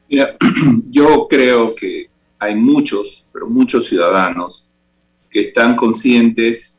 Mira, 0.08 0.36
yo 0.90 1.26
creo 1.28 1.74
que 1.74 2.08
hay 2.38 2.54
muchos, 2.54 3.26
pero 3.32 3.48
muchos 3.48 3.86
ciudadanos 3.86 4.68
que 5.30 5.40
están 5.40 5.74
conscientes 5.74 6.78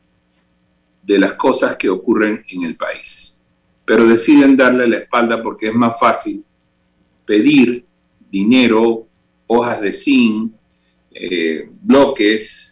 de 1.02 1.18
las 1.18 1.34
cosas 1.34 1.76
que 1.76 1.88
ocurren 1.88 2.44
en 2.48 2.64
el 2.64 2.76
país, 2.76 3.40
pero 3.84 4.06
deciden 4.06 4.56
darle 4.56 4.88
la 4.88 4.98
espalda 4.98 5.42
porque 5.42 5.68
es 5.68 5.74
más 5.74 5.98
fácil 5.98 6.44
pedir 7.24 7.84
dinero, 8.30 9.06
hojas 9.46 9.80
de 9.80 9.92
zinc, 9.92 10.52
eh, 11.12 11.68
bloques 11.82 12.65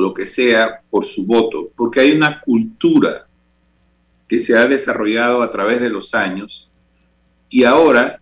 lo 0.00 0.14
que 0.14 0.26
sea 0.26 0.82
por 0.90 1.04
su 1.04 1.26
voto, 1.26 1.70
porque 1.76 2.00
hay 2.00 2.12
una 2.12 2.40
cultura 2.40 3.26
que 4.26 4.40
se 4.40 4.56
ha 4.56 4.66
desarrollado 4.66 5.42
a 5.42 5.50
través 5.50 5.80
de 5.80 5.90
los 5.90 6.14
años 6.14 6.70
y 7.48 7.64
ahora 7.64 8.20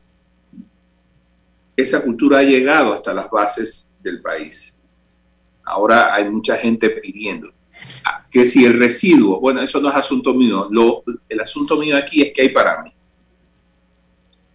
esa 1.76 2.02
cultura 2.02 2.38
ha 2.38 2.42
llegado 2.42 2.92
hasta 2.92 3.14
las 3.14 3.30
bases 3.30 3.92
del 4.02 4.20
país. 4.20 4.74
Ahora 5.64 6.14
hay 6.14 6.28
mucha 6.28 6.56
gente 6.56 6.90
pidiendo 6.90 7.52
que 8.30 8.44
si 8.44 8.64
el 8.64 8.78
residuo, 8.78 9.40
bueno, 9.40 9.62
eso 9.62 9.80
no 9.80 9.88
es 9.88 9.94
asunto 9.94 10.34
mío, 10.34 10.68
el 11.28 11.40
asunto 11.40 11.76
mío 11.76 11.96
aquí 11.96 12.22
es 12.22 12.32
que 12.32 12.42
hay 12.42 12.48
para 12.50 12.82
mí. 12.82 12.92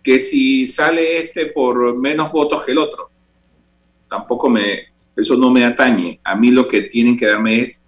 Que 0.02 0.20
si 0.20 0.68
sale 0.68 1.20
este 1.20 1.48
por 1.48 1.98
menos 1.98 2.32
votos 2.32 2.64
que 2.64 2.72
el 2.72 2.78
otro, 2.78 3.10
tampoco 4.10 4.50
me, 4.50 4.93
eso 5.16 5.36
no 5.38 5.52
me 5.52 5.64
atañe. 5.66 6.20
A 6.24 6.36
mí 6.36 6.52
lo 6.52 6.68
que 6.68 6.82
tienen 6.82 7.18
que 7.18 7.28
darme 7.28 7.60
es 7.60 7.86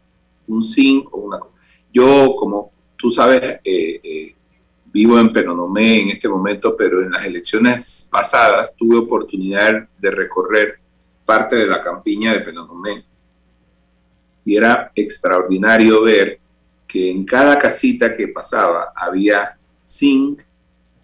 un 0.48 0.64
sin 0.64 1.04
o 1.12 1.18
una... 1.20 1.40
Yo 1.92 2.36
como 2.38 2.76
Tú 3.06 3.12
sabes, 3.12 3.60
eh, 3.64 4.02
eh, 4.04 4.36
vivo 4.86 5.20
en 5.20 5.32
Penonomé 5.32 6.02
en 6.02 6.10
este 6.10 6.28
momento, 6.28 6.76
pero 6.76 7.04
en 7.04 7.12
las 7.12 7.24
elecciones 7.24 8.10
pasadas 8.12 8.76
tuve 8.76 8.98
oportunidad 8.98 9.88
de 10.00 10.10
recorrer 10.10 10.80
parte 11.24 11.56
de 11.56 11.68
la 11.68 11.84
campiña 11.84 12.34
de 12.34 12.40
Penonomé. 12.40 13.06
Y 14.44 14.56
era 14.56 14.92
extraordinario 14.96 16.02
ver 16.02 16.40
que 16.88 17.12
en 17.12 17.26
cada 17.26 17.60
casita 17.60 18.16
que 18.16 18.30
pasaba 18.30 18.92
había 18.96 19.56
zinc, 19.88 20.42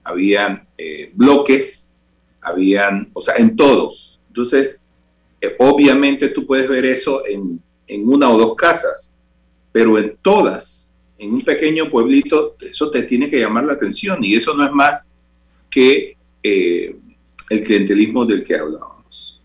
habían 0.03 0.67
eh, 0.75 1.11
bloques, 1.13 1.93
habían, 2.41 3.11
o 3.13 3.21
sea, 3.21 3.35
en 3.35 3.55
todos. 3.55 4.19
Entonces, 4.27 4.80
obviamente 5.59 6.29
tú 6.29 6.45
puedes 6.45 6.69
ver 6.69 6.85
eso 6.85 7.25
en, 7.25 7.61
en 7.87 8.07
una 8.07 8.29
o 8.29 8.37
dos 8.37 8.55
casas, 8.55 9.15
pero 9.71 9.97
en 9.97 10.17
todas 10.21 10.91
en 11.21 11.33
un 11.33 11.41
pequeño 11.41 11.87
pueblito, 11.87 12.55
eso 12.59 12.89
te 12.89 13.03
tiene 13.03 13.29
que 13.29 13.39
llamar 13.39 13.63
la 13.65 13.73
atención 13.73 14.23
y 14.23 14.33
eso 14.33 14.55
no 14.55 14.65
es 14.65 14.71
más 14.71 15.11
que 15.69 16.17
eh, 16.41 16.95
el 17.47 17.63
clientelismo 17.63 18.25
del 18.25 18.43
que 18.43 18.55
hablábamos. 18.55 19.39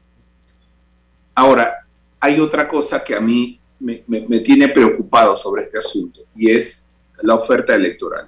Ahora, 1.34 1.86
hay 2.18 2.40
otra 2.40 2.66
cosa 2.66 3.04
que 3.04 3.14
a 3.14 3.20
mí 3.20 3.60
me, 3.78 4.00
tiene 4.40 4.68
preocupado 4.68 5.36
sobre 5.36 5.64
este 5.64 5.76
asunto 5.76 6.22
y 6.34 6.50
es 6.50 6.86
la 7.20 7.34
oferta 7.34 7.74
electoral. 7.74 8.26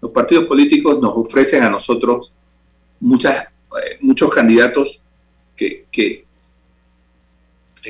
Los 0.00 0.12
partidos 0.12 0.44
políticos 0.44 1.00
nos 1.00 1.14
ofrecen 1.16 1.64
a 1.64 1.70
nosotros 1.70 2.32
muchas, 3.00 3.42
eh, 3.42 3.98
muchos 4.00 4.32
candidatos 4.32 5.02
que, 5.56 6.26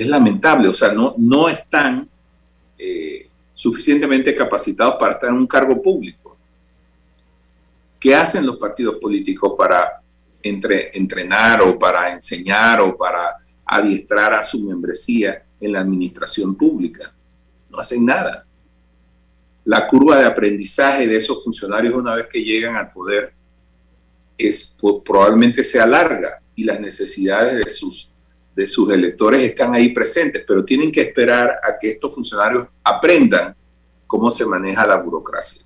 es 0.03 0.07
lamentable, 0.07 0.69
o 0.69 0.75
sea, 0.75 0.93
no, 0.93 1.15
no 1.19 1.49
están 1.49 2.09
eh, 2.79 3.29
suficientemente 3.55 4.35
capacitados 4.35 4.97
para 4.97 5.15
estar 5.15 5.31
en 5.31 5.37
un 5.37 5.47
cargo 5.47 5.83
público. 5.83 6.37
¿Qué 7.99 8.15
hacen 8.15 8.47
los 8.47 8.57
partidos 8.57 8.97
políticos 9.01 9.55
para 9.59 10.01
entre, 10.43 10.97
entrenar 10.97 11.63
o 11.63 11.79
para 11.79 12.13
enseñar 12.13 12.81
o 12.81 12.97
para 12.97 13.37
adiestrar 13.65 14.35
a 14.35 14.43
su 14.43 14.63
membresía 14.63 15.43
en 15.61 15.73
la 15.73 15.81
administración 15.81 16.55
pública? 16.55 17.13
No 17.69 17.79
hacen 17.79 18.05
nada. 18.05 18.47
La 19.65 19.87
curva 19.89 20.19
de 20.19 20.27
aprendizaje 20.27 21.07
de 21.09 21.17
esos 21.17 21.43
funcionarios 21.43 21.95
una 21.95 22.15
vez 22.15 22.29
que 22.31 22.43
llegan 22.43 22.77
al 22.77 22.93
poder 22.93 23.35
es, 24.39 24.79
probablemente 25.05 25.65
sea 25.65 25.85
larga 25.85 26.41
y 26.55 26.65
las 26.65 26.81
necesidades 26.81 27.65
de 27.65 27.71
sus 27.71 28.13
de 28.59 28.67
sus 28.67 28.91
electores 28.91 29.41
están 29.43 29.73
ahí 29.73 29.91
presentes, 29.91 30.43
pero 30.45 30.65
tienen 30.65 30.91
que 30.91 31.01
esperar 31.01 31.61
a 31.63 31.79
que 31.79 31.91
estos 31.91 32.13
funcionarios 32.13 32.67
aprendan 32.83 33.55
cómo 34.05 34.33
se 34.33 34.45
maneja 34.45 34.85
la 34.85 34.97
burocracia. 34.97 35.65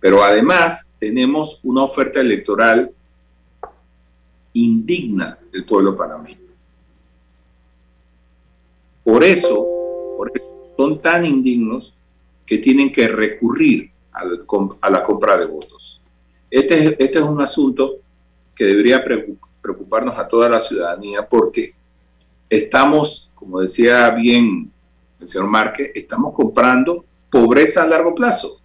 Pero 0.00 0.24
además 0.24 0.92
tenemos 0.98 1.60
una 1.62 1.84
oferta 1.84 2.20
electoral 2.20 2.90
indigna 4.54 5.38
del 5.52 5.64
pueblo 5.64 5.96
panameño. 5.96 6.48
Por 9.04 9.22
eso, 9.22 9.68
por 10.16 10.32
eso 10.34 10.74
son 10.76 11.00
tan 11.00 11.24
indignos 11.24 11.94
que 12.44 12.58
tienen 12.58 12.90
que 12.92 13.06
recurrir 13.06 13.92
a 14.10 14.90
la 14.90 15.04
compra 15.04 15.36
de 15.36 15.44
votos. 15.44 16.02
Este, 16.50 17.00
este 17.00 17.18
es 17.20 17.24
un 17.24 17.40
asunto 17.40 17.98
que 18.52 18.64
debería 18.64 19.04
preocupar 19.04 19.45
preocuparnos 19.66 20.16
a 20.16 20.28
toda 20.28 20.48
la 20.48 20.60
ciudadanía 20.60 21.28
porque 21.28 21.74
estamos, 22.48 23.32
como 23.34 23.60
decía 23.60 24.10
bien 24.10 24.70
el 25.18 25.26
señor 25.26 25.48
Márquez, 25.48 25.90
estamos 25.92 26.34
comprando 26.34 27.04
pobreza 27.30 27.82
a 27.82 27.86
largo 27.88 28.14
plazo. 28.14 28.60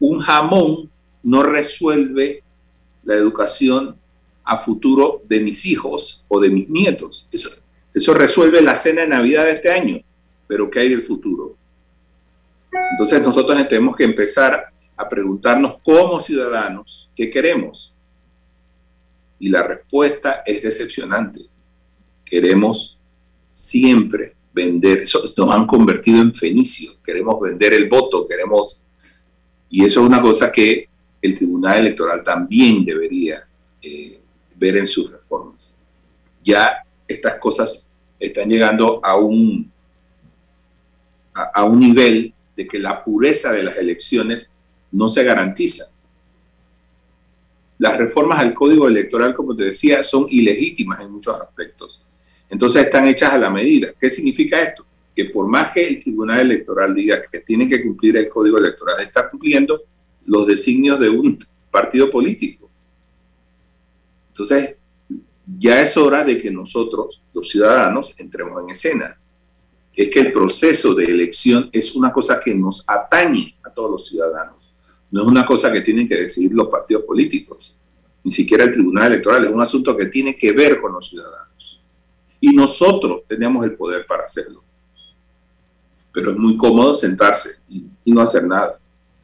Un 0.00 0.20
jamón 0.20 0.90
no 1.22 1.42
resuelve 1.42 2.42
la 3.04 3.14
educación 3.14 3.96
a 4.44 4.56
futuro 4.56 5.22
de 5.28 5.40
mis 5.40 5.66
hijos 5.66 6.24
o 6.28 6.40
de 6.40 6.48
mis 6.48 6.68
nietos. 6.70 7.28
Eso, 7.30 7.50
eso 7.92 8.14
resuelve 8.14 8.62
la 8.62 8.76
cena 8.76 9.02
de 9.02 9.08
Navidad 9.08 9.44
de 9.44 9.52
este 9.52 9.70
año, 9.70 10.00
pero 10.46 10.70
¿qué 10.70 10.80
hay 10.80 10.88
del 10.88 11.02
futuro? 11.02 11.54
Entonces 12.92 13.20
nosotros 13.20 13.68
tenemos 13.68 13.94
que 13.94 14.04
empezar 14.04 14.72
a 14.96 15.08
preguntarnos 15.08 15.76
como 15.84 16.18
ciudadanos 16.18 17.10
qué 17.14 17.28
queremos. 17.28 17.95
Y 19.38 19.48
la 19.48 19.62
respuesta 19.62 20.42
es 20.44 20.62
decepcionante. 20.62 21.42
Queremos 22.24 22.98
siempre 23.52 24.34
vender, 24.52 25.04
nos 25.36 25.50
han 25.50 25.66
convertido 25.66 26.22
en 26.22 26.34
fenicios, 26.34 26.98
queremos 27.04 27.40
vender 27.40 27.74
el 27.74 27.88
voto, 27.88 28.26
queremos... 28.26 28.82
Y 29.68 29.84
eso 29.84 30.00
es 30.00 30.06
una 30.06 30.22
cosa 30.22 30.50
que 30.50 30.88
el 31.20 31.36
Tribunal 31.36 31.78
Electoral 31.78 32.22
también 32.22 32.84
debería 32.84 33.46
eh, 33.82 34.20
ver 34.54 34.76
en 34.76 34.86
sus 34.86 35.10
reformas. 35.10 35.78
Ya 36.42 36.84
estas 37.06 37.36
cosas 37.36 37.86
están 38.18 38.48
llegando 38.48 39.04
a 39.04 39.16
un, 39.16 39.70
a, 41.34 41.64
un 41.64 41.78
nivel 41.78 42.32
de 42.56 42.66
que 42.66 42.78
la 42.78 43.02
pureza 43.04 43.52
de 43.52 43.62
las 43.62 43.76
elecciones 43.76 44.50
no 44.90 45.08
se 45.08 45.22
garantiza. 45.24 45.92
Las 47.78 47.98
reformas 47.98 48.38
al 48.38 48.54
código 48.54 48.88
electoral, 48.88 49.34
como 49.34 49.54
te 49.54 49.64
decía, 49.64 50.02
son 50.02 50.26
ilegítimas 50.30 51.00
en 51.00 51.10
muchos 51.10 51.38
aspectos. 51.40 52.02
Entonces 52.48 52.84
están 52.84 53.06
hechas 53.06 53.32
a 53.32 53.38
la 53.38 53.50
medida. 53.50 53.92
¿Qué 53.98 54.08
significa 54.08 54.62
esto? 54.62 54.86
Que 55.14 55.26
por 55.26 55.46
más 55.46 55.72
que 55.72 55.86
el 55.86 56.00
Tribunal 56.00 56.40
Electoral 56.40 56.94
diga 56.94 57.20
que 57.30 57.40
tiene 57.40 57.68
que 57.68 57.82
cumplir 57.82 58.16
el 58.16 58.28
código 58.28 58.58
electoral, 58.58 59.00
está 59.00 59.28
cumpliendo 59.28 59.82
los 60.24 60.46
designios 60.46 60.98
de 61.00 61.08
un 61.08 61.38
partido 61.70 62.10
político. 62.10 62.70
Entonces, 64.28 64.76
ya 65.58 65.80
es 65.80 65.96
hora 65.96 66.24
de 66.24 66.38
que 66.38 66.50
nosotros, 66.50 67.22
los 67.32 67.48
ciudadanos, 67.48 68.14
entremos 68.18 68.62
en 68.62 68.70
escena. 68.70 69.18
Es 69.94 70.10
que 70.10 70.20
el 70.20 70.32
proceso 70.32 70.94
de 70.94 71.04
elección 71.04 71.70
es 71.72 71.94
una 71.94 72.12
cosa 72.12 72.40
que 72.40 72.54
nos 72.54 72.84
atañe 72.86 73.56
a 73.62 73.70
todos 73.70 73.90
los 73.90 74.08
ciudadanos. 74.08 74.65
No 75.16 75.22
es 75.22 75.28
una 75.28 75.46
cosa 75.46 75.72
que 75.72 75.80
tienen 75.80 76.06
que 76.06 76.14
decidir 76.14 76.52
los 76.52 76.68
partidos 76.68 77.04
políticos, 77.04 77.74
ni 78.22 78.30
siquiera 78.30 78.64
el 78.64 78.72
Tribunal 78.72 79.10
Electoral. 79.12 79.44
Es 79.44 79.50
un 79.50 79.62
asunto 79.62 79.96
que 79.96 80.04
tiene 80.06 80.36
que 80.36 80.52
ver 80.52 80.78
con 80.78 80.92
los 80.92 81.08
ciudadanos. 81.08 81.80
Y 82.38 82.54
nosotros 82.54 83.22
tenemos 83.26 83.64
el 83.64 83.76
poder 83.76 84.04
para 84.06 84.24
hacerlo. 84.24 84.62
Pero 86.12 86.32
es 86.32 86.36
muy 86.36 86.58
cómodo 86.58 86.94
sentarse 86.94 87.60
y, 87.66 87.86
no 88.04 88.20
hacer 88.20 88.44
nada 88.46 88.78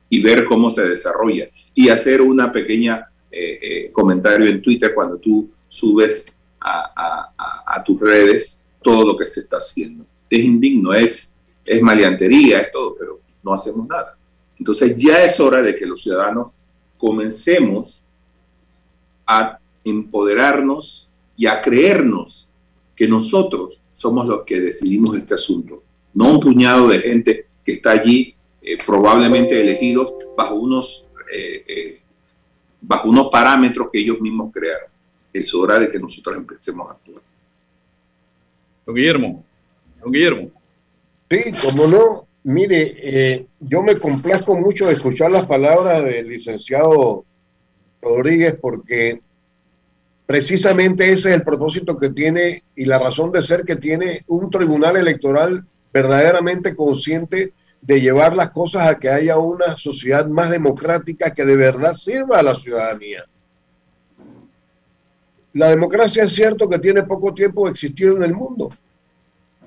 y 0.08 0.22
ver 0.22 0.46
cómo 0.46 0.70
se 0.70 0.88
desarrolla 0.88 1.50
y 1.74 1.90
hacer 1.90 2.22
una 2.22 2.50
pequeña 2.50 3.10
eh, 3.30 3.58
eh, 3.60 3.90
comentario 3.92 4.46
en 4.46 4.62
Twitter 4.62 4.94
cuando 4.94 5.18
tú 5.18 5.50
subes 5.68 6.24
a, 6.58 7.84
tus 7.84 8.00
redes 8.00 8.62
todo 8.82 9.04
lo 9.04 9.14
que 9.14 9.26
se 9.26 9.40
está 9.40 9.58
haciendo. 9.58 10.06
Es 10.30 10.42
indigno, 10.42 10.94
es, 10.94 11.36
es 11.66 11.82
maleantería, 11.82 12.60
es 12.60 12.72
todo, 12.72 12.96
pero 12.98 13.20
no 13.42 13.52
hacemos 13.52 13.86
nada. 13.86 14.16
Entonces 14.62 14.96
ya 14.96 15.24
es 15.24 15.40
hora 15.40 15.60
de 15.60 15.74
que 15.74 15.84
los 15.84 16.04
ciudadanos 16.04 16.52
comencemos 16.96 18.04
a 19.26 19.58
empoderarnos 19.82 21.08
y 21.36 21.46
a 21.46 21.60
creernos 21.60 22.48
que 22.94 23.08
nosotros 23.08 23.82
somos 23.92 24.28
los 24.28 24.44
que 24.44 24.60
decidimos 24.60 25.16
este 25.16 25.34
asunto, 25.34 25.82
no 26.14 26.30
un 26.30 26.38
puñado 26.38 26.86
de 26.86 27.00
gente 27.00 27.46
que 27.64 27.72
está 27.72 27.90
allí 27.90 28.36
eh, 28.62 28.78
probablemente 28.86 29.60
elegidos 29.60 30.14
bajo 30.36 30.54
unos, 30.54 31.08
eh, 31.34 31.64
eh, 31.66 32.00
bajo 32.80 33.08
unos 33.08 33.30
parámetros 33.32 33.88
que 33.92 33.98
ellos 33.98 34.20
mismos 34.20 34.52
crearon 34.52 34.90
es 35.32 35.52
hora 35.52 35.80
de 35.80 35.90
que 35.90 35.98
nosotros 35.98 36.36
empecemos 36.36 36.88
a 36.88 36.92
actuar. 36.92 37.20
Don 38.86 38.94
Guillermo, 38.94 39.44
don 40.00 40.12
Guillermo. 40.12 40.52
Sí, 41.28 41.50
como 41.60 41.88
no, 41.88 42.21
mire, 42.44 42.94
eh, 42.96 43.46
yo 43.60 43.82
me 43.82 43.98
complazco 43.98 44.56
mucho 44.56 44.86
de 44.86 44.94
escuchar 44.94 45.30
las 45.30 45.46
palabras 45.46 46.04
del 46.04 46.28
licenciado 46.28 47.24
Rodríguez 48.00 48.56
porque 48.60 49.20
precisamente 50.26 51.12
ese 51.12 51.30
es 51.30 51.36
el 51.36 51.42
propósito 51.42 51.98
que 51.98 52.10
tiene 52.10 52.62
y 52.74 52.84
la 52.84 52.98
razón 52.98 53.32
de 53.32 53.42
ser 53.42 53.64
que 53.64 53.76
tiene 53.76 54.24
un 54.26 54.50
tribunal 54.50 54.96
electoral 54.96 55.64
verdaderamente 55.92 56.74
consciente 56.74 57.52
de 57.80 58.00
llevar 58.00 58.34
las 58.34 58.50
cosas 58.50 58.86
a 58.86 58.98
que 58.98 59.10
haya 59.10 59.38
una 59.38 59.76
sociedad 59.76 60.26
más 60.26 60.50
democrática 60.50 61.32
que 61.32 61.44
de 61.44 61.56
verdad 61.56 61.94
sirva 61.94 62.38
a 62.38 62.42
la 62.42 62.54
ciudadanía. 62.54 63.24
La 65.52 65.68
democracia 65.68 66.24
es 66.24 66.32
cierto 66.32 66.68
que 66.68 66.78
tiene 66.78 67.02
poco 67.02 67.34
tiempo 67.34 67.66
de 67.66 67.72
existir 67.72 68.08
en 68.08 68.22
el 68.22 68.34
mundo. 68.34 68.70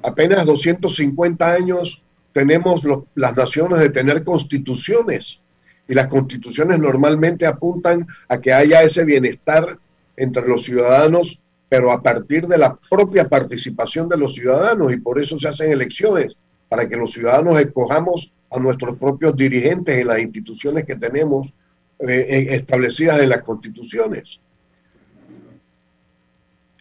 Apenas 0.02 0.46
250 0.46 1.54
años 1.54 2.02
tenemos 2.36 2.84
las 3.16 3.34
naciones 3.38 3.80
de 3.80 3.90
tener 3.90 4.26
constituciones 4.26 5.40
y 5.88 5.94
las 5.94 6.08
constituciones 6.08 6.78
normalmente 6.80 7.46
apuntan 7.46 8.06
a 8.28 8.42
que 8.42 8.52
haya 8.52 8.84
ese 8.84 9.06
bienestar 9.06 9.80
entre 10.18 10.46
los 10.46 10.66
ciudadanos, 10.66 11.40
pero 11.70 11.94
a 11.94 12.04
partir 12.04 12.46
de 12.46 12.58
la 12.58 12.76
propia 12.76 13.30
participación 13.30 14.10
de 14.10 14.18
los 14.18 14.34
ciudadanos 14.34 14.92
y 14.92 14.98
por 14.98 15.18
eso 15.18 15.40
se 15.40 15.48
hacen 15.48 15.72
elecciones, 15.72 16.36
para 16.68 16.90
que 16.90 16.98
los 16.98 17.12
ciudadanos 17.12 17.58
escojamos 17.58 18.34
a 18.52 18.60
nuestros 18.60 18.98
propios 18.98 19.34
dirigentes 19.38 19.98
en 19.98 20.08
las 20.08 20.20
instituciones 20.20 20.84
que 20.84 20.98
tenemos 20.98 21.54
eh, 22.00 22.48
establecidas 22.50 23.22
en 23.22 23.30
las 23.30 23.44
constituciones. 23.44 24.42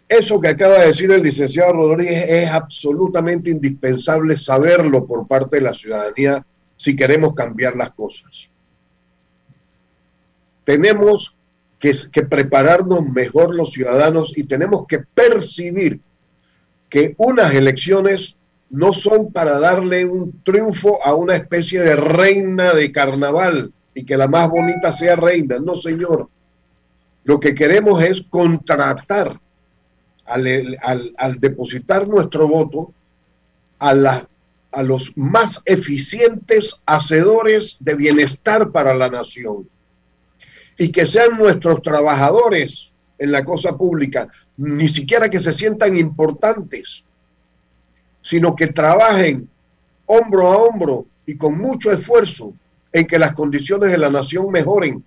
Eso 0.07 0.39
que 0.39 0.49
acaba 0.49 0.79
de 0.79 0.87
decir 0.87 1.11
el 1.11 1.23
licenciado 1.23 1.73
Rodríguez 1.73 2.25
es 2.27 2.49
absolutamente 2.49 3.49
indispensable 3.49 4.37
saberlo 4.37 5.05
por 5.05 5.27
parte 5.27 5.57
de 5.57 5.63
la 5.63 5.73
ciudadanía 5.73 6.45
si 6.77 6.95
queremos 6.95 7.33
cambiar 7.33 7.75
las 7.75 7.91
cosas. 7.91 8.49
Tenemos 10.63 11.35
que, 11.79 12.23
prepararnos 12.23 13.07
mejor 13.07 13.55
los 13.55 13.71
ciudadanos 13.71 14.37
y 14.37 14.43
tenemos 14.43 14.85
que 14.87 14.99
percibir 14.99 15.99
que 16.89 17.15
unas 17.17 17.53
elecciones 17.53 18.35
no 18.69 18.93
son 18.93 19.31
para 19.31 19.59
darle 19.59 20.05
un 20.05 20.41
triunfo 20.43 21.03
a 21.03 21.13
una 21.13 21.35
especie 21.35 21.81
de 21.81 21.95
reina 21.95 22.73
de 22.73 22.91
carnaval 22.91 23.71
y 23.93 24.05
que 24.05 24.17
la 24.17 24.27
más 24.27 24.49
bonita 24.49 24.93
sea 24.93 25.15
reina. 25.15 25.57
No, 25.59 25.75
señor. 25.75 26.29
Lo 27.23 27.39
que 27.39 27.55
queremos 27.55 28.03
es 28.03 28.21
contratar 28.29 29.39
al, 30.25 31.39
depositar 31.39 32.07
nuestro 32.07 32.47
voto 32.47 32.93
a, 33.79 33.93
los 34.83 35.11
más 35.15 35.61
eficientes 35.65 36.75
hacedores 36.85 37.77
de 37.79 37.95
bienestar 37.95 38.71
para 38.71 38.93
la 38.93 39.09
nación. 39.09 39.69
Y 40.77 40.91
que 40.91 41.05
sean 41.07 41.37
nuestros 41.37 41.81
trabajadores 41.81 42.89
en 43.17 43.31
la 43.31 43.45
cosa 43.45 43.77
pública, 43.77 44.27
ni 44.57 44.89
siquiera 44.89 45.29
que 45.29 45.39
se 45.39 45.53
sientan 45.53 45.95
importantes, 45.95 47.05
sino 48.21 48.55
que 48.55 48.67
trabajen 48.67 49.47
hombro 50.05 50.47
a 50.47 50.57
hombro 50.57 51.05
y 51.25 51.37
con 51.37 51.57
mucho 51.57 51.91
esfuerzo 51.91 52.53
en 52.91 53.07
que 53.07 53.19
las 53.19 53.33
condiciones 53.33 53.91
de 53.91 53.97
la 53.97 54.09
nación 54.09 54.51
mejoren 54.51 55.03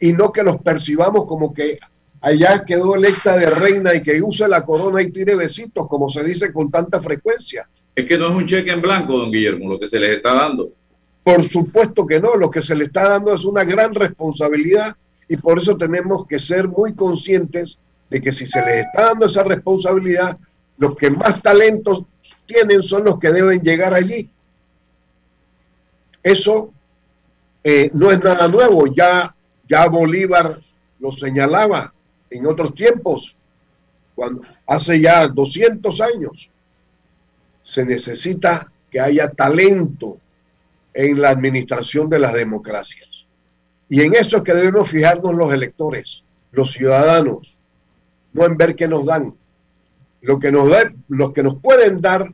y 0.00 0.12
no 0.12 0.32
que 0.32 0.42
los 0.42 0.58
percibamos 0.58 1.26
como 1.26 1.52
que 1.52 1.78
allá 2.20 2.64
quedó 2.64 2.94
electa 2.94 3.36
de 3.36 3.46
reina 3.46 3.94
y 3.94 4.02
que 4.02 4.20
use 4.20 4.46
la 4.48 4.64
corona 4.64 5.02
y 5.02 5.10
tire 5.10 5.34
besitos, 5.34 5.86
como 5.88 6.08
se 6.08 6.24
dice 6.24 6.52
con 6.52 6.70
tanta 6.70 7.00
frecuencia. 7.00 7.68
Es 7.94 8.04
que 8.04 8.18
no 8.18 8.28
es 8.28 8.34
un 8.34 8.46
cheque 8.46 8.72
en 8.72 8.80
blanco, 8.80 9.18
don 9.18 9.30
Guillermo, 9.30 9.70
lo 9.70 9.78
que 9.78 9.86
se 9.86 9.98
les 9.98 10.10
está 10.10 10.34
dando. 10.34 10.70
Por 11.22 11.48
supuesto 11.48 12.06
que 12.06 12.20
no, 12.20 12.36
lo 12.36 12.50
que 12.50 12.62
se 12.62 12.74
le 12.74 12.86
está 12.86 13.08
dando 13.08 13.34
es 13.34 13.44
una 13.44 13.64
gran 13.64 13.94
responsabilidad 13.94 14.96
y 15.28 15.36
por 15.36 15.58
eso 15.58 15.76
tenemos 15.76 16.26
que 16.26 16.38
ser 16.38 16.68
muy 16.68 16.94
conscientes 16.94 17.78
de 18.08 18.20
que 18.22 18.32
si 18.32 18.46
se 18.46 18.64
les 18.64 18.86
está 18.86 19.08
dando 19.08 19.26
esa 19.26 19.42
responsabilidad, 19.42 20.38
los 20.78 20.96
que 20.96 21.10
más 21.10 21.42
talentos 21.42 22.04
tienen 22.46 22.82
son 22.82 23.04
los 23.04 23.18
que 23.18 23.30
deben 23.30 23.60
llegar 23.60 23.92
allí. 23.92 24.28
Eso 26.22 26.72
eh, 27.62 27.90
no 27.92 28.10
es 28.10 28.22
nada 28.22 28.48
nuevo, 28.48 28.86
ya, 28.86 29.34
ya 29.68 29.86
Bolívar 29.88 30.58
lo 31.00 31.12
señalaba, 31.12 31.92
en 32.30 32.46
otros 32.46 32.74
tiempos, 32.74 33.36
cuando 34.14 34.42
hace 34.66 35.00
ya 35.00 35.26
200 35.28 36.00
años, 36.00 36.50
se 37.62 37.84
necesita 37.84 38.70
que 38.90 39.00
haya 39.00 39.30
talento 39.30 40.18
en 40.94 41.20
la 41.20 41.30
administración 41.30 42.08
de 42.08 42.18
las 42.18 42.32
democracias. 42.32 43.08
Y 43.88 44.02
en 44.02 44.14
eso 44.14 44.38
es 44.38 44.42
que 44.42 44.54
debemos 44.54 44.90
fijarnos 44.90 45.34
los 45.34 45.52
electores, 45.52 46.24
los 46.52 46.72
ciudadanos, 46.72 47.56
no 48.32 48.44
en 48.44 48.56
ver 48.56 48.74
qué 48.74 48.88
nos 48.88 49.06
dan. 49.06 49.34
Lo 50.20 50.38
que 50.38 50.50
nos, 50.50 50.68
da, 50.68 50.92
lo 51.08 51.32
que 51.32 51.42
nos 51.42 51.60
pueden 51.60 52.00
dar 52.00 52.32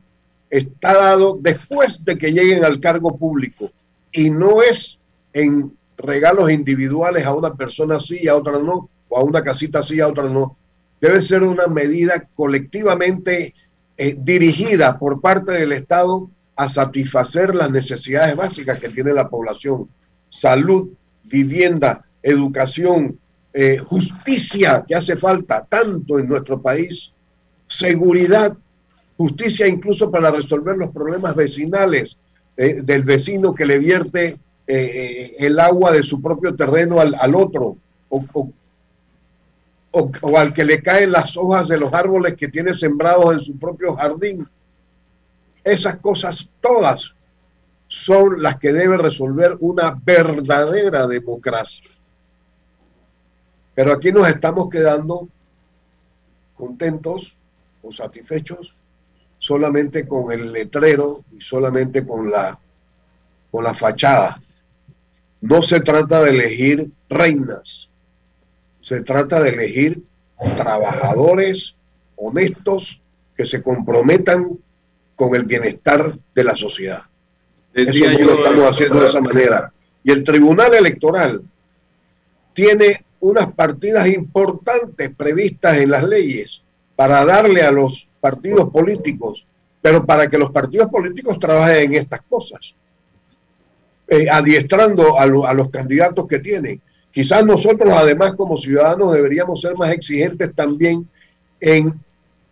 está 0.49 0.93
dado 0.93 1.37
después 1.39 2.03
de 2.03 2.17
que 2.17 2.31
lleguen 2.31 2.63
al 2.63 2.79
cargo 2.79 3.17
público 3.17 3.71
y 4.11 4.29
no 4.29 4.61
es 4.61 4.97
en 5.33 5.75
regalos 5.97 6.51
individuales 6.51 7.25
a 7.25 7.33
una 7.33 7.53
persona 7.53 7.99
sí 7.99 8.19
y 8.21 8.27
a 8.27 8.35
otra 8.35 8.59
no, 8.59 8.89
a 9.11 9.23
una 9.23 9.43
casita 9.43 9.79
así, 9.79 9.99
a 9.99 10.07
otra 10.07 10.29
no. 10.29 10.57
Debe 11.01 11.21
ser 11.21 11.43
una 11.43 11.67
medida 11.67 12.27
colectivamente 12.35 13.53
eh, 13.97 14.15
dirigida 14.17 14.97
por 14.97 15.21
parte 15.21 15.53
del 15.53 15.71
Estado 15.71 16.29
a 16.55 16.69
satisfacer 16.69 17.53
las 17.53 17.69
necesidades 17.69 18.35
básicas 18.35 18.79
que 18.79 18.89
tiene 18.89 19.13
la 19.13 19.29
población. 19.29 19.89
Salud, 20.29 20.89
vivienda, 21.23 22.05
educación, 22.23 23.19
eh, 23.53 23.77
justicia, 23.77 24.83
que 24.87 24.95
hace 24.95 25.15
falta 25.15 25.65
tanto 25.69 26.19
en 26.19 26.27
nuestro 26.27 26.61
país, 26.61 27.11
seguridad, 27.67 28.55
justicia 29.17 29.67
incluso 29.67 30.11
para 30.11 30.31
resolver 30.31 30.75
los 30.77 30.91
problemas 30.91 31.35
vecinales 31.35 32.17
eh, 32.57 32.81
del 32.81 33.03
vecino 33.03 33.53
que 33.53 33.65
le 33.65 33.79
vierte 33.79 34.37
el 34.67 35.59
agua 35.59 35.91
de 35.91 36.01
su 36.01 36.19
propio 36.19 36.55
terreno 36.55 36.99
al, 36.99 37.13
al 37.19 37.35
otro, 37.35 37.77
o, 38.09 38.25
o, 38.33 38.49
al 40.37 40.53
que 40.53 40.65
le 40.65 40.81
caen 40.81 41.11
las 41.11 41.37
hojas 41.37 41.67
de 41.67 41.77
los 41.77 41.93
árboles 41.93 42.35
que 42.35 42.47
tiene 42.47 42.73
sembrados 42.73 43.33
en 43.33 43.39
su 43.41 43.57
propio 43.57 43.95
jardín. 43.95 44.47
Esas 45.63 45.97
cosas 45.97 46.47
todas 46.61 47.13
son 47.87 48.41
las 48.41 48.59
que 48.59 48.73
deben 48.73 48.99
resolver 48.99 49.57
una 49.59 49.99
verdadera 50.03 51.07
democracia. 51.07 51.89
Pero 53.73 53.93
aquí 53.93 54.11
nos 54.11 54.27
estamos 54.27 54.69
quedando 54.69 55.27
contentos 56.55 57.35
o 57.81 57.91
satisfechos 57.91 58.75
solamente 59.37 60.07
con 60.07 60.31
el 60.31 60.51
letrero 60.51 61.23
y 61.37 61.41
solamente 61.41 62.05
con 62.05 62.31
la, 62.31 62.57
con 63.51 63.63
la 63.63 63.73
fachada. 63.73 64.41
No 65.41 65.61
se 65.61 65.81
trata 65.81 66.23
de 66.23 66.31
elegir 66.31 66.91
reinas, 67.09 67.89
se 68.85 69.01
trata 69.01 69.41
de 69.41 69.49
elegir 69.49 70.03
trabajadores 70.55 71.75
honestos 72.15 73.01
que 73.35 73.43
se 73.43 73.63
comprometan 73.63 74.59
con 75.15 75.33
el 75.33 75.41
bienestar 75.41 76.15
de 76.35 76.43
la 76.43 76.55
sociedad. 76.55 77.01
Eso 77.73 77.93
no 78.11 78.19
lo 78.19 78.33
estamos 78.35 78.69
haciendo 78.69 78.99
de 78.99 79.07
esa 79.07 79.21
manera. 79.21 79.73
Y 80.03 80.11
el 80.11 80.23
Tribunal 80.23 80.75
Electoral 80.75 81.41
tiene 82.53 83.03
unas 83.21 83.51
partidas 83.53 84.07
importantes 84.07 85.09
previstas 85.15 85.79
en 85.79 85.89
las 85.89 86.03
leyes 86.03 86.61
para 86.95 87.25
darle 87.25 87.63
a 87.63 87.71
los 87.71 88.07
partidos 88.21 88.69
políticos, 88.69 89.47
pero 89.81 90.05
para 90.05 90.29
que 90.29 90.37
los 90.37 90.51
partidos 90.51 90.89
políticos 90.89 91.39
trabajen 91.39 91.91
en 91.91 92.01
estas 92.01 92.21
cosas, 92.29 92.75
eh, 94.07 94.27
adiestrando 94.29 95.19
a, 95.19 95.23
a 95.23 95.53
los 95.55 95.71
candidatos 95.71 96.27
que 96.27 96.37
tienen. 96.37 96.79
Quizás 97.15 97.45
nosotros, 97.45 97.93
además, 97.93 98.33
como 98.33 98.57
ciudadanos, 98.57 99.13
deberíamos 99.13 99.61
ser 99.61 99.73
más 99.77 99.89
exigentes 99.91 100.53
también 100.53 101.07
en 101.61 101.97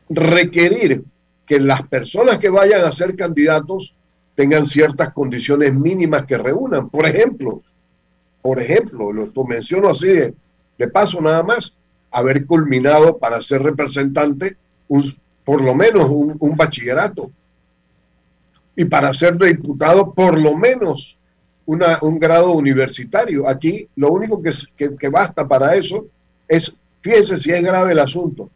requerir 0.07 1.03
que 1.45 1.59
las 1.59 1.85
personas 1.89 2.39
que 2.39 2.47
vayan 2.47 2.85
a 2.85 2.93
ser 2.93 3.17
candidatos 3.17 3.93
tengan 4.35 4.65
ciertas 4.65 5.11
condiciones 5.11 5.73
mínimas 5.73 6.25
que 6.25 6.37
reúnan. 6.37 6.87
Por 6.87 7.05
ejemplo, 7.05 7.61
por 8.41 8.61
ejemplo, 8.61 9.11
lo, 9.11 9.43
menciono 9.43 9.89
así 9.89 10.07
de, 10.07 10.87
paso 10.87 11.19
nada 11.19 11.43
más, 11.43 11.73
haber 12.09 12.45
culminado 12.45 13.17
para 13.17 13.41
ser 13.41 13.63
representante 13.63 14.55
un, 14.87 15.03
por 15.43 15.61
lo 15.61 15.75
menos 15.75 16.07
un, 16.09 16.55
bachillerato. 16.55 17.29
Y 18.77 18.85
para 18.85 19.13
ser 19.13 19.37
diputado, 19.37 20.13
por 20.13 20.39
lo 20.39 20.55
menos 20.55 21.17
una, 21.65 21.99
un 22.01 22.19
grado 22.19 22.51
universitario. 22.51 23.47
Aquí 23.47 23.87
lo 23.95 24.11
único 24.11 24.41
que, 24.41 24.51
que, 24.97 25.09
basta 25.09 25.47
para 25.47 25.75
eso 25.75 26.05
es, 26.47 26.73
fíjense 27.01 27.37
si 27.37 27.51
es 27.51 27.63
grave 27.63 27.91
el 27.93 27.99
asunto, 27.99 28.49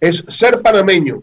es 0.00 0.24
ser 0.28 0.62
panameño, 0.62 1.22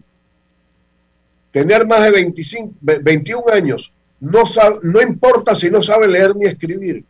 tener 1.51 1.85
más 1.87 2.03
de 2.03 2.11
25, 2.11 2.73
21 2.81 3.43
años, 3.51 3.91
no, 4.19 4.43
no 4.83 5.01
importa 5.01 5.55
si 5.55 5.69
no 5.69 5.81
sabe 5.81 6.07
leer 6.07 6.35
ni 6.35 6.45
escribir, 6.45 7.03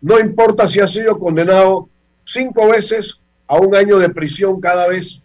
no 0.00 0.18
importa 0.18 0.66
si 0.66 0.80
ha 0.80 0.88
sido 0.88 1.18
condenado 1.18 1.88
cinco 2.24 2.68
veces 2.68 3.18
a 3.46 3.56
un 3.56 3.74
año 3.74 3.98
de 3.98 4.10
prisión 4.10 4.60
cada 4.60 4.86
vez, 4.88 5.20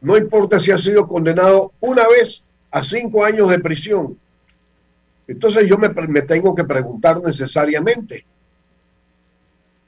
no 0.00 0.16
importa 0.16 0.60
si 0.60 0.70
ha 0.70 0.78
sido 0.78 1.08
condenado 1.08 1.72
una 1.80 2.06
vez 2.08 2.42
a 2.70 2.82
cinco 2.82 3.24
años 3.24 3.48
de 3.50 3.58
prisión. 3.58 4.18
Entonces 5.26 5.68
yo 5.68 5.78
me, 5.78 5.88
me 5.88 6.22
tengo 6.22 6.54
que 6.54 6.64
preguntar 6.64 7.20
necesariamente, 7.22 8.26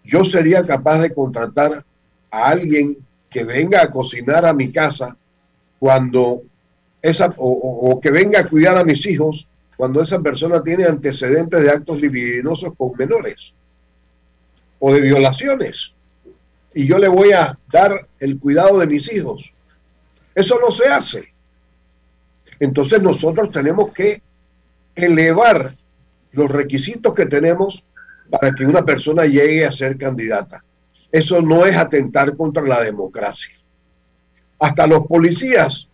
yo 0.04 0.24
sería 0.24 0.64
capaz 0.64 1.00
de 1.00 1.12
contratar 1.12 1.84
a 2.30 2.48
alguien 2.48 2.96
que 3.28 3.44
venga 3.44 3.82
a 3.82 3.90
cocinar 3.90 4.46
a 4.46 4.54
mi 4.54 4.72
casa 4.72 5.16
cuando 5.78 6.42
esa, 7.02 7.34
o, 7.36 8.00
que 8.00 8.10
venga 8.10 8.40
a 8.40 8.46
cuidar 8.46 8.78
a 8.78 8.84
mis 8.84 9.04
hijos 9.06 9.46
cuando 9.76 10.00
esa 10.00 10.20
persona 10.20 10.62
tiene 10.62 10.84
antecedentes 10.84 11.62
de 11.62 11.70
actos 11.70 12.00
libidinosos 12.00 12.72
con 12.76 12.92
menores 12.96 13.52
o 14.78 14.94
de 14.94 15.00
violaciones. 15.00 15.92
Y 16.72 16.86
yo 16.86 16.98
le 16.98 17.08
voy 17.08 17.32
a 17.32 17.58
dar 17.70 18.08
el 18.18 18.38
cuidado 18.38 18.78
de 18.78 18.86
mis 18.86 19.12
hijos. 19.12 19.52
Eso 20.34 20.58
no 20.60 20.70
se 20.70 20.88
hace. 20.88 21.32
Entonces 22.58 23.02
nosotros 23.02 23.50
tenemos 23.50 23.92
que 23.92 24.22
elevar 24.96 25.74
los 26.32 26.50
requisitos 26.50 27.14
que 27.14 27.26
tenemos 27.26 27.84
para 28.30 28.52
que 28.52 28.66
una 28.66 28.84
persona 28.84 29.24
llegue 29.26 29.64
a 29.64 29.72
ser 29.72 29.96
candidata. 29.96 30.64
Eso 31.12 31.40
no 31.40 31.64
es 31.64 31.76
atentar 31.76 32.36
contra 32.36 32.62
la 32.62 32.82
democracia. 32.82 33.54
Hasta 34.58 34.86
los 34.86 35.06
policías 35.06 35.88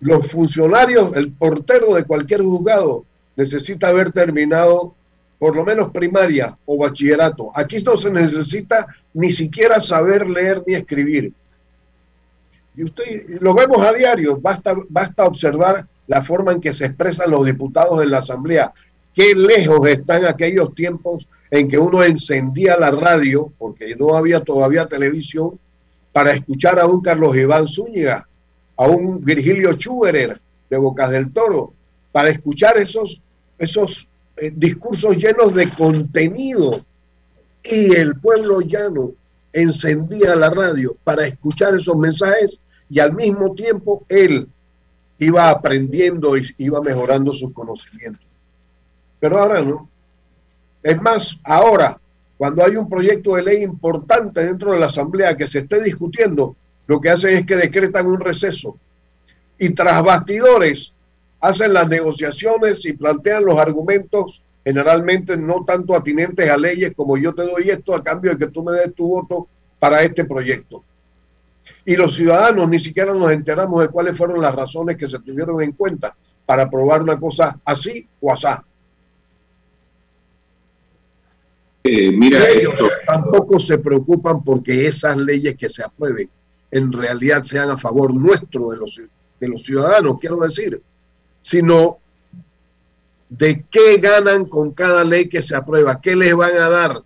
los 0.00 0.26
funcionarios, 0.28 1.14
el 1.16 1.32
portero 1.32 1.94
de 1.94 2.04
cualquier 2.04 2.42
juzgado 2.42 3.04
necesita 3.36 3.88
haber 3.88 4.12
terminado 4.12 4.94
por 5.38 5.54
lo 5.54 5.64
menos 5.64 5.90
primaria 5.90 6.56
o 6.66 6.78
bachillerato. 6.78 7.50
Aquí 7.54 7.82
no 7.82 7.96
se 7.96 8.10
necesita 8.10 8.86
ni 9.14 9.30
siquiera 9.30 9.80
saber 9.80 10.28
leer 10.28 10.62
ni 10.66 10.74
escribir. 10.74 11.32
Y 12.76 12.84
usted 12.84 13.40
lo 13.40 13.54
vemos 13.54 13.84
a 13.84 13.92
diario, 13.92 14.36
basta, 14.40 14.74
basta 14.88 15.24
observar 15.24 15.86
la 16.08 16.24
forma 16.24 16.52
en 16.52 16.60
que 16.60 16.72
se 16.72 16.86
expresan 16.86 17.30
los 17.30 17.46
diputados 17.46 18.02
en 18.02 18.10
la 18.10 18.18
Asamblea. 18.18 18.72
Qué 19.14 19.34
lejos 19.34 19.86
están 19.88 20.24
aquellos 20.24 20.74
tiempos 20.74 21.28
en 21.50 21.68
que 21.68 21.78
uno 21.78 22.02
encendía 22.02 22.76
la 22.76 22.90
radio, 22.90 23.52
porque 23.58 23.94
no 23.94 24.14
había 24.14 24.40
todavía 24.40 24.86
televisión, 24.86 25.58
para 26.12 26.32
escuchar 26.32 26.80
a 26.80 26.86
un 26.86 27.00
Carlos 27.00 27.36
Iván 27.36 27.66
Zúñiga 27.66 28.26
a 28.76 28.86
un 28.86 29.22
Virgilio 29.24 29.72
Schuberer 29.72 30.40
de 30.70 30.76
Bocas 30.76 31.10
del 31.10 31.32
Toro 31.32 31.72
para 32.12 32.30
escuchar 32.30 32.78
esos, 32.78 33.20
esos 33.58 34.08
eh, 34.36 34.52
discursos 34.54 35.16
llenos 35.16 35.54
de 35.54 35.68
contenido 35.68 36.80
y 37.62 37.94
el 37.94 38.18
pueblo 38.18 38.60
llano 38.60 39.12
encendía 39.52 40.36
la 40.36 40.50
radio 40.50 40.96
para 41.04 41.26
escuchar 41.26 41.74
esos 41.74 41.96
mensajes 41.96 42.58
y 42.88 43.00
al 43.00 43.14
mismo 43.14 43.54
tiempo 43.54 44.04
él 44.08 44.48
iba 45.18 45.50
aprendiendo 45.50 46.36
y 46.36 46.46
iba 46.58 46.80
mejorando 46.80 47.32
sus 47.32 47.52
conocimientos. 47.52 48.26
Pero 49.20 49.38
ahora 49.38 49.60
no. 49.60 49.88
Es 50.82 51.00
más, 51.02 51.36
ahora, 51.42 52.00
cuando 52.36 52.64
hay 52.64 52.76
un 52.76 52.88
proyecto 52.88 53.34
de 53.34 53.42
ley 53.42 53.62
importante 53.62 54.44
dentro 54.44 54.72
de 54.72 54.78
la 54.78 54.86
Asamblea 54.86 55.36
que 55.36 55.48
se 55.48 55.60
esté 55.60 55.82
discutiendo, 55.82 56.56
lo 56.86 57.00
que 57.00 57.10
hacen 57.10 57.34
es 57.36 57.46
que 57.46 57.56
decretan 57.56 58.06
un 58.06 58.20
receso 58.20 58.78
y 59.58 59.70
tras 59.70 60.02
bastidores 60.02 60.92
hacen 61.40 61.72
las 61.72 61.88
negociaciones 61.88 62.84
y 62.84 62.92
plantean 62.92 63.44
los 63.44 63.58
argumentos 63.58 64.42
generalmente 64.64 65.36
no 65.36 65.64
tanto 65.64 65.94
atinentes 65.94 66.48
a 66.48 66.56
leyes 66.56 66.92
como 66.94 67.16
yo 67.16 67.34
te 67.34 67.42
doy 67.42 67.70
esto 67.70 67.94
a 67.94 68.02
cambio 68.02 68.32
de 68.32 68.38
que 68.38 68.52
tú 68.52 68.62
me 68.62 68.72
des 68.72 68.94
tu 68.94 69.08
voto 69.08 69.48
para 69.78 70.02
este 70.02 70.24
proyecto. 70.24 70.84
Y 71.84 71.96
los 71.96 72.14
ciudadanos 72.14 72.68
ni 72.68 72.78
siquiera 72.78 73.14
nos 73.14 73.30
enteramos 73.30 73.80
de 73.82 73.88
cuáles 73.88 74.16
fueron 74.16 74.40
las 74.40 74.54
razones 74.54 74.96
que 74.96 75.08
se 75.08 75.18
tuvieron 75.20 75.62
en 75.62 75.72
cuenta 75.72 76.14
para 76.44 76.64
aprobar 76.64 77.02
una 77.02 77.18
cosa 77.18 77.58
así 77.64 78.06
o 78.20 78.32
asá. 78.32 78.64
Eh, 81.84 82.12
mira, 82.12 82.48
ellos 82.50 82.74
tampoco 83.06 83.58
se 83.58 83.78
preocupan 83.78 84.42
porque 84.42 84.86
esas 84.86 85.16
leyes 85.16 85.56
que 85.56 85.68
se 85.68 85.82
aprueben 85.82 86.28
en 86.70 86.92
realidad 86.92 87.44
sean 87.44 87.70
a 87.70 87.78
favor 87.78 88.12
nuestro 88.12 88.70
de 88.70 88.76
los, 88.76 89.00
de 89.40 89.48
los 89.48 89.62
ciudadanos, 89.62 90.18
quiero 90.20 90.36
decir, 90.38 90.82
sino 91.40 91.98
de 93.28 93.64
qué 93.70 93.98
ganan 93.98 94.44
con 94.44 94.72
cada 94.72 95.04
ley 95.04 95.28
que 95.28 95.42
se 95.42 95.54
aprueba, 95.54 96.00
qué 96.00 96.16
les 96.16 96.34
van 96.34 96.56
a 96.58 96.68
dar, 96.68 97.02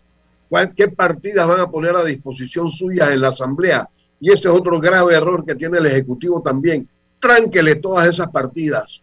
qué 0.77 0.89
partidas 0.89 1.47
van 1.47 1.61
a 1.61 1.71
poner 1.71 1.97
a 1.97 2.05
disposición 2.05 2.71
suya 2.71 3.13
en 3.13 3.21
la 3.21 3.29
Asamblea. 3.29 3.89
Y 4.23 4.29
ese 4.33 4.49
es 4.49 4.55
otro 4.55 4.81
grave 4.81 5.15
error 5.15 5.45
que 5.45 5.55
tiene 5.55 5.77
el 5.77 5.87
Ejecutivo 5.87 6.41
también. 6.41 6.89
Tránquele 7.21 7.75
todas 7.77 8.09
esas 8.09 8.29
partidas. 8.31 9.03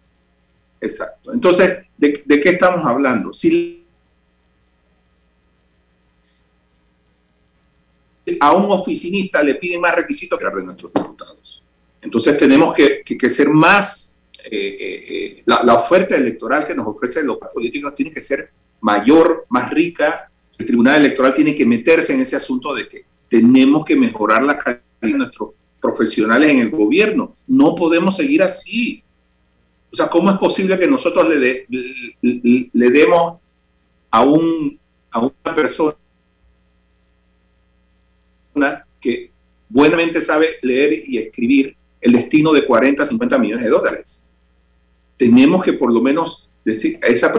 Exacto. 0.80 1.34
Entonces, 1.34 1.84
¿de, 1.98 2.24
¿de, 2.26 2.40
qué 2.40 2.50
estamos 2.52 2.86
hablando? 2.86 3.34
Si 3.34 3.79
a 8.40 8.54
un 8.54 8.72
oficinista 8.72 9.44
le 9.44 9.56
piden 9.56 9.82
más 9.82 9.96
requisitos 9.96 10.40
que 10.40 10.46
a 10.46 10.50
nuestros 10.50 10.94
diputados. 10.94 11.64
Entonces 12.02 12.38
tenemos 12.38 12.74
que, 12.74 13.30
ser 13.30 13.50
más, 13.50 14.18
eh, 14.46 14.50
eh, 14.52 15.06
eh, 15.10 15.44
la, 15.46 15.74
oferta 15.74 16.16
electoral 16.16 16.66
que 16.66 16.76
nos 16.76 16.88
ofrecen 16.88 17.28
los 17.28 17.38
políticos 17.54 17.94
tiene 17.96 18.12
que 18.12 18.22
ser 18.22 18.52
mayor, 18.82 19.46
más 19.50 19.70
rica. 19.72 20.32
El 20.58 20.66
Tribunal 20.66 21.00
Electoral 21.00 21.34
tiene 21.34 21.56
que 21.56 21.66
meterse 21.66 22.14
en 22.14 22.22
ese 22.22 22.36
asunto 22.36 22.74
de 22.74 22.88
que 22.88 23.06
tenemos 23.30 23.86
que 23.86 23.96
mejorar 23.96 24.44
la 24.44 24.58
calidad 24.58 24.82
de 25.02 25.14
nuestros 25.14 25.52
profesionales 25.82 26.52
en 26.52 26.60
el 26.60 26.70
gobierno. 26.70 27.36
No 27.48 27.76
podemos 27.76 28.16
seguir 28.16 28.42
así. 28.44 29.04
O 29.92 29.96
sea, 29.96 30.08
¿cómo 30.08 30.30
es 30.32 30.38
posible 30.38 30.78
que 30.80 30.88
nosotros 30.88 31.30
de, 31.30 31.66
le, 31.70 32.70
le 32.72 32.90
demos 32.92 33.40
a, 34.12 34.22
un, 34.22 34.80
a 35.12 35.20
una 35.20 35.56
persona 35.56 35.96
que 39.00 39.32
buenamente 39.70 40.22
sabe 40.22 40.48
leer 40.62 41.04
y 41.08 41.18
escribir 41.18 41.76
el 42.02 42.14
destino 42.14 42.52
de 42.54 42.66
40, 42.66 43.06
50 43.06 43.38
millones 43.38 43.66
de 43.66 43.72
dólares? 43.72 44.24
Tenemos 45.18 45.64
que 45.64 45.74
por 45.74 45.94
lo 45.94 46.02
menos 46.02 46.50
decir 46.64 47.00
a 47.04 47.08
esa 47.08 47.32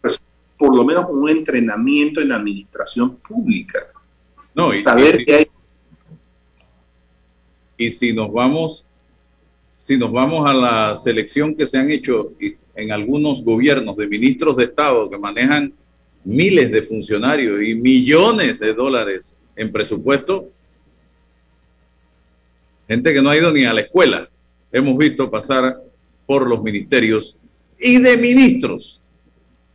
persona, 0.00 0.24
por 0.56 0.74
lo 0.74 0.84
menos 0.84 1.06
un 1.08 1.28
entrenamiento 1.28 2.20
en 2.20 2.32
administración 2.32 3.16
pública. 3.16 3.86
No, 4.54 4.72
y, 4.72 4.78
saber 4.78 5.20
y, 5.20 5.24
que 5.24 5.34
hay 5.34 5.46
y 7.76 7.90
si 7.90 8.12
nos 8.12 8.32
vamos 8.32 8.86
si 9.76 9.98
nos 9.98 10.10
vamos 10.10 10.48
a 10.48 10.54
la 10.54 10.96
selección 10.96 11.54
que 11.54 11.66
se 11.66 11.78
han 11.78 11.90
hecho 11.90 12.32
en 12.74 12.92
algunos 12.92 13.44
gobiernos 13.44 13.96
de 13.96 14.06
ministros 14.06 14.56
de 14.56 14.64
Estado 14.64 15.10
que 15.10 15.18
manejan 15.18 15.72
miles 16.24 16.70
de 16.70 16.82
funcionarios 16.82 17.62
y 17.62 17.74
millones 17.74 18.58
de 18.58 18.72
dólares 18.72 19.36
en 19.56 19.72
presupuesto, 19.72 20.50
gente 22.86 23.12
que 23.12 23.22
no 23.22 23.30
ha 23.30 23.36
ido 23.36 23.52
ni 23.52 23.64
a 23.64 23.72
la 23.72 23.80
escuela, 23.80 24.28
hemos 24.70 24.96
visto 24.96 25.30
pasar 25.30 25.82
por 26.26 26.46
los 26.46 26.62
ministerios 26.62 27.38
y 27.78 27.98
de 27.98 28.16
ministros, 28.16 29.02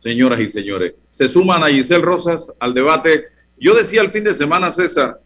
señoras 0.00 0.40
y 0.40 0.48
señores. 0.48 0.94
Se 1.10 1.28
suman 1.28 1.62
a 1.62 1.68
Giselle 1.68 2.02
Rosas 2.02 2.52
al 2.58 2.74
debate. 2.74 3.26
Yo 3.58 3.74
decía 3.74 4.00
el 4.00 4.10
fin 4.10 4.24
de 4.24 4.34
semana, 4.34 4.72
César, 4.72 5.20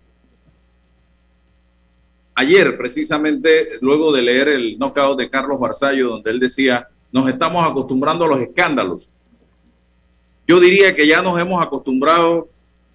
ayer 2.35 2.77
precisamente, 2.77 3.79
luego 3.81 4.13
de 4.13 4.23
leer 4.23 4.49
el 4.49 4.79
knockout 4.79 5.19
de 5.19 5.31
Carlos 5.31 5.59
Barzallo, 5.59 6.09
donde 6.09 6.31
él 6.31 6.41
decía, 6.41 6.89
nos 7.11 7.29
estamos 7.29 7.67
acostumbrando 7.67 8.25
a 8.25 8.29
los 8.29 8.41
escándalos. 8.41 9.11
Yo 10.47 10.61
diría 10.61 10.95
que 10.95 11.07
ya 11.07 11.23
nos 11.23 11.41
hemos 11.41 11.65
acostumbrado 11.65 12.49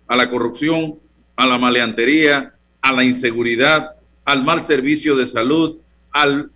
a 0.08 0.16
la 0.16 0.30
corrupción, 0.30 1.00
a 1.42 1.48
la 1.48 1.58
maleantería, 1.58 2.54
a 2.84 2.92
la 2.92 3.04
inseguridad, 3.04 3.96
al 4.24 4.44
mal 4.44 4.62
servicio 4.62 5.16
de 5.16 5.26
salud, 5.26 5.78
al 6.12 6.52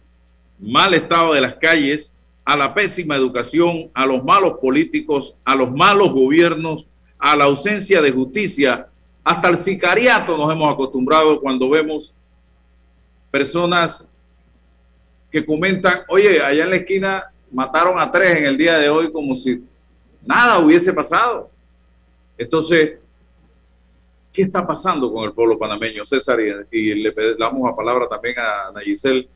mal 0.59 0.93
estado 0.93 1.33
de 1.33 1.41
las 1.41 1.55
calles, 1.55 2.13
a 2.45 2.55
la 2.55 2.75
pésima 2.75 3.15
educación, 3.15 3.89
a 3.95 4.05
los 4.05 4.23
malos 4.23 4.59
políticos, 4.61 5.39
a 5.43 5.55
los 5.55 5.71
malos 5.71 6.13
gobiernos, 6.13 6.87
a 7.17 7.35
la 7.35 7.45
ausencia 7.45 7.99
de 7.99 8.11
justicia, 8.11 8.87
hasta 9.23 9.49
el 9.49 9.57
sicariato 9.57 10.37
nos 10.37 10.53
hemos 10.53 10.71
acostumbrado 10.71 11.41
cuando 11.41 11.67
vemos 11.67 12.13
personas 13.31 14.07
que 15.31 15.43
comentan, 15.43 16.01
oye, 16.09 16.43
allá 16.43 16.63
en 16.63 16.69
la 16.69 16.75
esquina 16.75 17.23
mataron 17.51 17.97
a 17.97 18.11
tres 18.11 18.37
en 18.37 18.45
el 18.45 18.55
día 18.55 18.77
de 18.77 18.87
hoy 18.89 19.11
como 19.11 19.33
si 19.33 19.63
nada 20.23 20.59
hubiese 20.59 20.93
pasado. 20.93 21.49
Entonces, 22.37 22.99
¿qué 24.35 24.41
está 24.43 24.67
pasando 24.67 25.11
con 25.11 25.23
el 25.23 25.31
pueblo 25.31 25.57
panameño, 25.57 26.03
César? 26.05 26.37
Y, 26.69 26.93
le 26.95 27.13
damos 27.39 27.69
la 27.69 27.75
palabra 27.75 28.07
también 28.09 28.35
a 28.37 28.71
Nayicel 28.73 29.29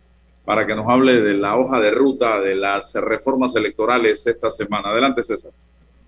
para 0.44 0.68
que 0.68 0.76
nos 0.76 0.88
hable 0.90 1.22
de 1.22 1.36
la 1.36 1.56
hoja 1.56 1.80
de 1.80 1.92
ruta 1.92 2.40
de 2.42 2.56
las 2.56 2.94
reformas 2.96 3.56
electorales 3.56 4.28
esta 4.28 4.52
semana. 4.52 4.90
Adelante, 4.90 5.24
César. 5.24 5.52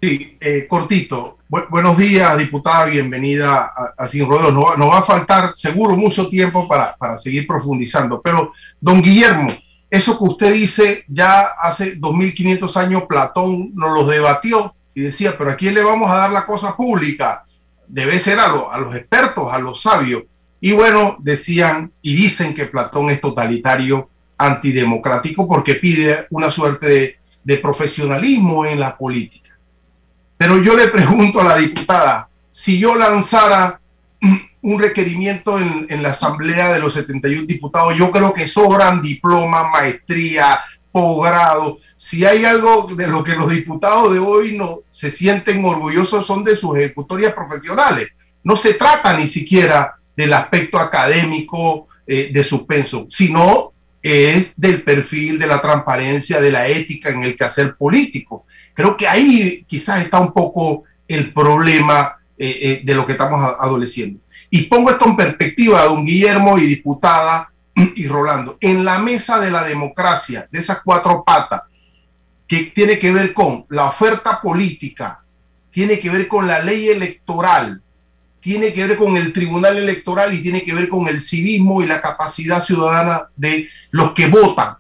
Sí, 0.01 0.37
eh, 0.41 0.65
cortito. 0.67 1.37
Bu 1.47 1.59
buenos 1.69 1.97
días, 1.97 2.37
diputada, 2.37 2.85
bienvenida 2.85 3.71
a, 3.97 4.07
Sin 4.07 4.27
Rodeos. 4.27 4.53
Nos, 4.53 4.77
no 4.77 4.87
va 4.87 4.97
a 4.97 5.03
faltar 5.03 5.55
seguro 5.55 5.95
mucho 5.95 6.27
tiempo 6.27 6.67
para, 6.67 6.95
seguir 7.17 7.47
profundizando, 7.47 8.21
pero 8.21 8.51
don 8.79 9.01
Guillermo, 9.01 9.49
eso 9.89 10.17
que 10.17 10.23
usted 10.23 10.53
dice 10.53 11.05
ya 11.07 11.41
hace 11.61 11.95
2500 11.97 12.77
años 12.77 13.03
Platón 13.07 13.71
nos 13.75 13.93
lo 13.93 14.05
debatió 14.05 14.73
y 14.93 15.01
decía, 15.01 15.35
pero 15.37 15.51
¿a 15.51 15.55
quién 15.55 15.75
le 15.75 15.83
vamos 15.83 16.09
a 16.09 16.15
dar 16.15 16.31
la 16.31 16.45
cosa 16.45 16.75
pública? 16.75 17.45
Debe 17.91 18.19
ser 18.19 18.39
a, 18.39 18.45
a 18.45 18.77
los 18.79 18.95
expertos, 18.95 19.51
a 19.51 19.59
los 19.59 19.81
sabios. 19.81 20.23
Y 20.61 20.71
bueno, 20.71 21.17
decían 21.19 21.91
y 22.01 22.15
dicen 22.15 22.55
que 22.55 22.67
Platón 22.67 23.09
es 23.09 23.19
totalitario, 23.19 24.09
antidemocrático, 24.37 25.47
porque 25.47 25.75
pide 25.75 26.25
una 26.29 26.49
suerte 26.49 26.87
de, 26.87 27.15
de 27.43 27.57
profesionalismo 27.57 28.65
en 28.65 28.79
la 28.79 28.97
política. 28.97 29.51
Pero 30.37 30.61
yo 30.61 30.75
le 30.75 30.87
pregunto 30.87 31.41
a 31.41 31.43
la 31.43 31.57
diputada, 31.57 32.29
si 32.49 32.79
yo 32.79 32.95
lanzara 32.95 33.79
un 34.61 34.79
requerimiento 34.79 35.59
en, 35.59 35.85
en, 35.89 36.01
la 36.01 36.11
Asamblea 36.11 36.71
de 36.71 36.79
los 36.79 36.93
71 36.93 37.45
diputados, 37.45 37.95
yo 37.97 38.09
creo 38.11 38.33
que 38.33 38.47
sobran 38.47 39.01
diploma, 39.01 39.69
maestría, 39.69 40.59
posgrado. 40.91 41.79
Si 41.95 42.25
hay 42.25 42.45
algo 42.45 42.89
de 42.95 43.07
lo 43.07 43.23
que 43.23 43.35
los 43.35 43.49
diputados 43.49 44.11
de 44.13 44.19
hoy 44.19 44.57
no 44.57 44.79
se 44.89 45.11
sienten 45.11 45.63
orgullosos 45.63 46.25
son 46.25 46.43
de 46.43 46.55
sus 46.55 46.77
ejecutorias 46.77 47.33
profesionales. 47.33 48.09
No 48.43 48.55
se 48.55 48.73
trata 48.73 49.17
ni 49.17 49.27
siquiera 49.27 49.95
del 50.15 50.33
aspecto 50.33 50.77
académico 50.77 51.87
eh, 52.05 52.29
de 52.33 52.43
suspenso, 52.43 53.07
sino 53.09 53.73
es 54.01 54.53
del 54.57 54.83
perfil, 54.83 55.37
de 55.37 55.47
la 55.47 55.61
transparencia, 55.61 56.41
de 56.41 56.51
la 56.51 56.67
ética 56.67 57.09
en 57.09 57.23
el 57.23 57.37
quehacer 57.37 57.75
político. 57.75 58.45
Creo 58.73 58.97
que 58.97 59.07
ahí 59.07 59.63
quizás 59.67 60.03
está 60.03 60.19
un 60.19 60.33
poco 60.33 60.83
el 61.07 61.31
problema 61.33 62.17
eh, 62.37 62.59
eh, 62.61 62.81
de 62.83 62.95
lo 62.95 63.05
que 63.05 63.11
estamos 63.11 63.39
adoleciendo. 63.59 64.19
Y 64.49 64.63
pongo 64.63 64.89
esto 64.89 65.05
en 65.05 65.15
perspectiva, 65.15 65.85
don 65.85 66.05
Guillermo 66.05 66.57
y 66.57 66.65
diputada 66.65 67.50
y 67.95 68.07
Rolando, 68.07 68.57
en 68.61 68.83
la 68.83 68.99
mesa 68.99 69.39
de 69.39 69.51
la 69.51 69.63
democracia, 69.63 70.47
de 70.51 70.59
esas 70.59 70.81
cuatro 70.83 71.23
patas, 71.25 71.63
que 72.47 72.71
tiene 72.75 72.99
que 72.99 73.11
ver 73.11 73.33
con 73.33 73.65
la 73.69 73.85
oferta 73.85 74.41
política, 74.41 75.23
tiene 75.69 75.99
que 75.99 76.09
ver 76.09 76.27
con 76.27 76.47
la 76.47 76.59
ley 76.59 76.89
electoral, 76.89 77.81
tiene 78.41 78.73
que 78.73 78.87
ver 78.87 78.97
con 78.97 79.15
el 79.15 79.31
tribunal 79.31 79.77
electoral 79.77 80.33
y 80.33 80.41
tiene 80.41 80.63
que 80.63 80.73
ver 80.73 80.89
con 80.89 81.07
el 81.07 81.21
civismo 81.21 81.81
y 81.81 81.87
la 81.87 82.01
capacidad 82.01 82.61
ciudadana 82.61 83.29
de 83.35 83.69
los 83.91 84.13
que 84.13 84.27
votan. 84.27 84.75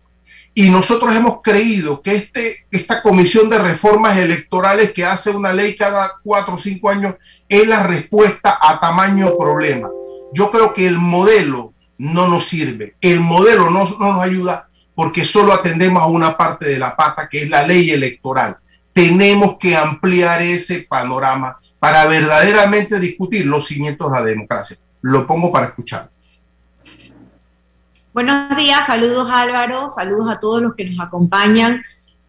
Y 0.53 0.69
nosotros 0.69 1.15
hemos 1.15 1.41
creído 1.41 2.01
que 2.01 2.15
este, 2.15 2.65
esta 2.71 3.01
comisión 3.01 3.49
de 3.49 3.57
reformas 3.57 4.17
electorales 4.17 4.91
que 4.91 5.05
hace 5.05 5.31
una 5.31 5.53
ley 5.53 5.77
cada 5.77 6.15
cuatro 6.21 6.55
o 6.55 6.59
cinco 6.59 6.89
años 6.89 7.15
es 7.47 7.67
la 7.67 7.83
respuesta 7.83 8.59
a 8.61 8.79
tamaño 8.81 9.37
problema. 9.37 9.89
Yo 10.33 10.51
creo 10.51 10.73
que 10.73 10.87
el 10.87 10.97
modelo 10.97 11.70
no 12.01 12.27
nos 12.27 12.45
sirve, 12.45 12.95
el 12.99 13.19
modelo 13.19 13.69
no, 13.69 13.87
no 13.99 14.13
nos 14.13 14.23
ayuda 14.23 14.67
porque 14.95 15.23
solo 15.23 15.53
atendemos 15.53 16.01
a 16.01 16.07
una 16.07 16.35
parte 16.35 16.67
de 16.67 16.79
la 16.79 16.95
pata 16.95 17.29
que 17.29 17.43
es 17.43 17.49
la 17.49 17.65
ley 17.65 17.91
electoral. 17.91 18.57
Tenemos 18.91 19.57
que 19.59 19.77
ampliar 19.77 20.41
ese 20.41 20.87
panorama 20.89 21.59
para 21.77 22.05
verdaderamente 22.05 22.99
discutir 22.99 23.45
los 23.45 23.67
cimientos 23.67 24.11
de 24.11 24.19
la 24.19 24.25
democracia. 24.25 24.77
Lo 25.01 25.27
pongo 25.27 25.51
para 25.51 25.67
escuchar. 25.67 26.09
Buenos 28.13 28.55
días, 28.57 28.87
saludos 28.87 29.29
Álvaro, 29.31 29.89
saludos 29.91 30.27
a 30.29 30.39
todos 30.39 30.61
los 30.61 30.75
que 30.75 30.89
nos 30.89 30.99
acompañan. 30.99 31.83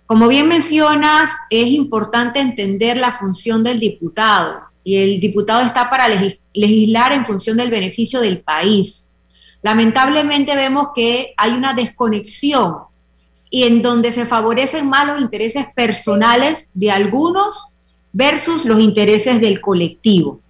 Como 0.07 0.29
bien 0.29 0.49
mencionas, 0.49 1.31
es 1.49 1.69
importante 1.69 2.41
entender 2.41 2.99
la 2.99 3.13
función 3.13 3.65
del 3.65 3.81
diputado 3.81 4.61
y 4.85 4.97
el 4.97 5.21
diputado 5.21 5.63
está 5.63 5.89
para 5.89 6.09
legislar 6.53 7.13
en 7.13 7.25
función 7.25 7.57
del 7.57 7.71
beneficio 7.71 8.21
del 8.21 8.41
país. 8.41 9.12
Lamentablemente 9.63 10.57
vemos 10.57 10.89
que 10.95 11.35
hay 11.37 11.53
una 11.53 11.73
desconexión 11.73 12.79
y 13.49 13.65
en 13.65 13.83
donde 13.83 14.13
se 14.13 14.27
favorecen 14.27 14.89
más 14.89 15.07
los 15.07 15.21
intereses 15.21 15.67
personales 15.75 16.71
de 16.75 16.91
algunos 16.91 17.69
versus 18.13 18.65
los 18.65 18.81
intereses 18.81 19.41
del 19.41 19.61
colectivo. 19.61 20.41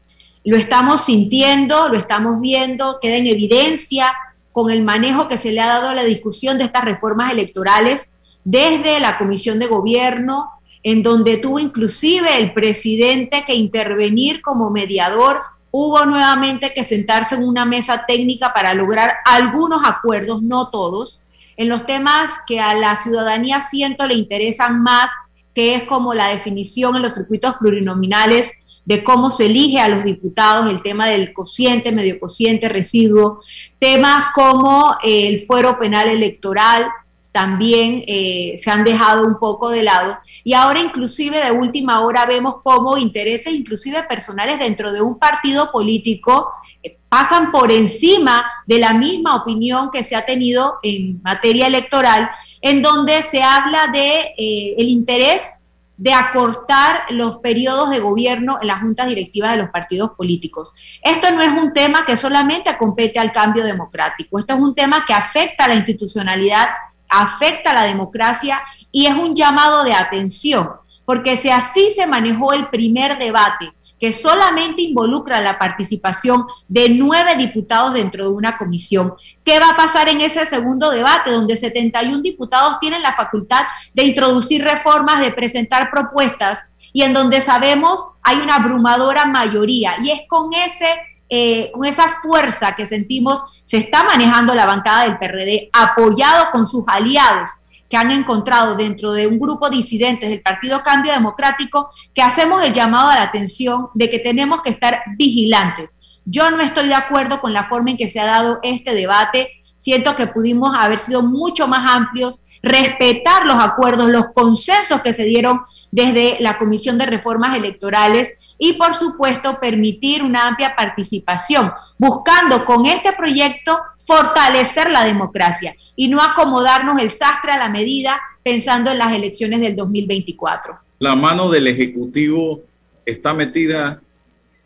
Lo 0.45 0.57
estamos 0.57 1.05
sintiendo, 1.05 1.89
lo 1.89 1.99
estamos 1.99 2.41
viendo, 2.41 2.99
queda 3.01 3.17
en 3.17 3.27
evidencia 3.27 4.13
con 4.51 4.71
el 4.71 4.83
manejo 4.83 5.29
que 5.29 5.39
se 5.39 5.53
le 5.53 5.61
ha 5.61 5.67
dado 5.67 5.89
a 5.89 5.95
la 5.95 6.05
discusión 6.05 6.59
de 6.59 6.65
estas 6.65 6.85
reformas 6.85 7.33
electorales 7.33 8.09
desde 8.45 9.01
la 9.01 9.19
Comisión 9.19 9.59
de 9.59 9.67
Gobierno, 9.67 10.51
en 10.83 11.03
donde 11.03 11.37
tuvo 11.37 11.59
inclusive 11.59 12.39
el 12.39 12.53
presidente 12.53 13.45
que 13.47 13.55
intervenir 13.55 14.43
como 14.43 14.71
mediador, 14.71 15.41
hubo 15.73 16.05
nuevamente 16.05 16.73
que 16.73 16.85
sentarse 16.85 17.35
en 17.35 17.43
una 17.43 17.65
mesa 17.65 18.05
técnica 18.07 18.53
para 18.53 18.75
lograr 18.75 19.15
algunos 19.25 19.81
acuerdos, 19.85 20.43
no 20.43 20.69
todos, 20.69 21.23
en 21.57 21.69
los 21.69 21.85
temas 21.85 22.31
que 22.47 22.61
a 22.61 22.75
la 22.75 22.95
ciudadanía 22.95 23.61
siento 23.63 24.07
le 24.07 24.15
interesan 24.15 24.83
más, 24.83 25.11
que 25.55 25.75
es 25.75 25.85
como 25.85 26.15
la 26.15 26.29
definición 26.29 26.95
en 26.95 27.03
los 27.03 27.15
circuitos 27.15 27.57
plurinominales 27.59 28.53
de 28.85 29.03
cómo 29.03 29.31
se 29.31 29.47
elige 29.47 29.81
a 29.81 29.89
los 29.89 30.05
diputados, 30.05 30.71
el 30.71 30.83
tema 30.83 31.09
del 31.09 31.33
cociente, 31.33 31.93
medio 31.93 32.21
cociente, 32.21 32.69
residuo, 32.69 33.41
temas 33.79 34.27
como 34.35 34.97
el 35.03 35.41
fuero 35.41 35.79
penal 35.79 36.09
electoral, 36.09 36.89
también 37.33 38.05
eh, 38.07 38.55
se 38.59 38.71
han 38.71 38.85
dejado 38.85 39.27
un 39.27 39.39
poco 39.39 39.71
de 39.71 39.83
lado. 39.83 40.19
Y 40.45 40.53
ahora 40.53 40.81
inclusive 40.81 41.43
de 41.43 41.51
última 41.51 42.01
hora 42.03 42.27
vemos 42.27 42.57
cómo 42.63 42.99
intereses 42.99 43.53
inclusive 43.53 44.03
personales 44.05 44.59
dentro 44.59 44.93
de 44.93 45.01
un 45.01 45.19
partido 45.19 45.73
político 45.73 46.51
eh, 46.83 46.99
pasan 47.09 47.51
por 47.51 47.73
encima 47.73 48.45
de 48.67 48.79
la 48.79 48.93
misma 48.93 49.37
opinión 49.37 49.91
que 49.91 50.05
se 50.05 50.15
ha 50.15 50.25
tenido 50.25 50.75
en 50.83 51.21
materia 51.23 51.67
electoral, 51.67 52.31
en 52.61 52.83
donde 52.83 53.23
se 53.23 53.43
habla 53.43 53.89
de 53.89 54.35
eh, 54.37 54.75
el 54.77 54.89
interés 54.89 55.55
de 55.97 56.13
acortar 56.13 57.05
los 57.11 57.37
periodos 57.37 57.91
de 57.91 58.01
gobierno 58.01 58.59
en 58.61 58.67
las 58.67 58.81
juntas 58.81 59.09
directivas 59.09 59.53
de 59.53 59.59
los 59.59 59.71
partidos 59.71 60.13
políticos. 60.13 60.73
Esto 61.01 61.31
no 61.31 61.43
es 61.43 61.51
un 61.51 61.73
tema 61.73 62.05
que 62.05 62.17
solamente 62.17 62.77
compete 62.77 63.21
al 63.21 63.31
cambio 63.31 63.65
democrático, 63.65 64.39
esto 64.39 64.55
es 64.55 64.61
un 64.61 64.75
tema 64.75 65.05
que 65.07 65.15
afecta 65.15 65.65
a 65.65 65.69
la 65.69 65.77
institucionalidad 65.77 66.69
afecta 67.13 67.71
a 67.71 67.75
la 67.75 67.83
democracia 67.83 68.61
y 68.91 69.07
es 69.07 69.15
un 69.15 69.35
llamado 69.35 69.85
de 69.85 69.95
atención, 69.95 70.71
porque 71.05 71.37
si 71.37 71.51
así 71.51 71.91
se 71.91 72.07
manejó 72.07 72.53
el 72.53 72.69
primer 72.69 73.19
debate, 73.19 73.73
que 74.03 74.13
solamente 74.13 74.83
involucra 74.83 75.41
la 75.41 75.61
participación 75.61 76.45
de 76.67 76.89
nueve 76.89 77.37
diputados 77.37 77.95
dentro 77.95 78.25
de 78.25 78.31
una 78.31 78.59
comisión. 78.59 79.15
¿Qué 79.45 79.61
va 79.61 79.69
a 79.69 79.77
pasar 79.77 80.09
en 80.09 80.21
ese 80.21 80.45
segundo 80.45 80.91
debate, 80.91 81.31
donde 81.31 81.57
71 81.57 82.21
diputados 82.21 82.81
tienen 82.81 83.01
la 83.01 83.13
facultad 83.13 83.63
de 83.95 84.03
introducir 84.03 84.65
reformas, 84.65 85.21
de 85.21 85.31
presentar 85.31 85.89
propuestas, 85.89 86.59
y 86.93 87.03
en 87.03 87.13
donde 87.13 87.41
sabemos 87.41 88.05
hay 88.25 88.39
una 88.39 88.57
abrumadora 88.57 89.25
mayoría? 89.25 89.95
Y 90.03 90.11
es 90.11 90.23
con 90.27 90.53
ese 90.53 90.89
eh, 91.35 91.71
con 91.73 91.87
esa 91.87 92.11
fuerza 92.21 92.75
que 92.77 92.85
sentimos, 92.85 93.41
se 93.65 93.79
está 93.79 94.05
manejando 94.05 94.55
la 94.55 94.67
bancada 94.67 95.05
del 95.05 95.17
PRD, 95.17 95.71
apoyado 95.73 96.51
con 96.53 96.67
sus 96.67 96.85
aliados 96.87 97.51
que 97.89 97.97
han 97.97 98.11
encontrado 98.11 98.75
dentro 98.75 99.13
de 99.13 99.27
un 99.27 99.39
grupo 99.39 99.71
disidentes 99.71 100.29
del 100.29 100.43
Partido 100.43 100.83
Cambio 100.83 101.11
Democrático, 101.15 101.89
que 102.13 102.21
hacemos 102.21 102.63
el 102.63 102.75
llamado 102.75 103.09
a 103.09 103.15
la 103.15 103.23
atención 103.23 103.89
de 103.95 104.11
que 104.11 104.19
tenemos 104.19 104.61
que 104.61 104.69
estar 104.69 105.01
vigilantes. 105.17 105.97
Yo 106.27 106.51
no 106.51 106.61
estoy 106.63 106.89
de 106.89 106.95
acuerdo 106.95 107.41
con 107.41 107.55
la 107.55 107.65
forma 107.65 107.93
en 107.93 107.97
que 107.97 108.11
se 108.11 108.21
ha 108.21 108.27
dado 108.27 108.59
este 108.63 108.95
debate. 108.95 109.53
Siento 109.79 110.15
que 110.15 110.27
pudimos 110.27 110.77
haber 110.79 110.99
sido 110.99 111.23
mucho 111.23 111.67
más 111.67 111.91
amplios, 111.91 112.43
respetar 112.63 113.47
los 113.47 113.57
acuerdos, 113.57 114.11
los 114.11 114.27
consensos 114.35 115.01
que 115.01 115.15
se 115.15 115.25
dieron 115.25 115.63
desde 115.91 116.37
la 116.41 116.59
Comisión 116.59 116.99
de 116.99 117.07
Reformas 117.07 117.57
Electorales 117.57 118.29
y 118.65 118.75
por 118.75 118.95
supuesto 118.95 119.59
permitir 119.61 120.23
una 120.23 120.47
amplia 120.47 120.77
participación, 120.77 121.73
buscando 121.99 122.65
con 122.65 122.87
este 122.87 123.13
proyecto 123.13 123.77
fortalecer 123.99 124.89
la 124.89 125.05
democracia 125.05 125.75
y 125.97 126.07
no 126.07 126.23
acomodarnos 126.23 127.03
el 127.03 127.11
sastre 127.11 127.51
a 127.51 127.59
la 127.59 127.69
medida 127.69 128.21
pensando 128.45 128.93
en 128.93 128.99
las 128.99 129.13
elecciones 129.13 129.61
del 129.63 129.75
2024. 129.75 130.79
La 131.01 131.17
mano 131.17 131.51
del 131.51 131.67
Ejecutivo 131.67 132.61
está 133.05 133.35
metida 133.35 134.01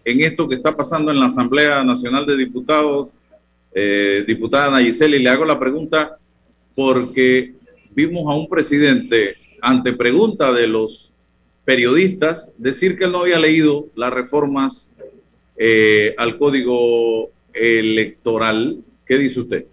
en 0.05 0.21
esto 0.21 0.47
que 0.47 0.57
está 0.57 0.77
pasando 0.77 1.11
en 1.11 1.19
la 1.19 1.27
Asamblea 1.27 1.83
Nacional 1.83 2.27
de 2.27 2.37
Diputados. 2.37 3.17
Eh, 3.75 4.25
diputada 4.27 4.73
Nayiseli, 4.73 5.21
le 5.21 5.31
hago 5.31 5.47
la 5.47 5.59
pregunta 5.59 6.19
porque 6.75 7.55
vimos 7.93 8.31
a 8.31 8.37
un 8.37 8.47
presidente 8.47 9.39
ante 9.63 9.95
pregunta 9.95 10.53
de 10.53 10.67
los 10.67 11.16
periodistas 11.67 12.53
decir 12.57 12.97
que 12.97 13.05
él 13.05 13.13
no 13.13 13.21
había 13.21 13.39
leído 13.39 13.89
las 13.97 14.13
reformas 14.13 14.93
eh, 15.59 16.15
al 16.17 16.39
código 16.39 17.31
electoral. 17.53 18.79
¿Qué 19.05 19.19
dice 19.19 19.41
usted? 19.41 19.67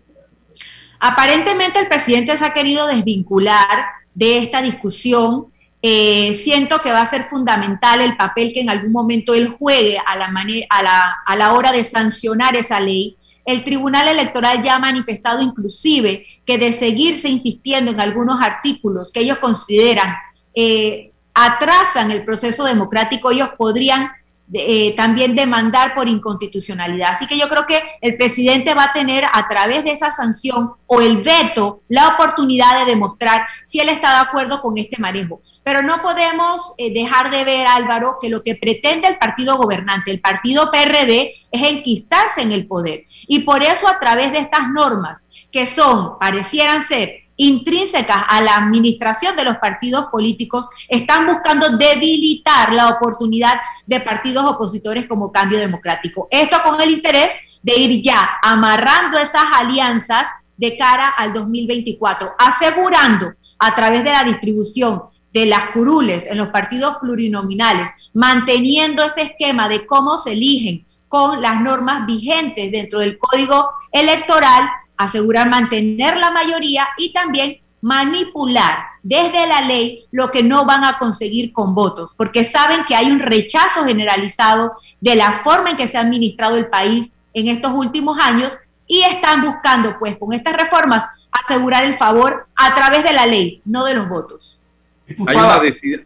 Aparentemente 0.99 1.79
el 1.79 1.87
presidente 1.87 2.35
se 2.35 2.45
ha 2.45 2.53
querido 2.53 2.87
desvincular 2.87 3.85
de 4.13 4.39
esta 4.39 4.61
discusión. 4.61 5.47
Eh, 5.81 6.33
siento 6.33 6.79
que 6.79 6.91
va 6.91 7.01
a 7.01 7.09
ser 7.09 7.25
fundamental 7.25 8.01
el 8.01 8.17
papel 8.17 8.53
que 8.53 8.61
en 8.61 8.69
algún 8.69 8.91
momento 8.91 9.35
él 9.35 9.49
juegue 9.49 9.97
a 9.99 11.35
la, 11.35 11.53
hora 11.53 11.71
de 11.71 11.83
sancionar 11.83 12.55
esa 12.55 12.79
ley. 12.79 13.17
El 13.45 13.63
Tribunal 13.63 14.07
Electoral 14.07 14.63
ya 14.63 14.75
ha 14.75 14.79
manifestado 14.79 15.41
inclusive 15.41 16.25
que 16.45 16.57
de 16.57 16.71
seguirse 16.71 17.29
insistiendo 17.29 17.91
en 17.91 17.99
algunos 17.99 18.41
artículos 18.41 19.11
que 19.11 19.19
ellos 19.19 19.37
consideran 19.39 20.15
eh, 20.55 21.11
atrasan 21.34 22.11
el 22.11 22.23
proceso 22.23 22.63
democrático, 22.63 23.31
ellos 23.31 23.49
podrían 23.57 24.11
eh, 24.55 24.93
también 24.95 25.36
demandar 25.36 25.95
por 25.95 26.07
inconstitucionalidad. 26.07 27.11
Así 27.13 27.25
que 27.25 27.38
yo 27.38 27.49
creo 27.49 27.65
que 27.65 27.81
el 28.01 28.17
presidente 28.17 28.73
va 28.73 28.86
a 28.86 28.93
tener 28.93 29.23
a 29.31 29.47
través 29.47 29.84
de 29.84 29.91
esa 29.91 30.11
sanción 30.11 30.73
o 30.86 31.01
el 31.01 31.17
veto 31.17 31.81
la 31.88 32.09
oportunidad 32.09 32.79
de 32.79 32.91
demostrar 32.91 33.47
si 33.65 33.79
él 33.79 33.89
está 33.89 34.11
de 34.11 34.27
acuerdo 34.27 34.61
con 34.61 34.77
este 34.77 34.99
manejo. 34.99 35.41
Pero 35.63 35.81
no 35.81 36.01
podemos 36.01 36.75
eh, 36.77 36.93
dejar 36.93 37.31
de 37.31 37.45
ver, 37.45 37.65
Álvaro, 37.65 38.17
que 38.21 38.29
lo 38.29 38.43
que 38.43 38.55
pretende 38.55 39.07
el 39.07 39.17
partido 39.17 39.57
gobernante, 39.57 40.11
el 40.11 40.19
partido 40.19 40.69
PRD, 40.69 41.34
es 41.49 41.63
enquistarse 41.63 42.41
en 42.41 42.51
el 42.51 42.67
poder. 42.67 43.05
Y 43.27 43.39
por 43.39 43.63
eso 43.63 43.88
a 43.88 43.99
través 43.99 44.34
de 44.34 44.39
estas 44.39 44.67
normas, 44.69 45.21
que 45.51 45.65
son, 45.65 46.19
parecieran 46.19 46.84
ser 46.84 47.22
intrínsecas 47.36 48.23
a 48.27 48.41
la 48.41 48.55
administración 48.55 49.36
de 49.36 49.43
los 49.43 49.57
partidos 49.57 50.05
políticos 50.11 50.67
están 50.88 51.25
buscando 51.27 51.77
debilitar 51.77 52.73
la 52.73 52.89
oportunidad 52.89 53.59
de 53.86 53.99
partidos 54.01 54.45
opositores 54.45 55.07
como 55.07 55.31
Cambio 55.31 55.59
Democrático. 55.59 56.27
Esto 56.29 56.57
con 56.63 56.79
el 56.81 56.91
interés 56.91 57.34
de 57.61 57.75
ir 57.75 58.01
ya 58.01 58.38
amarrando 58.41 59.17
esas 59.17 59.43
alianzas 59.55 60.27
de 60.57 60.77
cara 60.77 61.09
al 61.09 61.34
2024, 61.34 62.34
asegurando 62.38 63.31
a 63.57 63.75
través 63.75 64.03
de 64.03 64.11
la 64.11 64.23
distribución 64.23 65.03
de 65.31 65.47
las 65.47 65.71
curules 65.71 66.27
en 66.27 66.38
los 66.38 66.49
partidos 66.49 66.97
plurinominales, 67.01 67.89
manteniendo 68.13 69.03
ese 69.03 69.23
esquema 69.23 69.67
de 69.67 69.86
cómo 69.86 70.17
se 70.17 70.34
eligen 70.34 70.86
con 71.07 71.41
las 71.41 71.61
normas 71.61 72.05
vigentes 72.05 72.71
dentro 72.71 72.99
del 72.99 73.17
código 73.17 73.69
electoral 73.91 74.69
asegurar 75.03 75.49
mantener 75.49 76.17
la 76.17 76.31
mayoría 76.31 76.87
y 76.97 77.13
también 77.13 77.57
manipular 77.81 78.77
desde 79.03 79.45
la 79.45 79.61
ley 79.61 80.05
lo 80.11 80.31
que 80.31 80.41
no 80.41 80.65
van 80.65 80.85
a 80.85 80.97
conseguir 80.97 81.51
con 81.51 81.75
votos, 81.75 82.13
porque 82.15 82.45
saben 82.45 82.85
que 82.87 82.95
hay 82.95 83.11
un 83.11 83.19
rechazo 83.19 83.85
generalizado 83.85 84.71
de 85.01 85.15
la 85.15 85.33
forma 85.33 85.71
en 85.71 85.77
que 85.77 85.87
se 85.87 85.97
ha 85.97 86.01
administrado 86.01 86.55
el 86.55 86.67
país 86.67 87.15
en 87.33 87.47
estos 87.47 87.73
últimos 87.73 88.17
años 88.19 88.57
y 88.87 89.01
están 89.01 89.41
buscando, 89.41 89.97
pues, 89.99 90.17
con 90.17 90.33
estas 90.33 90.55
reformas, 90.55 91.05
asegurar 91.31 91.83
el 91.83 91.95
favor 91.95 92.47
a 92.55 92.73
través 92.73 93.03
de 93.03 93.11
la 93.11 93.25
ley, 93.25 93.61
no 93.65 93.83
de 93.83 93.95
los 93.95 94.07
votos. 94.07 94.61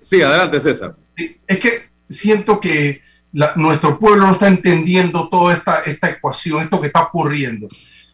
sí, 0.02 0.22
adelante 0.22 0.60
César. 0.60 0.96
Es 1.46 1.60
que 1.60 1.90
siento 2.10 2.60
que 2.60 3.02
nuestro 3.56 4.00
pueblo 4.00 4.26
no 4.26 4.34
está 4.34 4.48
entendiendo 4.48 5.30
toda 5.30 5.54
esta, 5.54 5.82
esta 5.82 6.10
ecuación, 6.10 6.62
esto 6.64 6.82
que 6.82 6.88
está 6.88 7.04
ocurriendo. 7.04 7.68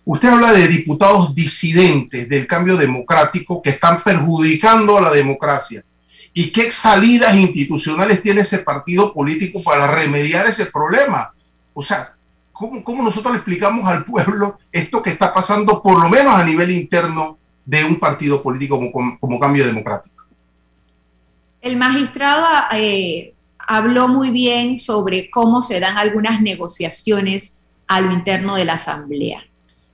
Usted 0.06 0.30
habla 0.30 0.52
de 0.52 0.68
diputados 0.68 1.34
disidentes 1.34 2.28
del 2.28 2.46
cambio 2.46 2.76
democrático 2.76 3.62
que 3.62 3.70
están 3.70 4.04
perjudicando 4.04 4.98
a 4.98 5.02
la 5.02 5.12
democracia. 5.12 5.84
¿Y 6.34 6.52
qué 6.52 6.72
salidas 6.72 7.36
institucionales 7.36 8.22
tiene 8.22 8.42
ese 8.42 8.60
partido 8.60 9.14
político 9.14 9.64
para 9.64 9.88
remediar 9.88 10.48
ese 10.48 10.66
problema? 10.66 11.32
O 11.74 11.82
sea, 11.82 12.16
¿cómo, 12.52 13.04
nosotros 13.04 13.34
le 13.34 13.38
explicamos 13.38 13.86
al 13.86 14.04
pueblo 14.04 14.58
esto 14.72 15.02
que 15.02 15.12
está 15.12 15.34
pasando, 15.34 15.82
por 15.82 16.02
lo 16.02 16.10
menos 16.10 16.34
a 16.34 16.44
nivel 16.44 16.72
interno, 16.72 17.38
de 17.66 17.86
un 17.86 17.98
partido 17.98 18.44
político 18.44 18.80
como, 18.92 19.40
cambio 19.40 19.66
democrático? 19.66 20.26
El 21.62 21.78
magistrado 21.78 22.46
eh, 22.74 23.34
habló 23.58 24.10
muy 24.10 24.32
bien 24.32 24.78
sobre 24.80 25.30
cómo 25.30 25.62
se 25.62 25.80
dan 25.80 25.98
algunas 25.98 26.42
negociaciones 26.42 27.62
a 27.88 28.02
lo 28.02 28.12
interno 28.12 28.56
de 28.56 28.66
la 28.66 28.74
Asamblea. 28.74 29.44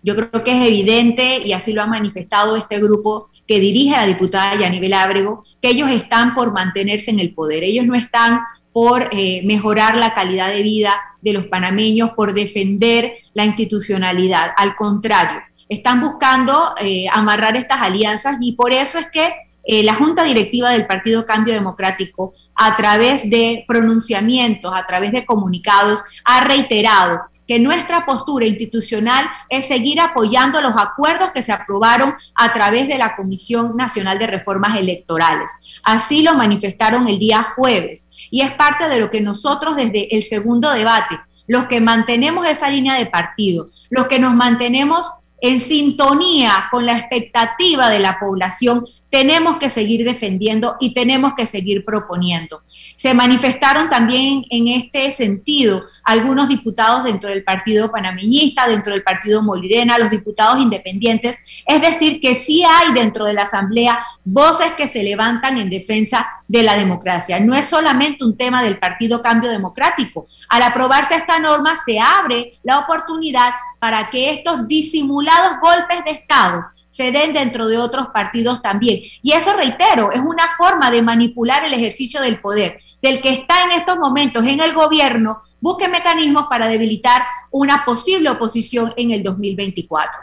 Yo 0.02 0.16
creo 0.16 0.44
que 0.44 0.52
es 0.52 0.68
evidente, 0.68 1.42
y 1.46 1.54
así 1.54 1.74
lo 1.74 1.82
ha 1.82 1.88
manifestado 1.88 2.56
este 2.56 2.80
grupo 2.80 3.30
que 3.48 3.60
dirige 3.60 3.96
a 3.96 4.02
la 4.02 4.08
diputada 4.08 4.56
Yanibel 4.56 4.94
Ábrego, 4.94 5.44
que 5.62 5.70
ellos 5.70 5.90
están 5.92 6.34
por 6.34 6.54
mantenerse 6.54 7.12
en 7.12 7.20
el 7.20 7.34
poder. 7.34 7.64
Ellos 7.64 7.86
no 7.86 7.96
están 7.96 8.42
por 8.72 9.10
eh, 9.12 9.42
mejorar 9.46 9.98
la 9.98 10.14
calidad 10.14 10.50
de 10.50 10.64
vida 10.64 10.96
de 11.22 11.34
los 11.34 11.48
panameños, 11.48 12.12
por 12.12 12.34
defender 12.34 13.14
la 13.34 13.46
institucionalidad. 13.46 14.52
Al 14.56 14.76
contrario, 14.76 15.42
están 15.68 16.02
buscando 16.02 16.74
eh, 16.82 17.08
amarrar 17.12 17.58
estas 17.58 17.82
alianzas 17.82 18.38
y 18.40 18.54
por 18.54 18.72
eso 18.72 19.00
es 19.00 19.08
que 19.12 19.34
eh, 19.64 19.84
la 19.84 19.94
Junta 19.94 20.24
Directiva 20.24 20.72
del 20.72 20.88
Partido 20.88 21.26
Cambio 21.26 21.54
Democrático, 21.54 22.34
a 22.56 22.76
través 22.76 23.30
de 23.30 23.66
pronunciamientos, 23.68 24.72
a 24.74 24.86
través 24.86 25.12
de 25.12 25.26
comunicados, 25.26 26.02
ha 26.24 26.44
reiterado 26.44 27.20
que 27.50 27.60
nuestra 27.60 28.06
postura 28.06 28.46
institucional 28.46 29.26
es 29.50 29.68
seguir 29.68 30.00
apoyando 30.00 30.62
los 30.62 30.74
acuerdos 30.78 31.32
que 31.34 31.42
se 31.42 31.52
aprobaron 31.52 32.14
a 32.36 32.54
través 32.54 32.88
de 32.88 33.00
la 33.00 33.16
Comisión 33.16 33.76
Nacional 33.76 34.20
de 34.20 34.28
Reformas 34.28 34.78
Electorales. 34.78 35.52
Así 35.82 36.22
lo 36.22 36.36
manifestaron 36.36 37.08
el 37.08 37.18
día 37.18 37.42
jueves 37.42 38.08
y 38.30 38.42
es 38.42 38.52
parte 38.52 38.88
de 38.88 39.00
lo 39.00 39.10
que 39.10 39.22
nosotros 39.22 39.78
desde 39.78 40.16
el 40.16 40.22
segundo 40.22 40.72
debate, 40.72 41.20
los 41.48 41.66
que 41.66 41.82
mantenemos 41.82 42.48
esa 42.48 42.70
línea 42.70 42.94
de 42.94 43.08
partido, 43.08 43.66
los 43.90 44.06
que 44.06 44.20
nos 44.20 44.36
mantenemos 44.36 45.12
en 45.42 45.60
sintonía 45.60 46.68
con 46.70 46.86
la 46.86 47.00
expectativa 47.00 47.90
de 47.90 47.98
la 47.98 48.20
población, 48.20 48.86
tenemos 49.10 49.58
que 49.58 49.70
seguir 49.70 50.06
defendiendo 50.06 50.76
y 50.80 50.94
tenemos 50.94 51.34
que 51.36 51.46
seguir 51.46 51.84
proponiendo. 51.84 52.62
Se 52.96 53.14
manifestaron 53.14 53.90
también 53.90 54.46
en 54.50 54.68
este 54.68 55.10
sentido 55.12 55.84
algunos 56.04 56.50
diputados 56.50 57.04
dentro 57.04 57.30
del 57.30 57.44
Partido 57.44 57.92
Panameñista, 57.92 58.68
dentro 58.68 58.94
del 58.94 59.04
Partido 59.04 59.42
Molirena, 59.42 59.98
los 59.98 60.10
diputados 60.10 60.60
independientes, 60.60 61.38
es 61.66 61.82
decir, 61.82 62.20
que 62.20 62.36
sí 62.36 62.64
hay 62.64 62.94
dentro 62.94 63.26
de 63.26 63.34
la 63.34 63.44
Asamblea 63.44 64.00
voces 64.24 64.74
que 64.74 64.88
se 64.88 65.04
levantan 65.04 65.58
en 65.58 65.70
defensa 65.70 66.28
de 66.48 66.64
la 66.64 66.76
democracia. 66.78 67.40
No 67.40 67.56
es 67.56 67.66
solamente 67.66 68.24
un 68.24 68.38
tema 68.38 68.62
del 68.62 68.80
Partido 68.80 69.22
Cambio 69.22 69.50
Democrático. 69.50 70.28
Al 70.50 70.64
aprobarse 70.64 71.16
esta 71.16 71.40
norma 71.40 71.80
se 71.86 72.00
abre 72.00 72.52
la 72.64 72.80
oportunidad 72.80 73.54
para 73.80 74.10
que 74.10 74.32
estos 74.32 74.68
disimulados 74.68 75.60
golpes 75.62 76.04
de 76.06 76.12
Estado 76.12 76.64
se 76.90 77.12
den 77.12 77.34
dentro 77.34 77.68
de 77.68 77.78
otros 77.78 78.08
partidos 78.14 78.62
también. 78.62 79.02
Y 79.22 79.32
eso, 79.32 79.56
reitero, 79.56 80.12
es 80.12 80.20
una 80.20 80.50
forma 80.58 80.92
de 80.92 81.02
manipular 81.02 81.64
el 81.64 81.74
ejercicio 81.74 82.20
del 82.22 82.42
poder. 82.42 82.80
Del 83.02 83.22
que 83.22 83.30
está 83.30 83.64
en 83.64 83.72
estos 83.72 83.98
momentos 83.98 84.46
en 84.46 84.60
el 84.60 84.74
gobierno, 84.74 85.42
busque 85.62 85.88
mecanismos 85.88 86.46
para 86.50 86.68
debilitar 86.68 87.22
una 87.52 87.86
posible 87.86 88.30
oposición 88.30 88.94
en 88.98 89.12
el 89.12 89.24
2024. 89.24 90.20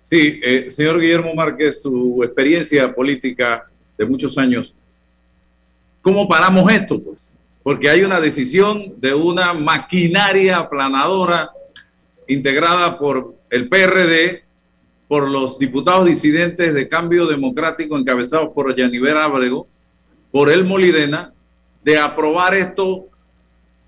Sí, 0.00 0.40
eh, 0.42 0.68
señor 0.68 1.00
Guillermo 1.00 1.32
Márquez, 1.34 1.82
su 1.82 2.22
experiencia 2.24 2.92
política 2.92 3.64
de 3.96 4.04
muchos 4.04 4.36
años, 4.36 4.74
¿cómo 6.00 6.28
paramos 6.28 6.70
esto? 6.72 7.00
Pues, 7.00 7.36
porque 7.62 7.88
hay 7.88 8.02
una 8.02 8.20
decisión 8.20 9.00
de 9.00 9.14
una 9.14 9.54
maquinaria 9.54 10.58
aplanadora 10.58 11.50
integrada 12.26 12.98
por 12.98 13.36
el 13.48 13.68
PRD, 13.68 14.42
por 15.12 15.30
los 15.30 15.58
diputados 15.58 16.06
disidentes 16.06 16.72
de 16.72 16.88
Cambio 16.88 17.26
Democrático 17.26 17.98
encabezados 17.98 18.48
por 18.54 18.74
Yaniver 18.74 19.18
Ábrego, 19.18 19.66
por 20.30 20.50
el 20.50 20.64
Molirena, 20.64 21.34
de 21.84 21.98
aprobar 21.98 22.54
esto, 22.54 23.08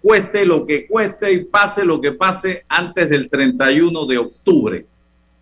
cueste 0.02 0.44
lo 0.44 0.66
que 0.66 0.86
cueste 0.86 1.32
y 1.32 1.44
pase 1.44 1.82
lo 1.86 1.98
que 1.98 2.12
pase 2.12 2.66
antes 2.68 3.08
del 3.08 3.30
31 3.30 4.04
de 4.04 4.18
octubre. 4.18 4.86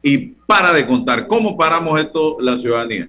Y 0.04 0.18
para 0.46 0.72
de 0.72 0.86
contar, 0.86 1.26
¿cómo 1.26 1.56
paramos 1.56 1.98
esto 1.98 2.36
la 2.40 2.56
ciudadanía? 2.56 3.08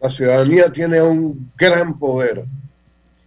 La 0.00 0.10
ciudadanía 0.10 0.70
tiene 0.70 1.02
un 1.02 1.50
gran 1.56 1.98
poder 1.98 2.44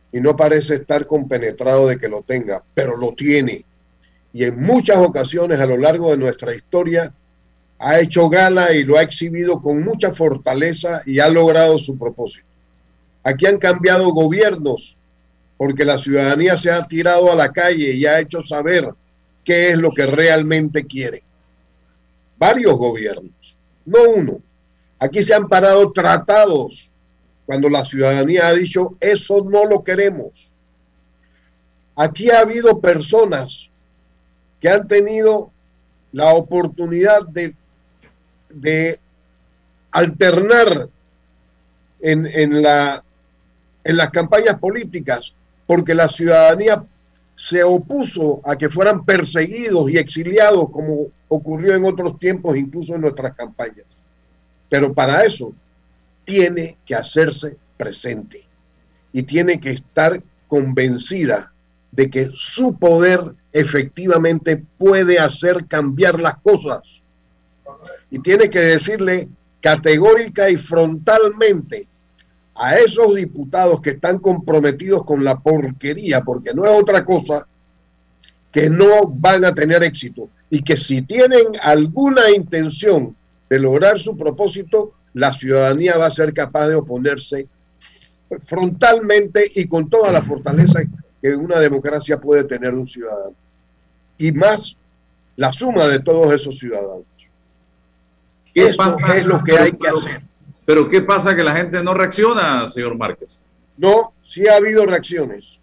y 0.10 0.22
no 0.22 0.38
parece 0.38 0.76
estar 0.76 1.06
compenetrado 1.06 1.88
de 1.88 2.00
que 2.00 2.08
lo 2.08 2.22
tenga, 2.22 2.64
pero 2.74 2.96
lo 2.96 3.12
tiene 3.12 3.66
y 4.34 4.44
en 4.44 4.62
muchas 4.62 4.98
ocasiones 4.98 5.60
a 5.60 5.66
lo 5.66 5.78
largo 5.78 6.12
de 6.12 6.18
nuestra 6.18 6.56
historia 6.56 7.14
ha 7.80 8.00
hecho 8.00 8.30
gala 8.30 8.74
y 8.74 8.84
lo 8.84 8.98
ha 8.98 9.02
exhibido 9.02 9.62
con 9.62 9.84
mucha 9.84 10.14
fortaleza 10.14 11.02
y 11.06 11.20
ha 11.20 11.28
logrado 11.30 11.80
su 11.80 11.98
propósito. 11.98 12.46
Aquí 13.24 13.46
han 13.46 13.58
cambiado 13.58 14.12
gobiernos 14.12 14.96
porque 15.58 15.84
la 15.84 15.98
ciudadanía 15.98 16.58
se 16.58 16.72
ha 16.72 16.88
tirado 16.88 17.32
a 17.32 17.36
la 17.36 17.52
calle 17.52 17.92
y 17.92 18.06
ha 18.06 18.20
hecho 18.20 18.42
saber 18.44 18.90
qué 19.44 19.70
es 19.70 19.78
lo 19.78 19.92
que 19.92 20.06
realmente 20.06 20.86
quiere. 20.86 21.24
Varios 22.38 22.76
gobiernos, 22.78 23.58
no 23.86 24.10
uno. 24.16 24.42
Aquí 25.00 25.24
se 25.24 25.34
han 25.34 25.48
parado 25.48 25.92
tratados 25.92 26.92
cuando 27.46 27.68
la 27.68 27.84
ciudadanía 27.84 28.48
ha 28.48 28.54
dicho, 28.54 28.96
eso 29.00 29.44
no 29.44 29.66
lo 29.66 29.84
queremos. 29.84 30.52
Aquí 31.96 32.30
ha 32.30 32.40
habido 32.40 32.80
personas 32.80 33.71
que 34.62 34.70
han 34.70 34.88
tenido 34.88 35.52
la 36.12 36.34
oportunidad 36.34 37.28
de, 37.28 37.56
alternar 39.92 40.88
en, 42.00 42.26
en 42.26 42.62
las 42.62 44.10
campañas 44.12 44.58
políticas, 44.60 45.34
porque 45.66 45.94
la 45.94 46.08
ciudadanía 46.08 46.84
se 47.36 47.64
opuso 47.64 48.40
a 48.44 48.56
que 48.56 48.70
fueran 48.70 49.04
perseguidos 49.04 49.90
y 49.90 49.98
exiliados, 49.98 50.70
como 50.70 51.08
ocurrió 51.28 51.76
en 51.76 51.86
otros 51.86 52.20
tiempos, 52.20 52.56
incluso 52.56 52.94
en 52.94 53.02
nuestras 53.02 53.34
campañas. 53.34 53.86
Pero 54.70 54.94
para 54.94 55.24
eso 55.24 55.54
tiene 56.24 56.78
que 56.86 56.94
hacerse 56.94 57.58
presente 57.78 58.44
y 59.12 59.24
tiene 59.24 59.60
que 59.60 59.72
estar 59.72 60.22
convencida 60.48 61.52
de 61.92 62.10
que 62.10 62.30
su 62.36 62.78
poder 62.78 63.34
efectivamente 63.54 64.64
puede 64.78 65.20
hacer 65.20 65.66
cambiar 65.66 66.20
las 66.20 66.38
cosas. 66.40 66.82
Y 68.10 68.20
tiene 68.20 68.50
que 68.50 68.60
decirle 68.60 69.30
categórica 69.62 70.50
y 70.50 70.58
frontalmente 70.58 71.88
a 72.56 72.76
esos 72.76 73.16
diputados 73.16 73.82
que 73.82 73.92
están 73.92 74.20
comprometidos 74.20 75.04
con 75.06 75.24
la 75.24 75.40
porquería, 75.40 76.22
porque 76.22 76.54
no 76.54 76.66
es 76.66 76.82
otra 76.82 77.06
cosa, 77.06 77.48
que 78.52 78.70
no 78.70 79.08
van 79.08 79.46
a 79.46 79.54
tener 79.54 79.84
éxito 79.84 80.30
y 80.50 80.62
que 80.62 80.76
si 80.76 81.02
tienen 81.04 81.48
alguna 81.62 82.30
intención 82.30 83.16
de 83.50 83.60
lograr 83.60 83.98
su 84.00 84.18
propósito, 84.18 84.94
la 85.14 85.34
ciudadanía 85.34 85.98
va 85.98 86.08
a 86.08 86.12
ser 86.12 86.34
capaz 86.34 86.68
de 86.68 86.76
oponerse 86.76 87.48
frontalmente 88.46 89.50
y 89.56 89.68
con 89.68 89.90
toda 89.90 90.12
la 90.12 90.22
fortaleza 90.22 90.82
que 91.22 91.36
una 91.36 91.60
democracia 91.60 92.20
puede 92.20 92.44
tener 92.44 92.74
un 92.74 92.88
ciudadano. 92.88 93.36
Y 94.18 94.32
más 94.32 94.76
la 95.36 95.52
suma 95.52 95.88
de 95.88 96.00
todos 96.00 96.32
esos 96.34 96.58
ciudadanos. 96.58 97.06
¿Qué 98.54 98.68
Eso 98.68 98.78
pasa? 98.78 99.18
es 99.18 99.26
lo 99.26 99.44
que 99.44 99.58
hay 99.58 99.72
que 99.72 99.88
hacer. 99.88 100.22
Pero 100.66 100.90
¿qué 100.90 101.02
pasa 101.02 101.36
que 101.36 101.44
la 101.44 101.56
gente 101.56 101.84
no 101.84 101.94
reacciona, 101.94 102.68
señor 102.68 102.98
Márquez? 102.98 103.42
No, 103.78 104.14
sí 104.24 104.48
ha 104.48 104.56
habido 104.56 104.86
reacciones. 104.86 105.58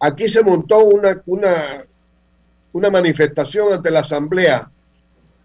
Aquí 0.00 0.28
se 0.28 0.42
montó 0.42 0.80
una, 0.80 1.22
una, 1.26 1.84
una 2.72 2.90
manifestación 2.90 3.72
ante 3.72 3.90
la 3.90 4.00
Asamblea 4.00 4.68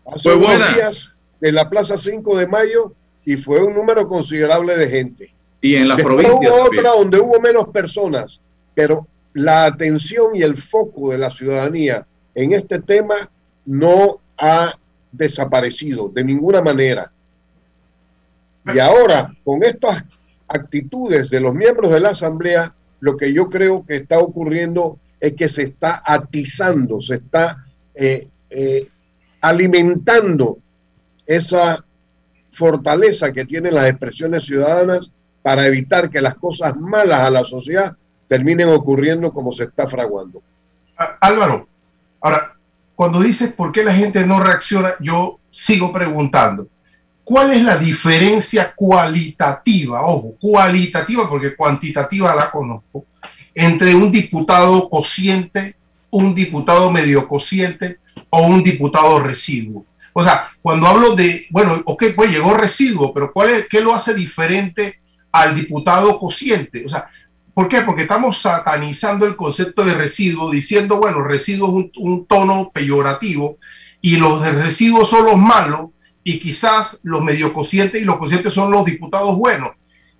hace 0.06 0.34
unos 0.34 0.76
días 0.76 1.10
en 1.42 1.56
la 1.56 1.70
Plaza 1.70 1.98
5 1.98 2.38
de 2.38 2.48
Mayo 2.48 2.94
y 3.24 3.36
fue 3.38 3.64
un 3.64 3.74
número 3.74 4.08
considerable 4.08 4.76
de 4.78 4.88
gente. 4.90 5.34
Y 5.62 5.76
en 5.76 5.88
las 5.88 6.02
provincias. 6.02 6.52
Hubo 6.52 6.64
otra 6.64 6.92
donde 6.92 7.20
hubo 7.20 7.40
menos 7.40 7.68
personas, 7.70 8.40
pero 8.74 9.06
la 9.38 9.66
atención 9.66 10.36
y 10.36 10.42
el 10.42 10.58
foco 10.58 11.12
de 11.12 11.20
la 11.20 11.30
ciudadanía 11.30 12.08
en 12.34 12.54
este 12.54 12.80
tema 12.80 13.30
no 13.68 14.20
ha 14.36 14.74
desaparecido 15.12 16.10
de 16.10 16.24
ninguna 16.24 16.60
manera. 16.64 17.12
Y 18.74 18.80
ahora, 18.80 19.32
con 19.44 19.64
estas 19.64 20.04
actitudes 20.48 21.30
de 21.30 21.40
los 21.40 21.54
miembros 21.54 21.92
de 21.92 22.00
la 22.00 22.10
Asamblea, 22.10 22.74
lo 23.00 23.16
que 23.16 23.32
yo 23.32 23.48
creo 23.48 23.86
que 23.86 23.98
está 23.98 24.18
ocurriendo 24.18 24.98
es 25.20 25.34
que 25.34 25.48
se 25.48 25.64
está 25.64 26.02
atizando, 26.04 27.00
se 27.00 27.16
está 27.16 27.64
eh, 27.94 28.28
eh, 28.50 28.88
alimentando 29.42 30.58
esa 31.28 31.86
fortaleza 32.54 33.32
que 33.32 33.46
tienen 33.46 33.76
las 33.76 33.88
expresiones 33.88 34.46
ciudadanas 34.46 35.12
para 35.44 35.68
evitar 35.68 36.10
que 36.10 36.22
las 36.22 36.34
cosas 36.34 36.76
malas 36.76 37.22
a 37.22 37.30
la 37.30 37.44
sociedad 37.44 37.96
terminen 38.28 38.70
ocurriendo 38.70 39.32
como 39.32 39.54
se 39.54 39.66
está 39.66 39.88
fraguando. 39.88 40.42
Álvaro, 41.22 41.68
ahora, 42.22 42.54
cuando 42.96 43.20
dices 43.20 43.54
por 43.54 43.72
qué 43.72 43.84
la 43.84 43.94
gente 43.94 44.26
no 44.26 44.40
reacciona, 44.40 44.96
yo 45.00 45.40
sigo 45.52 45.94
preguntando, 45.94 46.68
¿cuál 47.24 47.54
es 47.54 47.64
la 47.64 47.78
diferencia 47.78 48.74
cualitativa, 48.76 50.02
ojo, 50.02 50.36
cualitativa, 50.40 51.30
porque 51.30 51.56
cuantitativa 51.56 52.36
la 52.36 52.50
conozco, 52.50 53.06
entre 53.54 53.94
un 53.94 54.12
diputado 54.12 54.90
cociente, 54.90 55.76
un 56.10 56.34
diputado 56.34 56.92
medio 56.92 57.28
cociente 57.28 58.00
o 58.30 58.48
un 58.48 58.64
diputado 58.64 59.20
residuo? 59.20 59.86
O 60.14 60.24
sea, 60.24 60.50
cuando 60.64 60.88
hablo 60.88 61.16
de, 61.16 61.46
bueno, 61.52 61.80
ok, 61.86 62.06
pues 62.16 62.32
llegó 62.32 62.56
residuo, 62.56 63.14
pero 63.14 63.32
¿cuál 63.32 63.52
es, 63.52 63.68
¿qué 63.68 63.82
lo 63.82 63.94
hace 63.94 64.16
diferente 64.16 65.00
al 65.32 65.54
diputado 65.54 66.18
cociente? 66.18 66.84
O 66.84 66.90
sea, 66.90 67.08
¿Por 67.58 67.70
qué? 67.70 67.82
Porque 67.82 68.03
estamos 68.03 68.38
satanizando 68.38 69.26
el 69.26 69.36
concepto 69.36 69.84
de 69.84 69.95
residuo, 69.95 70.51
diciendo, 70.51 70.99
bueno, 70.99 71.24
residuo 71.24 71.80
es 71.80 71.89
un, 71.97 72.28
tono 72.28 72.70
peyorativo 72.72 73.58
y 73.99 74.18
los 74.18 74.45
residuos 74.53 75.10
son 75.10 75.26
los 75.26 75.38
malos 75.38 75.89
y 76.24 76.38
quizás 76.38 76.99
los 77.01 77.24
medio 77.24 77.51
conscientes 77.53 77.99
y 77.99 78.05
los 78.05 78.20
conscientes 78.20 78.53
son 78.53 78.70
los 78.70 78.86
diputados 78.86 79.36
buenos. 79.36 79.72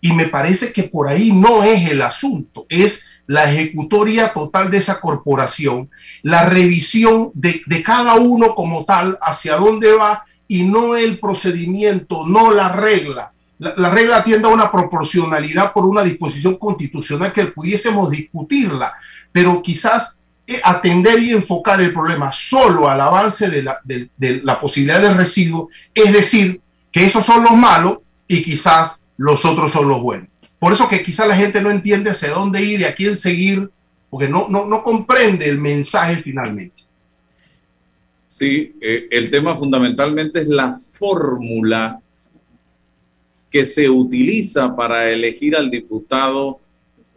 Y 0.02 0.14
me 0.14 0.30
parece 0.30 0.74
que 0.74 0.86
por 0.86 1.08
ahí 1.08 1.32
no 1.32 1.62
es 1.62 1.88
el 1.92 2.02
asunto, 2.02 2.66
es 2.70 3.08
la 3.28 3.54
ejecutoria 3.54 4.34
total 4.34 4.72
de 4.72 4.80
esa 4.80 5.00
corporación, 5.00 5.92
la 6.24 6.50
revisión 6.50 7.30
de 7.36 7.84
cada 7.84 8.16
uno 8.16 8.56
como 8.56 8.84
tal, 8.84 9.20
hacia 9.22 9.58
dónde 9.58 9.94
va 9.94 10.26
y 10.48 10.64
no 10.64 10.96
el 10.96 11.20
procedimiento, 11.20 12.26
no 12.26 12.52
la 12.52 12.70
regla. 12.70 13.32
La, 13.60 13.74
la, 13.76 13.90
regla 13.90 14.24
tiende 14.24 14.48
a 14.48 14.52
una 14.52 14.70
proporcionalidad 14.70 15.74
por 15.74 15.86
una 15.86 16.04
disposición 16.04 16.58
constitucional 16.58 17.34
que 17.34 17.46
pudiésemos 17.46 18.10
discutirla, 18.10 18.94
pero 19.32 19.62
quizás 19.62 20.22
eh, 20.46 20.62
atender 20.64 21.22
y 21.22 21.32
enfocar 21.32 21.82
el 21.82 21.92
problema 21.92 22.32
solo 22.32 22.90
al 22.90 23.02
avance 23.02 23.50
de 23.50 23.64
la, 23.64 23.80
de, 23.84 24.10
de 24.16 24.42
la 24.44 24.60
posibilidad 24.60 25.02
de 25.02 25.14
residuo, 25.14 25.70
es 25.94 26.14
decir, 26.14 26.62
que 26.92 27.06
esos 27.06 27.26
son 27.26 27.44
los 27.44 27.54
malos 27.54 27.98
y 28.28 28.44
quizás 28.44 29.08
los 29.18 29.44
otros 29.44 29.72
son 29.72 29.90
los 29.90 30.02
buenos. 30.02 30.30
Por 30.60 30.74
eso 30.74 30.88
que 30.88 31.04
quizás 31.04 31.28
la 31.28 31.36
gente 31.36 31.62
no 31.62 31.70
entiende 31.70 32.12
hacia 32.12 32.30
dónde 32.30 32.64
ir 32.64 32.82
y 32.82 32.86
a 32.86 32.96
quién 32.96 33.18
seguir, 33.18 33.70
porque 34.10 34.30
no, 34.30 34.48
no, 34.50 34.66
no 34.66 34.84
comprende 34.84 35.48
el 35.50 35.60
mensaje 35.60 36.22
finalmente. 36.24 36.84
Sí, 38.26 38.76
eh, 38.82 39.08
el 39.12 39.30
tema 39.30 39.56
fundamentalmente 39.56 40.42
es 40.42 40.48
la 40.48 40.74
fórmula 40.74 42.00
que 43.50 43.66
se 43.66 43.90
utiliza 43.90 44.76
para 44.76 45.12
elegir 45.12 45.56
al 45.56 45.70
diputado 45.70 46.60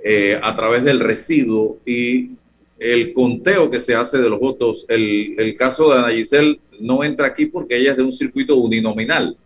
eh, 0.03 0.39
a 0.43 0.55
través 0.55 0.85
del 0.85 1.01
residuo 1.01 1.79
y 1.85 2.31
el 2.79 3.13
conteo 3.13 3.71
que 3.71 3.81
se 3.81 3.95
hace 3.95 4.19
de 4.19 4.29
los 4.29 4.41
votos. 4.41 4.87
El, 4.89 5.35
el 5.39 5.55
caso 5.55 5.91
de 5.91 5.99
Ana 5.99 6.13
Giselle 6.13 6.59
no 6.81 7.05
entra 7.05 7.27
aquí 7.27 7.47
porque 7.47 7.77
ella 7.77 7.91
es 7.91 7.97
de 7.97 8.03
un 8.03 8.13
circuito 8.13 8.57
uninominal, 8.57 9.37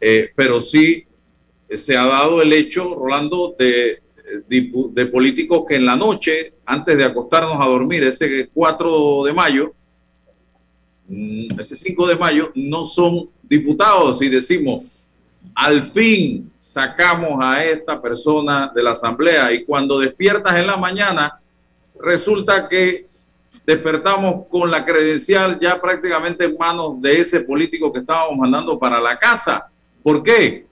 eh, 0.00 0.30
pero 0.36 0.60
sí 0.60 1.04
se 1.70 1.96
ha 1.96 2.06
dado 2.06 2.42
el 2.42 2.52
hecho, 2.52 2.94
Rolando, 2.94 3.54
de, 3.58 4.00
de, 4.46 4.70
de, 4.92 5.06
políticos 5.06 5.64
que 5.66 5.76
en 5.76 5.86
la 5.86 5.96
noche, 5.96 6.52
antes 6.66 6.96
de 6.96 7.04
acostarnos 7.04 7.56
a 7.60 7.66
dormir, 7.66 8.04
ese 8.04 8.48
4 8.52 9.22
de 9.24 9.32
mayo, 9.32 9.72
mm, 11.08 11.58
ese 11.58 11.76
5 11.76 12.06
de 12.06 12.16
mayo, 12.16 12.52
no 12.54 12.84
son 12.84 13.30
diputados 13.42 14.20
y 14.22 14.28
decimos, 14.28 14.82
al 15.54 15.82
fin 15.82 16.52
sacamos 16.58 17.44
a 17.44 17.64
esta 17.64 18.00
persona 18.00 18.70
de 18.74 18.82
la 18.82 18.92
asamblea 18.92 19.52
y 19.52 19.64
cuando 19.64 19.98
despiertas 19.98 20.56
en 20.56 20.66
la 20.66 20.76
mañana, 20.76 21.40
resulta 22.00 22.68
que 22.68 23.06
despertamos 23.66 24.46
con 24.48 24.70
la 24.70 24.84
credencial 24.84 25.58
ya 25.60 25.80
prácticamente 25.80 26.44
en 26.44 26.56
manos 26.56 27.00
de 27.02 27.20
ese 27.20 27.40
político 27.40 27.92
que 27.92 27.98
estábamos 27.98 28.38
mandando 28.38 28.78
para 28.78 29.00
la 29.00 29.18
casa. 29.18 29.66
¿Por 30.02 30.22
qué? 30.22 30.66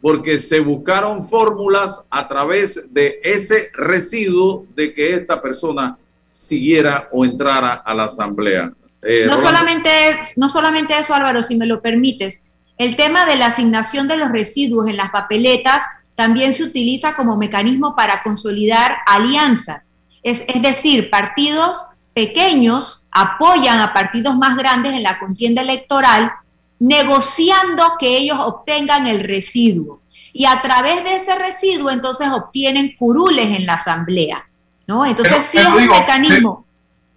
Porque 0.00 0.38
se 0.38 0.58
buscaron 0.60 1.22
fórmulas 1.22 2.04
a 2.10 2.26
través 2.26 2.92
de 2.92 3.20
ese 3.22 3.70
residuo 3.74 4.66
de 4.74 4.92
que 4.94 5.14
esta 5.14 5.40
persona 5.40 5.98
siguiera 6.30 7.08
o 7.12 7.24
entrara 7.24 7.82
a 7.84 7.94
la 7.94 8.04
asamblea. 8.04 8.72
Eh, 9.02 9.26
no, 9.26 9.38
solamente 9.38 9.88
es, 10.08 10.36
no 10.36 10.48
solamente 10.48 10.98
eso, 10.98 11.14
Álvaro, 11.14 11.42
si 11.42 11.56
me 11.56 11.66
lo 11.66 11.80
permites. 11.80 12.44
El 12.80 12.96
tema 12.96 13.26
de 13.26 13.36
la 13.36 13.48
asignación 13.48 14.08
de 14.08 14.16
los 14.16 14.30
residuos 14.30 14.88
en 14.88 14.96
las 14.96 15.10
papeletas 15.10 15.82
también 16.14 16.54
se 16.54 16.64
utiliza 16.64 17.14
como 17.14 17.36
mecanismo 17.36 17.94
para 17.94 18.22
consolidar 18.22 18.96
alianzas. 19.04 19.92
Es, 20.22 20.44
es 20.48 20.62
decir, 20.62 21.10
partidos 21.10 21.84
pequeños 22.14 23.06
apoyan 23.10 23.80
a 23.80 23.92
partidos 23.92 24.34
más 24.34 24.56
grandes 24.56 24.94
en 24.94 25.02
la 25.02 25.18
contienda 25.18 25.60
electoral 25.60 26.32
negociando 26.78 27.84
que 27.98 28.16
ellos 28.16 28.38
obtengan 28.40 29.06
el 29.06 29.20
residuo. 29.20 30.00
Y 30.32 30.46
a 30.46 30.62
través 30.62 31.04
de 31.04 31.16
ese 31.16 31.34
residuo 31.34 31.90
entonces 31.90 32.30
obtienen 32.32 32.94
curules 32.98 33.54
en 33.58 33.66
la 33.66 33.74
asamblea. 33.74 34.48
¿no? 34.86 35.04
Entonces 35.04 35.34
pero, 35.34 35.42
sí 35.42 35.58
es 35.58 35.66
un 35.66 35.82
digo, 35.82 35.94
mecanismo. 35.94 36.64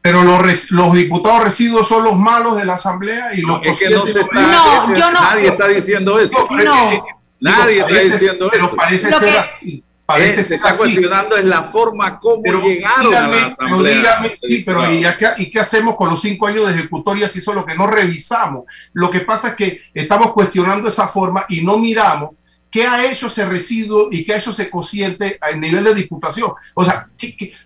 Pero 0.04 0.22
los, 0.22 0.72
los, 0.72 0.94
diputados 0.94 1.46
residuos 1.46 1.88
son 1.88 2.04
los 2.04 2.18
malos 2.18 2.58
de 2.58 2.66
la 2.66 2.74
asamblea 2.74 3.34
y 3.34 3.40
los 3.40 3.62
no, 3.62 3.64
es 3.64 3.78
que 3.78 3.90
no, 3.90 4.06
está, 4.06 4.42
no, 4.42 4.94
yo 4.94 5.12
no, 5.12 5.22
nadie 5.22 5.48
está 5.48 5.68
diciendo 5.70 6.20
eso. 6.20 6.46
No, 6.52 7.06
nadie 7.40 7.80
está 7.80 8.00
diciendo 8.00 8.50
pero 8.52 8.66
eso. 8.66 8.76
Parece 8.76 9.10
ser 9.10 9.32
que, 9.32 9.40
así. 9.40 9.84
Parece 10.06 10.42
es, 10.42 10.48
se 10.48 10.56
está 10.56 10.72
así. 10.72 10.80
cuestionando 10.80 11.38
es 11.38 11.46
la 11.46 11.64
forma 11.64 12.20
como 12.20 12.44
pero 12.44 12.60
llegaron 12.60 13.12
dígame, 13.12 13.38
a 13.38 13.48
la 13.48 13.54
asamblea. 13.54 13.96
Dígame, 13.96 14.36
sí, 14.42 14.64
pero 14.66 14.92
¿y, 14.92 15.02
qué, 15.02 15.28
¿y, 15.38 15.50
qué, 15.50 15.60
hacemos 15.62 15.96
con 15.96 16.10
los 16.10 16.22
cinco 16.22 16.48
años 16.48 16.68
de 16.68 16.74
ejecutoria 16.74 17.30
si 17.30 17.40
eso 17.40 17.52
es 17.52 17.58
lo 17.58 17.66
que 17.66 17.76
no 17.76 17.88
revisamos? 17.88 18.66
Lo 18.92 19.10
que 19.10 19.22
pasa 19.22 19.50
es 19.50 19.56
que 19.56 19.84
estamos 19.94 20.34
cuestionando 20.34 20.90
esa 20.90 21.08
forma 21.08 21.46
y 21.48 21.62
no 21.62 21.78
miramos 21.78 22.32
qué 22.74 22.88
ha 22.88 23.06
hecho 23.06 23.28
ese 23.28 23.46
residuo 23.46 24.08
y 24.10 24.26
qué 24.26 24.34
ha 24.34 24.38
hecho 24.40 24.50
ese 24.50 24.68
cociente 24.68 25.38
a 25.40 25.56
nivel 25.56 25.84
de 25.84 25.94
diputación. 25.94 26.54
O 26.74 26.84
sea, 26.84 27.08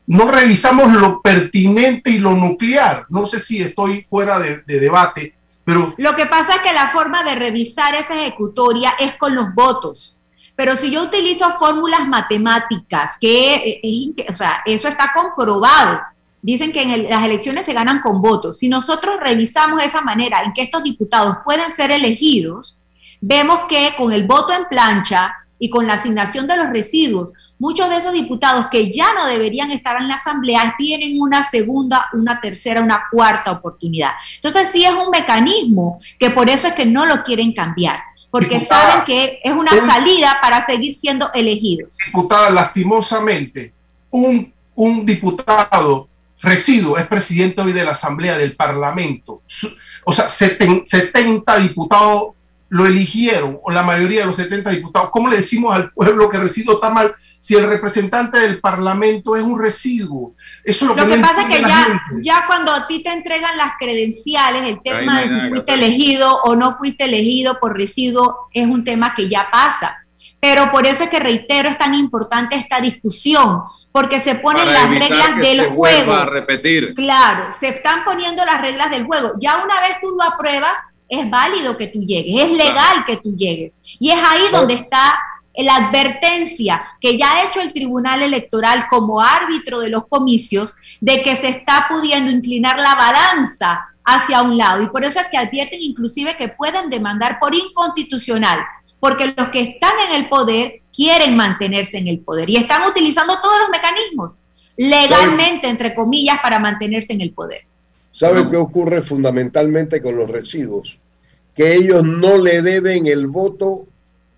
no 0.06 0.30
revisamos 0.30 0.92
lo 0.92 1.22
pertinente 1.22 2.10
y 2.12 2.18
lo 2.18 2.32
nuclear. 2.32 3.06
No 3.08 3.26
sé 3.26 3.40
si 3.40 3.62
estoy 3.62 4.04
fuera 4.04 4.38
de, 4.38 4.64
de 4.64 4.80
debate, 4.82 5.34
pero... 5.64 5.94
Lo 5.98 6.14
que 6.14 6.26
pasa 6.26 6.56
es 6.56 6.62
que 6.62 6.74
la 6.74 6.90
forma 6.90 7.24
de 7.24 7.36
revisar 7.36 7.96
esa 7.96 8.22
ejecutoria 8.22 8.96
es 9.00 9.16
con 9.16 9.34
los 9.34 9.56
votos. 9.56 10.20
Pero 10.58 10.76
si 10.76 10.92
yo 10.92 11.04
utilizo 11.04 11.54
fórmulas 11.58 12.06
matemáticas, 12.06 13.14
que 13.22 13.80
es, 13.82 14.30
o 14.30 14.36
sea, 14.36 14.62
eso 14.66 14.90
está 14.90 15.14
comprobado. 15.14 16.02
Dicen 16.42 16.74
que 16.74 17.08
las 17.10 17.24
elecciones 17.24 17.64
se 17.64 17.72
ganan 17.74 18.02
con 18.02 18.22
votos. 18.22 18.60
Si 18.60 18.68
nosotros 18.68 19.22
revisamos 19.22 19.82
esa 19.82 20.02
manera 20.02 20.42
en 20.44 20.52
que 20.52 20.64
estos 20.64 20.84
diputados 20.84 21.38
pueden 21.46 21.72
ser 21.74 21.92
elegidos, 21.92 22.82
vemos 23.22 23.62
que 23.68 23.94
con 23.98 24.12
el 24.14 24.26
voto 24.26 24.54
en 24.54 24.66
plancha 24.66 25.36
y 25.60 25.70
con 25.70 25.88
la 25.88 25.94
asignación 25.94 26.48
de 26.48 26.58
los 26.58 26.70
residuos, 26.70 27.34
muchos 27.60 27.90
de 27.90 27.98
esos 27.98 28.14
diputados 28.14 28.68
que 28.70 28.92
ya 28.92 29.14
no 29.14 29.26
deberían 29.26 29.72
estar 29.72 30.00
en 30.00 30.08
la 30.08 30.16
asamblea 30.16 30.76
tienen 30.78 31.20
una 31.20 31.44
segunda, 31.44 32.08
una 32.14 32.40
tercera, 32.40 32.82
una 32.82 33.06
cuarta 33.12 33.52
oportunidad. 33.52 34.12
Entonces 34.36 34.70
sí 34.72 34.86
es 34.86 34.92
un 34.92 35.10
mecanismo 35.10 36.00
que 36.20 36.30
por 36.30 36.50
eso 36.50 36.68
es 36.68 36.74
que 36.74 36.86
no 36.86 37.06
lo 37.06 37.24
quieren 37.24 37.54
cambiar 37.54 38.00
porque 38.30 38.60
diputada, 38.60 38.90
saben 38.90 39.06
que 39.06 39.40
es 39.44 39.54
una 39.54 39.72
salida 39.72 40.38
para 40.42 40.66
seguir 40.66 40.94
siendo 40.94 41.32
elegidos. 41.34 41.98
Diputada, 42.06 42.50
lastimosamente, 42.50 43.74
un, 44.12 44.54
un 44.76 45.06
diputado 45.06 46.10
residuo 46.42 46.98
es 46.98 47.08
presidente 47.08 47.62
hoy 47.62 47.74
de 47.74 47.84
la 47.84 47.92
Asamblea 47.92 48.38
del 48.38 48.56
Parlamento. 48.56 49.42
O 50.04 50.14
sea, 50.14 50.30
70 50.30 51.58
diputados 51.60 52.34
lo 52.70 52.86
eligieron, 52.86 53.60
o 53.64 53.72
la 53.72 53.84
mayoría 53.84 54.22
de 54.22 54.28
los 54.28 54.36
70 54.36 54.70
diputados. 54.72 55.10
¿Cómo 55.12 55.30
le 55.30 55.38
decimos 55.38 55.76
al 55.76 55.92
pueblo 55.92 56.30
que 56.30 56.38
residuo 56.38 56.76
está 56.76 56.90
mal? 56.90 57.16
si 57.40 57.56
el 57.56 57.70
representante 57.70 58.40
del 58.40 58.60
Parlamento 58.60 59.36
es 59.36 59.44
un 59.44 59.58
residuo. 59.58 60.34
Eso 60.64 60.86
es 60.86 60.90
lo, 60.90 60.96
lo 60.96 61.08
que, 61.08 61.16
que 61.16 61.22
pasa 61.22 61.44
es 61.44 61.56
que 61.56 61.62
ya, 61.62 62.02
ya 62.20 62.44
cuando 62.48 62.74
a 62.74 62.88
ti 62.88 63.04
te 63.04 63.14
entregan 63.14 63.56
las 63.56 63.74
credenciales, 63.80 64.64
el 64.64 64.82
tema 64.82 65.22
de 65.22 65.30
si 65.30 65.40
fuiste 65.50 65.74
elegido 65.76 66.42
o 66.44 66.56
no 66.56 66.74
fuiste 66.74 67.06
elegido 67.06 67.60
por 67.60 67.78
residuo 67.78 68.50
es 68.54 68.66
un 68.66 68.84
tema 68.84 69.14
que 69.16 69.30
ya 69.30 69.48
pasa. 69.52 69.98
Pero 70.40 70.72
por 70.72 70.86
eso 70.86 71.04
es 71.04 71.10
que 71.10 71.20
reitero, 71.20 71.70
es 71.70 71.78
tan 71.78 71.94
importante 71.94 72.56
esta 72.56 72.80
discusión, 72.80 73.62
porque 73.92 74.20
se 74.20 74.36
ponen 74.36 74.66
Para 74.66 74.84
las 74.84 75.00
reglas 75.00 75.36
del 75.38 75.68
juego. 75.70 76.14
A 76.14 76.26
repetir. 76.26 76.94
Claro, 76.94 77.54
se 77.54 77.70
están 77.70 78.04
poniendo 78.04 78.46
las 78.46 78.62
reglas 78.62 78.92
del 78.92 79.06
juego. 79.06 79.34
Ya 79.40 79.64
una 79.64 79.80
vez 79.82 80.00
tú 80.00 80.12
lo 80.12 80.24
apruebas, 80.24 80.74
es 81.10 81.30
válido 81.30 81.78
que 81.78 81.88
tú 81.88 82.00
llegues, 82.00 82.44
es 82.44 82.52
legal 82.52 83.06
que 83.06 83.18
tú 83.18 83.36
llegues. 83.36 83.80
Y 83.84 84.10
es 84.10 84.18
ahí 84.18 84.44
donde 84.52 84.76
está 84.76 85.18
la 85.56 85.76
advertencia 85.76 86.84
que 87.02 87.18
ya 87.18 87.32
ha 87.32 87.44
hecho 87.46 87.62
el 87.62 87.74
Tribunal 87.74 88.22
Electoral 88.22 88.88
como 88.88 89.22
árbitro 89.22 89.80
de 89.80 89.90
los 89.90 90.08
comicios 90.08 90.76
de 91.02 91.24
que 91.24 91.36
se 91.36 91.50
está 91.50 91.88
pudiendo 91.90 92.32
inclinar 92.32 92.78
la 92.78 92.96
balanza 92.96 93.88
hacia 94.04 94.42
un 94.42 94.58
lado. 94.58 94.84
Y 94.84 94.90
por 94.90 95.04
eso 95.04 95.20
es 95.20 95.28
que 95.28 95.38
advierten 95.38 95.82
inclusive 95.82 96.38
que 96.38 96.50
pueden 96.50 96.90
demandar 96.90 97.40
por 97.40 97.56
inconstitucional, 97.56 98.60
porque 99.00 99.34
los 99.36 99.50
que 99.50 99.62
están 99.62 99.94
en 100.10 100.22
el 100.22 100.30
poder 100.30 100.82
quieren 100.96 101.36
mantenerse 101.36 101.98
en 101.98 102.08
el 102.08 102.20
poder 102.20 102.50
y 102.50 102.58
están 102.58 102.88
utilizando 102.88 103.40
todos 103.42 103.60
los 103.60 103.70
mecanismos 103.70 104.40
legalmente, 104.78 105.68
entre 105.68 105.96
comillas, 105.96 106.40
para 106.42 106.60
mantenerse 106.60 107.14
en 107.14 107.22
el 107.22 107.34
poder. 107.34 107.62
¿Sabe 108.18 108.44
no. 108.44 108.50
qué 108.50 108.58
ocurre 108.58 109.02
fundamentalmente 109.02 110.02
con 110.02 110.16
los 110.16 110.30
residuos? 110.30 110.98
Que 111.56 111.76
ellos 111.76 112.04
no 112.04 112.38
le 112.38 112.62
deben 112.62 113.08
el 113.08 113.28
voto 113.28 113.88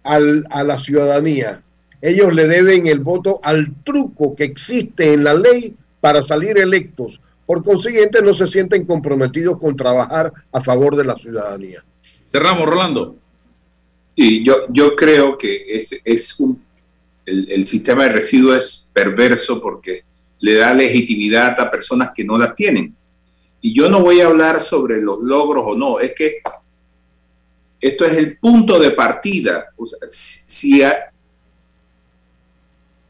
al, 0.04 0.46
a 0.50 0.64
la 0.64 0.80
ciudadanía. 0.80 1.62
Ellos 2.02 2.34
le 2.34 2.48
deben 2.48 2.88
el 2.88 3.00
voto 3.00 3.40
al 3.44 3.74
truco 3.84 4.36
que 4.36 4.46
existe 4.46 5.14
en 5.14 5.24
la 5.24 5.34
ley 5.34 5.76
para 6.02 6.24
salir 6.24 6.58
electos. 6.58 7.20
Por 7.46 7.64
consiguiente, 7.64 8.22
no 8.22 8.34
se 8.34 8.48
sienten 8.48 8.86
comprometidos 8.86 9.60
con 9.60 9.76
trabajar 9.76 10.32
a 10.52 10.62
favor 10.62 10.96
de 10.96 11.04
la 11.04 11.16
ciudadanía. 11.16 11.84
Cerramos, 12.26 12.66
Rolando. 12.66 13.16
Sí, 14.16 14.44
yo, 14.44 14.66
yo 14.70 14.96
creo 14.96 15.38
que 15.38 15.66
es, 15.70 16.00
es 16.04 16.40
un 16.40 16.62
el, 17.30 17.68
sistema 17.68 18.04
de 18.04 18.10
residuos 18.10 18.58
es 18.58 18.90
perverso 18.92 19.62
porque 19.62 20.04
le 20.40 20.56
da 20.56 20.74
legitimidad 20.74 21.60
a 21.60 21.70
personas 21.70 22.12
que 22.16 22.24
no 22.24 22.38
la 22.38 22.54
tienen. 22.54 22.96
Y 23.62 23.74
yo 23.74 23.90
no 23.90 24.02
voy 24.02 24.22
a 24.22 24.28
hablar 24.28 24.62
sobre 24.62 25.02
los 25.02 25.20
logros 25.22 25.64
o 25.68 25.76
no, 25.76 26.00
es 26.00 26.14
que 26.14 26.42
esto 27.82 28.06
es 28.06 28.18
el 28.18 28.38
punto 28.38 28.80
de 28.80 28.92
partida. 28.92 29.70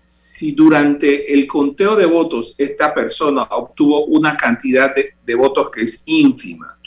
Si, 0.01 0.53
durante 0.53 1.33
el 1.33 1.45
conteo 1.45 1.97
de 1.97 2.05
votos 2.05 2.55
esta 2.57 2.93
persona 2.93 3.43
obtuvo 3.43 4.05
una 4.05 4.37
cantidad 4.37 4.95
de, 4.95 5.15
de 5.25 5.35
votos 5.35 5.69
que 5.69 5.81
es 5.81 6.03
ínfima, 6.05 6.79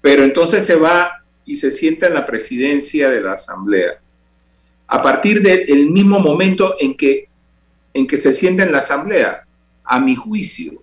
pero 0.00 0.22
entonces 0.22 0.64
se 0.64 0.76
va 0.76 1.24
y 1.44 1.56
se 1.56 1.72
sienta 1.72 2.06
en 2.06 2.14
la 2.14 2.24
presidencia 2.24 3.10
de 3.10 3.20
la 3.20 3.32
Asamblea, 3.32 4.00
a 4.86 5.02
partir 5.02 5.42
del 5.42 5.90
mismo 5.90 6.20
momento 6.20 6.76
en 6.78 6.96
que, 6.96 7.28
en 7.92 8.06
que 8.06 8.16
se 8.16 8.32
sienta 8.34 8.62
en 8.62 8.72
la 8.72 8.78
Asamblea, 8.78 9.46
a 9.82 10.00
mi 10.00 10.14
juicio, 10.14 10.82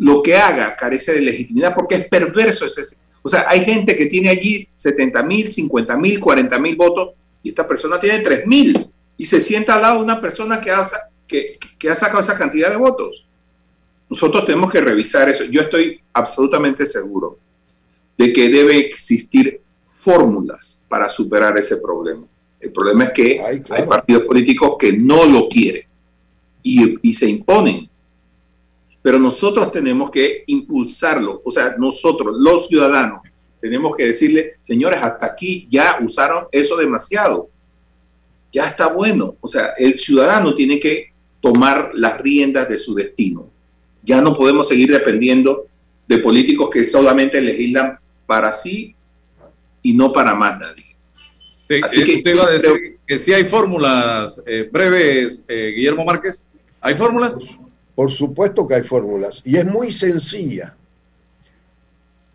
lo 0.00 0.22
que 0.22 0.34
haga 0.34 0.76
carece 0.76 1.12
de 1.12 1.20
legitimidad 1.20 1.74
porque 1.74 1.94
es 1.94 2.08
perverso 2.08 2.64
ese, 2.64 2.82
o 3.22 3.28
sea, 3.28 3.44
hay 3.48 3.62
gente 3.64 3.94
que 3.94 4.06
tiene 4.06 4.30
allí 4.30 4.66
70 4.74 5.22
mil, 5.24 5.52
50 5.52 5.96
mil, 5.98 6.18
40 6.18 6.58
mil 6.58 6.74
votos 6.74 7.10
y 7.42 7.50
esta 7.50 7.68
persona 7.68 8.00
tiene 8.00 8.20
3 8.20 8.46
mil 8.46 8.90
y 9.18 9.26
se 9.26 9.42
sienta 9.42 9.74
al 9.74 9.82
lado 9.82 9.96
de 9.98 10.04
una 10.04 10.18
persona 10.18 10.58
que 10.58 10.70
ha, 10.70 10.86
que, 11.26 11.58
que 11.78 11.90
ha 11.90 11.96
sacado 11.96 12.20
esa 12.20 12.38
cantidad 12.38 12.70
de 12.70 12.78
votos. 12.78 13.26
Nosotros 14.08 14.46
tenemos 14.46 14.72
que 14.72 14.80
revisar 14.80 15.28
eso. 15.28 15.44
Yo 15.44 15.60
estoy 15.60 16.00
absolutamente 16.14 16.86
seguro 16.86 17.38
de 18.16 18.32
que 18.32 18.48
debe 18.48 18.78
existir 18.78 19.60
fórmulas 19.86 20.82
para 20.88 21.10
superar 21.10 21.58
ese 21.58 21.76
problema. 21.76 22.26
El 22.58 22.72
problema 22.72 23.04
es 23.04 23.10
que 23.10 23.40
hay 23.42 23.86
partidos 23.86 24.24
políticos 24.24 24.76
que 24.78 24.94
no 24.94 25.26
lo 25.26 25.46
quieren 25.46 25.84
y, 26.62 26.98
y 27.02 27.12
se 27.12 27.28
imponen 27.28 27.89
pero 29.02 29.18
nosotros 29.18 29.72
tenemos 29.72 30.10
que 30.10 30.44
impulsarlo, 30.46 31.40
o 31.44 31.50
sea, 31.50 31.76
nosotros, 31.78 32.36
los 32.38 32.68
ciudadanos, 32.68 33.20
tenemos 33.60 33.94
que 33.96 34.06
decirle, 34.06 34.54
señores, 34.60 35.02
hasta 35.02 35.26
aquí 35.26 35.66
ya 35.70 35.98
usaron 36.02 36.46
eso 36.50 36.76
demasiado, 36.76 37.48
ya 38.52 38.66
está 38.66 38.88
bueno, 38.88 39.36
o 39.40 39.48
sea, 39.48 39.74
el 39.78 39.98
ciudadano 39.98 40.54
tiene 40.54 40.80
que 40.80 41.12
tomar 41.40 41.92
las 41.94 42.18
riendas 42.20 42.68
de 42.68 42.76
su 42.76 42.94
destino. 42.94 43.48
Ya 44.02 44.20
no 44.20 44.36
podemos 44.36 44.68
seguir 44.68 44.90
dependiendo 44.90 45.66
de 46.06 46.18
políticos 46.18 46.70
que 46.70 46.84
solamente 46.84 47.40
legislan 47.40 47.98
para 48.26 48.52
sí 48.52 48.94
y 49.82 49.92
no 49.92 50.12
para 50.12 50.34
más 50.34 50.58
nadie. 50.58 50.96
Así 51.82 52.04
que, 52.04 52.16
usted 52.16 52.34
iba 52.34 52.48
a 52.48 52.52
decir 52.52 52.98
que 53.06 53.18
si 53.18 53.32
hay 53.32 53.44
fórmulas 53.44 54.42
eh, 54.46 54.68
breves, 54.70 55.44
eh, 55.48 55.72
Guillermo 55.76 56.04
Márquez. 56.04 56.42
¿Hay 56.80 56.94
fórmulas? 56.94 57.38
Por 58.00 58.10
supuesto 58.10 58.66
que 58.66 58.76
hay 58.76 58.82
fórmulas 58.82 59.42
y 59.44 59.58
es 59.58 59.66
muy 59.66 59.92
sencilla. 59.92 60.74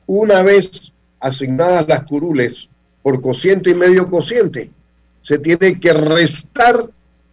Una 0.06 0.44
vez 0.44 0.94
asignadas 1.20 1.88
las 1.88 2.04
curules 2.04 2.70
por 3.02 3.20
cociente 3.20 3.72
y 3.72 3.74
medio 3.74 4.08
cociente, 4.08 4.70
se 5.24 5.40
tiene 5.40 5.80
que 5.80 5.92
restar 5.92 6.88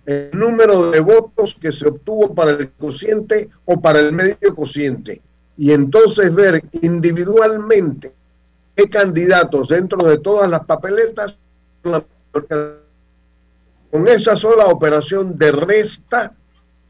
el 0.07 0.30
número 0.33 0.91
de 0.91 1.01
votos 1.01 1.55
que 1.61 1.72
se 1.72 1.87
obtuvo 1.87 2.35
para 2.35 2.53
el 2.53 2.70
cociente 2.70 3.51
o 3.66 3.78
para 3.78 4.01
el 4.01 4.12
medio 4.12 4.55
cociente 4.55 5.20
y 5.59 5.72
entonces 5.72 6.35
ver 6.35 6.64
individualmente 6.80 8.14
qué 8.74 8.89
candidatos 8.89 9.68
dentro 9.68 10.09
de 10.09 10.16
todas 10.16 10.49
las 10.49 10.64
papeletas 10.64 11.37
con 13.91 14.09
esa 14.09 14.37
sola 14.37 14.68
operación 14.68 15.37
de 15.37 15.53
resta 15.53 16.35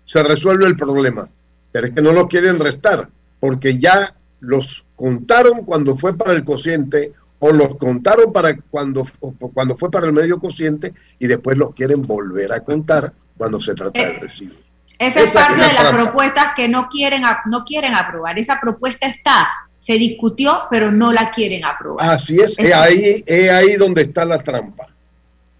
se 0.05 0.23
resuelve 0.23 0.67
el 0.67 0.77
problema. 0.77 1.29
Pero 1.71 1.87
es 1.87 1.95
que 1.95 2.03
no 2.03 2.13
lo 2.13 2.29
quieren 2.29 2.59
restar, 2.59 3.09
porque 3.41 3.79
ya 3.79 4.15
los 4.41 4.85
contaron 4.97 5.65
cuando 5.65 5.97
fue 5.97 6.17
para 6.17 6.33
el 6.33 6.45
cociente 6.45 7.13
o 7.39 7.51
los 7.51 7.77
contaron 7.77 8.33
para 8.33 8.57
cuando, 8.57 9.07
cuando 9.53 9.77
fue 9.77 9.91
para 9.91 10.07
el 10.07 10.13
medio 10.13 10.39
cociente 10.39 10.93
y 11.19 11.27
después 11.27 11.59
los 11.59 11.75
quieren 11.75 12.03
volver 12.03 12.53
a 12.53 12.61
contar 12.61 13.13
cuando 13.37 13.61
se 13.61 13.75
trata 13.75 14.01
del 14.01 14.21
recibo. 14.21 14.55
Esa 14.99 15.23
es 15.23 15.31
parte 15.31 15.61
de 15.61 15.73
las 15.73 15.91
propuestas 15.91 16.53
que 16.55 16.69
no 16.69 16.89
quieren, 16.89 17.23
no 17.47 17.65
quieren 17.65 17.95
aprobar. 17.95 18.39
Esa 18.39 18.61
propuesta 18.61 19.09
está, 19.09 19.49
se 19.79 19.95
discutió, 19.95 20.63
pero 20.71 20.93
no 20.93 21.13
la 21.13 21.33
quieren 21.33 21.65
aprobar. 21.65 22.11
Así 22.11 22.37
es, 22.37 22.55
es 22.57 22.73
ahí, 22.73 23.25
es 23.27 23.51
ahí 23.51 23.75
donde 23.75 24.03
está 24.03 24.25
la 24.25 24.39
trampa. 24.39 24.87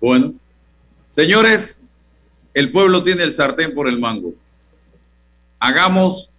Bueno, 0.01 0.35
señores, 1.11 1.83
el 2.55 2.71
pueblo 2.71 3.03
tiene 3.03 3.23
el 3.23 3.33
sartén 3.33 3.75
por 3.75 3.89
el 3.89 3.99
mango 3.99 4.35
hagamos 5.63 6.33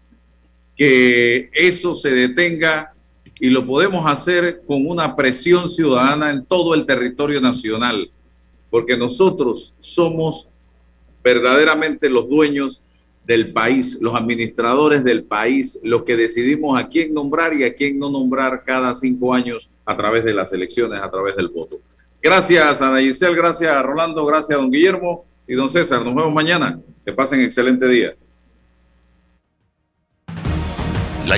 que 0.75 1.49
eso 1.53 1.95
se 1.95 2.11
detenga 2.11 2.93
y 3.39 3.49
lo 3.49 3.65
podemos 3.65 4.05
hacer 4.05 4.63
con 4.67 4.85
una 4.85 5.15
presión 5.15 5.69
ciudadana 5.69 6.29
en 6.29 6.45
todo 6.45 6.73
el 6.73 6.85
territorio 6.85 7.39
nacional, 7.39 8.11
porque 8.69 8.97
nosotros 8.97 9.75
somos 9.79 10.49
verdaderamente 11.23 12.09
los 12.09 12.27
dueños 12.27 12.81
del 13.25 13.53
país, 13.53 13.97
los 14.01 14.13
administradores 14.13 15.05
del 15.05 15.23
país, 15.23 15.79
los 15.83 16.03
que 16.03 16.17
decidimos 16.17 16.77
a 16.77 16.89
quién 16.89 17.13
nombrar 17.13 17.53
y 17.53 17.63
a 17.63 17.73
quién 17.73 17.97
no 17.97 18.09
nombrar 18.09 18.63
cada 18.65 18.93
cinco 18.93 19.33
años 19.33 19.69
a 19.85 19.95
través 19.95 20.25
de 20.25 20.33
las 20.33 20.51
elecciones, 20.51 21.01
a 21.01 21.09
través 21.09 21.37
del 21.37 21.47
voto. 21.47 21.79
Gracias, 22.21 22.81
Ana 22.81 22.99
Giselle, 22.99 23.35
gracias, 23.35 23.81
Rolando, 23.83 24.25
gracias, 24.25 24.59
don 24.59 24.69
Guillermo 24.69 25.23
y 25.47 25.55
don 25.55 25.69
César. 25.69 26.03
Nos 26.03 26.15
vemos 26.15 26.33
mañana. 26.33 26.79
Que 27.05 27.13
pasen 27.13 27.41
excelente 27.41 27.87
día. 27.87 28.15
La 31.27 31.37